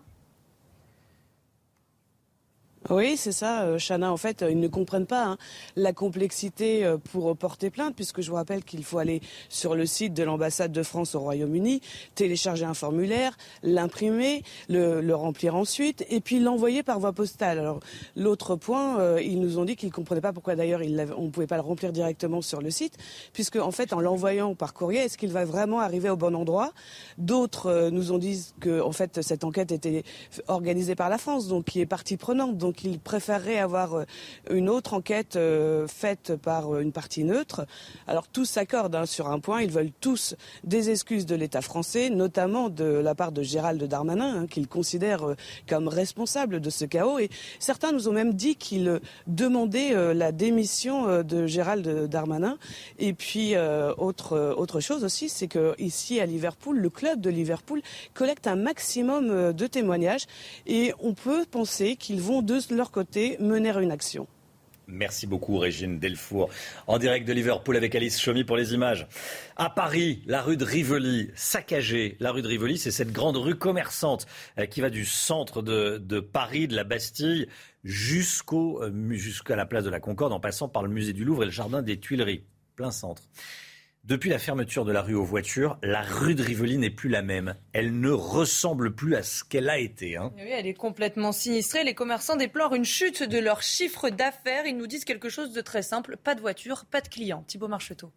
[2.90, 4.10] Oui, c'est ça, euh, Chana.
[4.10, 5.38] En fait, ils ne comprennent pas hein,
[5.76, 9.20] la complexité euh, pour porter plainte, puisque je vous rappelle qu'il faut aller
[9.50, 11.82] sur le site de l'ambassade de France au Royaume-Uni,
[12.14, 17.58] télécharger un formulaire, l'imprimer, le, remplir ensuite, et puis l'envoyer par voie postale.
[17.58, 17.80] Alors,
[18.16, 20.80] l'autre point, euh, ils nous ont dit qu'ils ne comprenaient pas pourquoi d'ailleurs
[21.16, 22.96] on ne pouvait pas le remplir directement sur le site,
[23.32, 26.72] puisque en fait, en l'envoyant par courrier, est-ce qu'il va vraiment arriver au bon endroit?
[27.18, 30.04] D'autres nous ont dit que en fait, cette enquête était
[30.46, 32.56] organisée par la France, donc qui est partie prenante.
[32.56, 34.04] Donc qu'ils préféreraient avoir
[34.50, 35.38] une autre enquête
[35.86, 37.66] faite par une partie neutre.
[38.06, 40.34] Alors tous s'accordent hein, sur un point, ils veulent tous
[40.64, 45.34] des excuses de l'État français, notamment de la part de Gérald Darmanin, hein, qu'ils considèrent
[45.68, 47.18] comme responsable de ce chaos.
[47.18, 52.58] Et certains nous ont même dit qu'ils demandaient la démission de Gérald Darmanin.
[52.98, 53.54] Et puis
[53.98, 57.82] autre autre chose aussi, c'est que ici à Liverpool, le club de Liverpool
[58.14, 60.26] collecte un maximum euh, de témoignages
[60.66, 64.26] et on peut penser qu'ils vont de leur côté mener une action.
[64.90, 66.48] Merci beaucoup Régine Delfour.
[66.86, 69.06] En direct de Liverpool avec Alice Chomy pour les images.
[69.56, 72.16] À Paris, la rue de Rivoli, saccagée.
[72.20, 74.26] La rue de Rivoli, c'est cette grande rue commerçante
[74.58, 77.48] euh, qui va du centre de, Paris, de la Bastille,
[77.84, 81.42] jusqu'au, euh, jusqu'à la place de la Concorde, en passant par le musée du Louvre
[81.42, 82.44] et le jardin des Tuileries.
[82.74, 83.22] Plein centre.
[84.08, 87.20] Depuis la fermeture de la rue aux voitures, la rue de Rivoli n'est plus la
[87.20, 87.56] même.
[87.74, 90.16] Elle ne ressemble plus à ce qu'elle a été.
[90.16, 90.32] Hein.
[90.36, 91.84] Oui, elle est complètement sinistrée.
[91.84, 94.64] Les commerçants déplorent une chute de leur chiffre d'affaires.
[94.64, 96.16] Ils nous disent quelque chose de très simple.
[96.16, 97.44] Pas de voitures, pas de clients.
[97.46, 98.10] Thibault Marcheteau.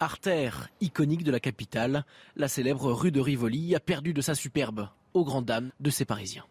[0.00, 2.04] Artère, iconique de la capitale,
[2.36, 6.04] la célèbre rue de Rivoli a perdu de sa superbe, aux grandes dames de ses
[6.04, 6.44] Parisiens.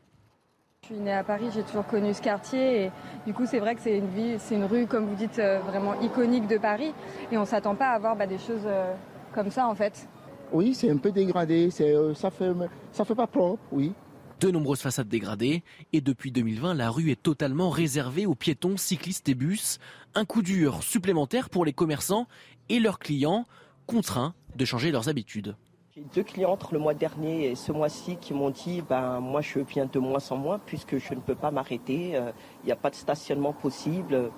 [0.83, 2.91] Je suis née à Paris, j'ai toujours connu ce quartier et
[3.25, 5.59] du coup c'est vrai que c'est une ville, c'est une rue comme vous dites euh,
[5.59, 6.93] vraiment iconique de Paris
[7.31, 8.93] et on s'attend pas à avoir bah, des choses euh,
[9.33, 10.09] comme ça en fait.
[10.51, 12.51] Oui, c'est un peu dégradé, euh, ça fait
[12.91, 13.93] ça fait pas propre, oui.
[14.41, 19.29] De nombreuses façades dégradées et depuis 2020 la rue est totalement réservée aux piétons, cyclistes
[19.29, 19.79] et bus.
[20.15, 22.27] Un coup dur supplémentaire pour les commerçants
[22.67, 23.45] et leurs clients
[23.87, 25.55] contraints de changer leurs habitudes.
[25.95, 29.59] J'ai deux clientes le mois dernier et ce mois-ci qui m'ont dit ben moi je
[29.59, 32.31] viens de moins en moins puisque je ne peux pas m'arrêter, euh,
[32.63, 34.31] il n'y a pas de stationnement possible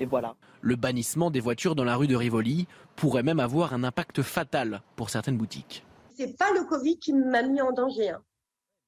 [0.00, 0.34] et voilà.
[0.62, 2.66] Le bannissement des voitures dans la rue de Rivoli
[2.96, 5.84] pourrait même avoir un impact fatal pour certaines boutiques.
[6.16, 8.08] C'est pas le Covid qui m'a mis en danger.
[8.08, 8.22] Hein.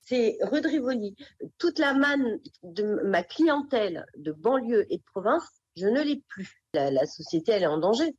[0.01, 1.17] C'est rue de Rivoli.
[1.59, 6.63] Toute la manne de ma clientèle de banlieue et de province, je ne l'ai plus.
[6.73, 8.17] La, société, elle est en danger.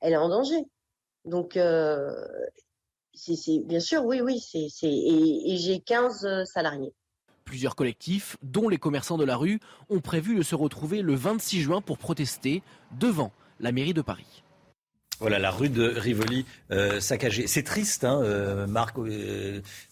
[0.00, 0.64] Elle est en danger.
[1.24, 2.10] Donc, euh,
[3.16, 6.92] c'est, bien sûr, oui, oui, c'est, et, j'ai 15 euh, salariés.
[7.44, 11.62] Plusieurs collectifs, dont les commerçants de la rue, ont prévu de se retrouver le 26
[11.62, 12.62] juin pour protester
[12.98, 14.42] devant la mairie de Paris.
[15.18, 17.46] Voilà la rue de Rivoli euh, saccagée.
[17.46, 18.96] C'est triste, hein, euh, Marc,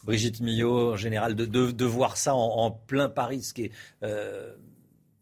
[0.05, 3.43] Brigitte Millot, en général, de, voir ça en, plein Paris.
[3.43, 3.73] Ce qui est,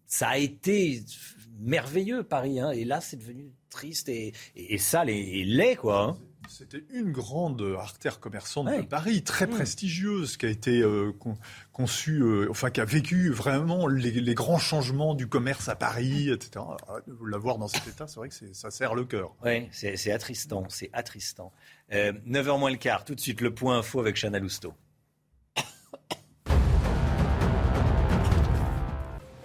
[0.06, 1.04] ça a été
[1.60, 4.32] merveilleux, Paris, hein, et là, c'est devenu triste et,
[4.78, 6.02] sale et, laid, quoi.
[6.02, 6.16] Hein.
[6.52, 11.10] C'était une grande artère commerçante de Paris, très prestigieuse, qui a été euh,
[11.72, 16.62] conçue, euh, enfin qui a vécu vraiment les, grands changements du commerce à Paris, etc.
[17.26, 19.34] La voir dans cet état, c'est vrai que ça serre le cœur.
[19.42, 21.52] Oui, c'est attristant, c'est attristant.
[21.90, 24.74] 9h euh, moins le quart, tout de suite le point info avec Chana Lousteau.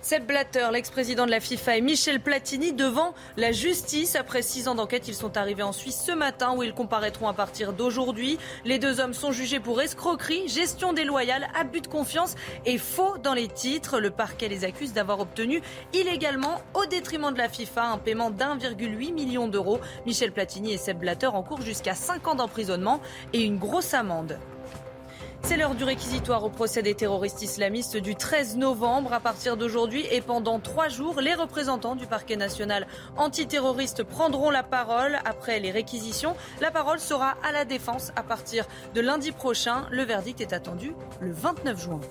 [0.07, 4.15] Seb Blatter, l'ex-président de la FIFA, et Michel Platini devant la justice.
[4.15, 7.33] Après six ans d'enquête, ils sont arrivés en Suisse ce matin où ils comparaîtront à
[7.33, 8.37] partir d'aujourd'hui.
[8.63, 12.35] Les deux hommes sont jugés pour escroquerie, gestion déloyale, abus de confiance
[12.65, 13.99] et faux dans les titres.
[13.99, 15.61] Le parquet les accuse d'avoir obtenu
[15.91, 19.81] illégalement, au détriment de la FIFA, un paiement d'1,8 million d'euros.
[20.05, 23.01] Michel Platini et Seb Blatter encourent jusqu'à cinq ans d'emprisonnement
[23.33, 24.39] et une grosse amende.
[25.43, 29.13] C'est l'heure du réquisitoire au procès des terroristes islamistes du 13 novembre.
[29.13, 34.63] À partir d'aujourd'hui et pendant trois jours, les représentants du parquet national antiterroriste prendront la
[34.63, 35.17] parole.
[35.25, 39.85] Après les réquisitions, la parole sera à la défense à partir de lundi prochain.
[39.89, 42.01] Le verdict est attendu le 29 juin.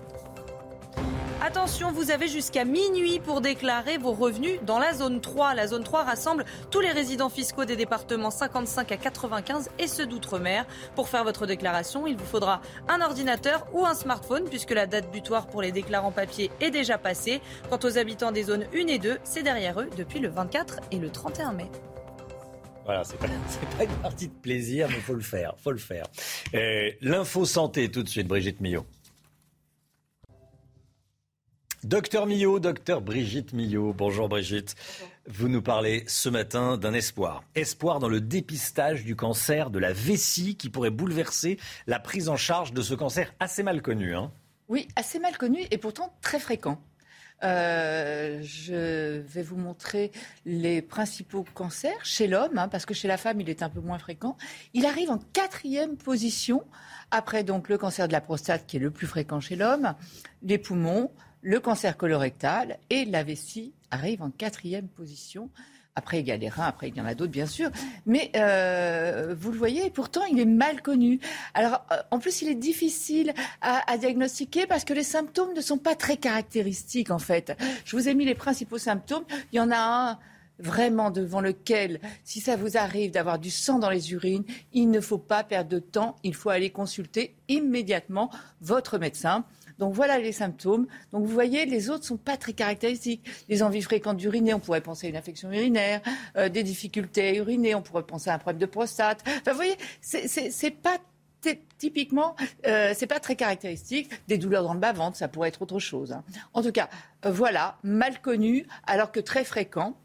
[1.47, 5.55] Attention, vous avez jusqu'à minuit pour déclarer vos revenus dans la zone 3.
[5.55, 10.07] La zone 3 rassemble tous les résidents fiscaux des départements 55 à 95 et ceux
[10.07, 10.67] d'outre-mer.
[10.97, 15.13] Pour faire votre déclaration, il vous faudra un ordinateur ou un smartphone puisque la date
[15.13, 17.41] butoir pour les déclarants papier est déjà passée.
[17.71, 20.99] Quant aux habitants des zones 1 et 2, c'est derrière eux depuis le 24 et
[20.99, 21.71] le 31 mai.
[22.87, 23.29] Voilà, c'est pas,
[23.79, 26.07] pas une partie de plaisir, mais faut le faire, faut le faire.
[26.55, 28.85] Euh, l'info santé tout de suite, Brigitte Millot.
[31.87, 33.93] Docteur Millot, docteur Brigitte Millot.
[33.93, 34.75] Bonjour Brigitte.
[35.29, 37.45] Vous nous parlez ce matin d'un espoir.
[37.55, 42.37] Espoir dans le dépistage du cancer de la vessie qui pourrait bouleverser la prise en
[42.37, 44.17] charge de ce cancer assez mal connu.
[44.17, 44.33] Hein.
[44.69, 46.83] oui, assez mal connu et pourtant très fréquent.
[47.45, 50.11] Euh, je vais vous montrer
[50.45, 53.81] les principaux cancers chez l'homme, hein, parce que chez la femme, il est un peu
[53.81, 54.37] moins fréquent.
[54.75, 56.65] Il arrive en quatrième position,
[57.13, 59.95] après donc le cancer de la prostate, qui est le plus fréquent chez l'homme,
[60.43, 65.51] les poumons, le cancer colorectal et la vessie arrive en quatrième position
[65.95, 67.71] Après, il y a les reins, après, il y en a d'autres, bien sûr.
[68.05, 71.21] Mais euh, vous le voyez, pourtant, il est mal connu.
[71.55, 73.33] Alors, euh, en plus, il est difficile
[73.63, 77.57] à, à, diagnostiquer parce que les symptômes ne sont pas très caractéristiques, en fait.
[77.85, 79.25] Je vous ai mis les principaux symptômes.
[79.53, 80.19] Il y en a un
[80.59, 85.01] vraiment devant lequel, si ça vous arrive d'avoir du sang dans les urines, il ne
[85.01, 88.31] faut pas perdre de temps, il faut aller consulter immédiatement
[88.61, 89.45] votre médecin.
[89.79, 90.87] Donc voilà les symptômes.
[91.13, 93.29] Donc vous voyez, les autres sont pas très caractéristiques.
[93.49, 96.01] Des envies fréquentes d'uriner, on pourrait penser à une infection urinaire.
[96.37, 99.23] Euh, des difficultés à uriner, on pourrait penser à un problème de prostate.
[99.27, 100.99] Enfin, vous voyez, c'est pas
[101.79, 102.35] typiquement,
[102.67, 104.11] euh, c'est pas très caractéristique.
[104.27, 106.13] Des douleurs dans le bas-ventre, ça pourrait être autre chose.
[106.13, 106.25] Hein.
[106.55, 106.89] En tout cas,
[107.25, 109.97] euh, voilà, mal connu, alors que très fréquent.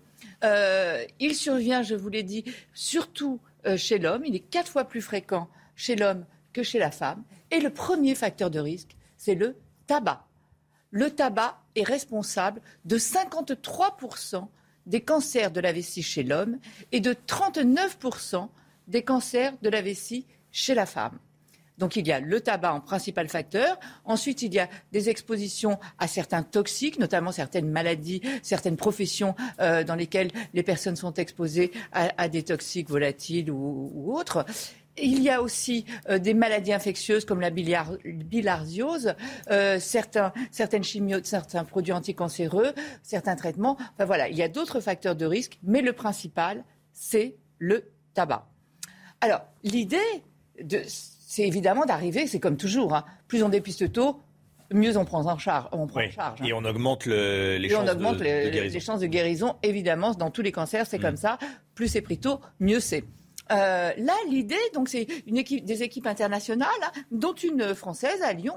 [1.19, 2.43] Il survient, je vous l'ai dit,
[2.73, 3.39] surtout
[3.75, 4.23] chez l'homme.
[4.25, 7.23] Il est quatre fois plus fréquent chez l'homme que chez la femme.
[7.51, 9.55] Et le premier facteur de risque, c'est le
[9.87, 10.25] tabac.
[10.91, 14.47] Le tabac est responsable de 53%
[14.85, 16.57] des cancers de la vessie chez l'homme
[16.91, 18.49] et de 39%
[18.87, 21.19] des cancers de la vessie chez la femme.
[21.77, 23.79] Donc il y a le tabac en principal facteur.
[24.05, 29.83] Ensuite, il y a des expositions à certains toxiques, notamment certaines maladies, certaines professions euh,
[29.83, 34.45] dans lesquelles les personnes sont exposées à, des toxiques volatiles ou, autres.
[34.97, 39.15] Il y a aussi euh, des maladies infectieuses comme la bilharziose,
[39.49, 40.83] euh, certains, certaines
[41.23, 43.77] certains produits anticancéreux, certains traitements.
[43.93, 46.63] Enfin voilà, il y a d'autres facteurs de risque, mais le principal,
[46.93, 48.47] c'est le tabac.
[49.21, 49.97] Alors, l'idée
[50.87, 53.05] c'est évidemment d'arriver, c'est comme toujours, hein.
[53.27, 54.21] plus on dépiste tôt,
[54.73, 55.67] mieux on prend en charge.
[55.71, 56.45] On prend charge hein.
[56.45, 60.51] Et on augmente, les, chances augmente de, les, chances de guérison, évidemment, dans tous les
[60.51, 61.17] cancers, c'est comme mm.
[61.17, 61.39] ça.
[61.75, 63.03] Plus c'est pris tôt, mieux c'est.
[63.51, 68.33] Euh, là, l'idée, donc, c'est une équipe, des équipes internationales, hein, dont une française à
[68.33, 68.55] Lyon,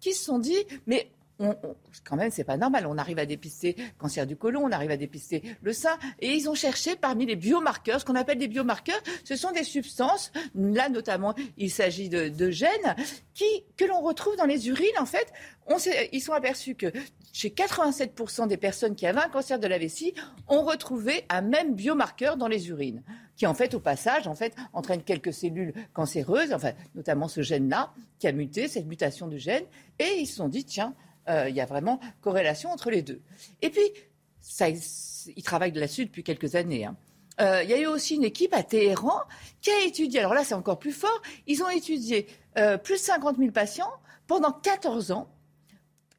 [0.00, 2.86] qui se sont dit, mais quand même, c'est pas normal.
[2.86, 6.48] On arrive à dépister cancer du côlon, on arrive à dépister le sein, et ils
[6.48, 10.32] ont cherché parmi les biomarqueurs, ce qu'on appelle des biomarqueurs, ce sont des substances.
[10.54, 12.96] Là, notamment, il s'agit de, gènes
[13.76, 14.86] que l'on retrouve dans les urines.
[14.98, 15.32] En fait,
[16.12, 16.92] ils sont aperçus que
[17.32, 20.14] chez 87% des personnes qui avaient un cancer de la vessie,
[20.48, 23.02] on retrouvait un même biomarqueur dans les urines,
[23.36, 27.92] qui en fait, au passage, en fait, entraîne quelques cellules cancéreuses, enfin, notamment ce gène-là,
[28.18, 29.64] qui a muté, cette mutation de gène,
[29.98, 30.94] et ils se sont dit, tiens,
[31.28, 33.20] euh, il y a vraiment corrélation entre les deux.
[33.62, 33.90] Et puis,
[34.40, 36.84] ça, ils travaillent là-dessus depuis quelques années.
[36.84, 36.96] Hein.
[37.40, 39.20] Euh, il y a eu aussi une équipe à Téhéran
[39.60, 42.26] qui a étudié, alors là c'est encore plus fort, ils ont étudié
[42.56, 43.92] euh, plus de 50 000 patients
[44.26, 45.28] pendant 14 ans.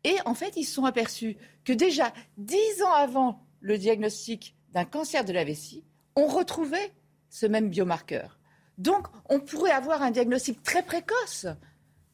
[0.04, 4.86] Et en fait, ils se sont aperçus que déjà 10 ans avant le diagnostic d'un
[4.86, 5.84] cancer de la vessie,
[6.16, 6.94] on retrouvait
[7.30, 8.38] ce même biomarqueur.
[8.78, 11.48] Donc, on pourrait avoir un diagnostic très précoce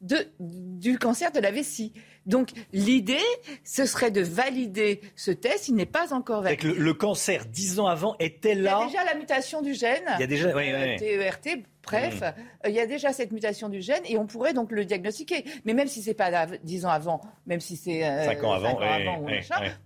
[0.04, 1.92] de, du cancer de la vessie.
[2.26, 3.18] Donc l'idée,
[3.64, 5.68] ce serait de valider ce test.
[5.68, 6.68] Il n'est pas encore validé.
[6.68, 8.80] Le, le, cancer, dix ans avant, était là.
[8.82, 10.04] Il y a déjà la mutation du gène.
[10.14, 10.96] Il y a déjà, oui, oui.
[10.96, 12.24] TERT, bref, mm.
[12.24, 15.44] euh, il y a déjà cette mutation du gène et on pourrait donc le diagnostiquer.
[15.64, 18.78] Mais même si c'est pas dix ans avant, même si c'est euh, cinq ans avant,
[19.20, 19.28] ou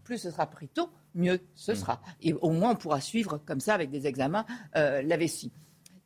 [0.04, 1.76] plus ce sera pris tôt, mieux ce mm.
[1.76, 2.00] sera.
[2.22, 4.46] Et au moins on pourra suivre comme ça avec des examens
[4.76, 5.52] euh, la vessie.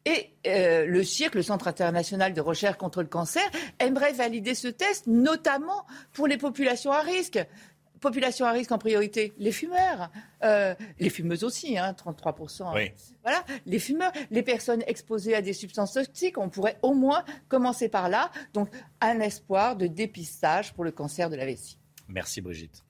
[0.04, 3.42] Et euh, le CIRC, le Centre international de recherche contre le cancer,
[3.78, 7.38] aimerait valider ce test, notamment pour les populations à risque.
[8.00, 10.10] Population à risque en priorité, les fumeurs,
[10.42, 12.74] euh, les fumeuses aussi, hein, 33%.
[12.74, 12.90] Oui.
[13.22, 17.88] Voilà, les fumeurs, les personnes exposées à des substances toxiques, on pourrait au moins commencer
[17.88, 18.32] par là.
[18.54, 18.70] Donc,
[19.00, 21.78] un espoir de dépistage pour le cancer de la vessie.
[22.08, 22.82] Merci Brigitte.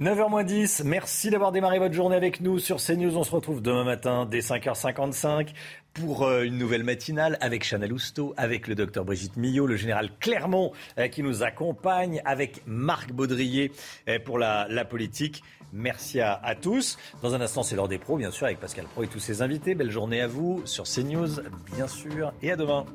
[0.00, 3.14] 9h10, merci d'avoir démarré votre journée avec nous sur CNews.
[3.18, 5.48] On se retrouve demain matin dès 5h55
[5.92, 10.08] pour euh, une nouvelle matinale avec Chanel Housteau, avec le docteur Brigitte Millot, le général
[10.18, 13.70] Clermont euh, qui nous accompagne, avec Marc Baudrier
[14.08, 15.42] euh, pour la, politique.
[15.74, 16.96] Merci à, à, tous.
[17.20, 19.42] Dans un instant, c'est l'heure des pros, bien sûr, avec Pascal Pro et tous ses
[19.42, 19.74] invités.
[19.74, 21.42] Belle journée à vous sur CNews,
[21.76, 22.86] bien sûr, et à demain.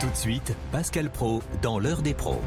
[0.00, 2.42] Tout de suite, Pascal Pro dans l'heure des pros.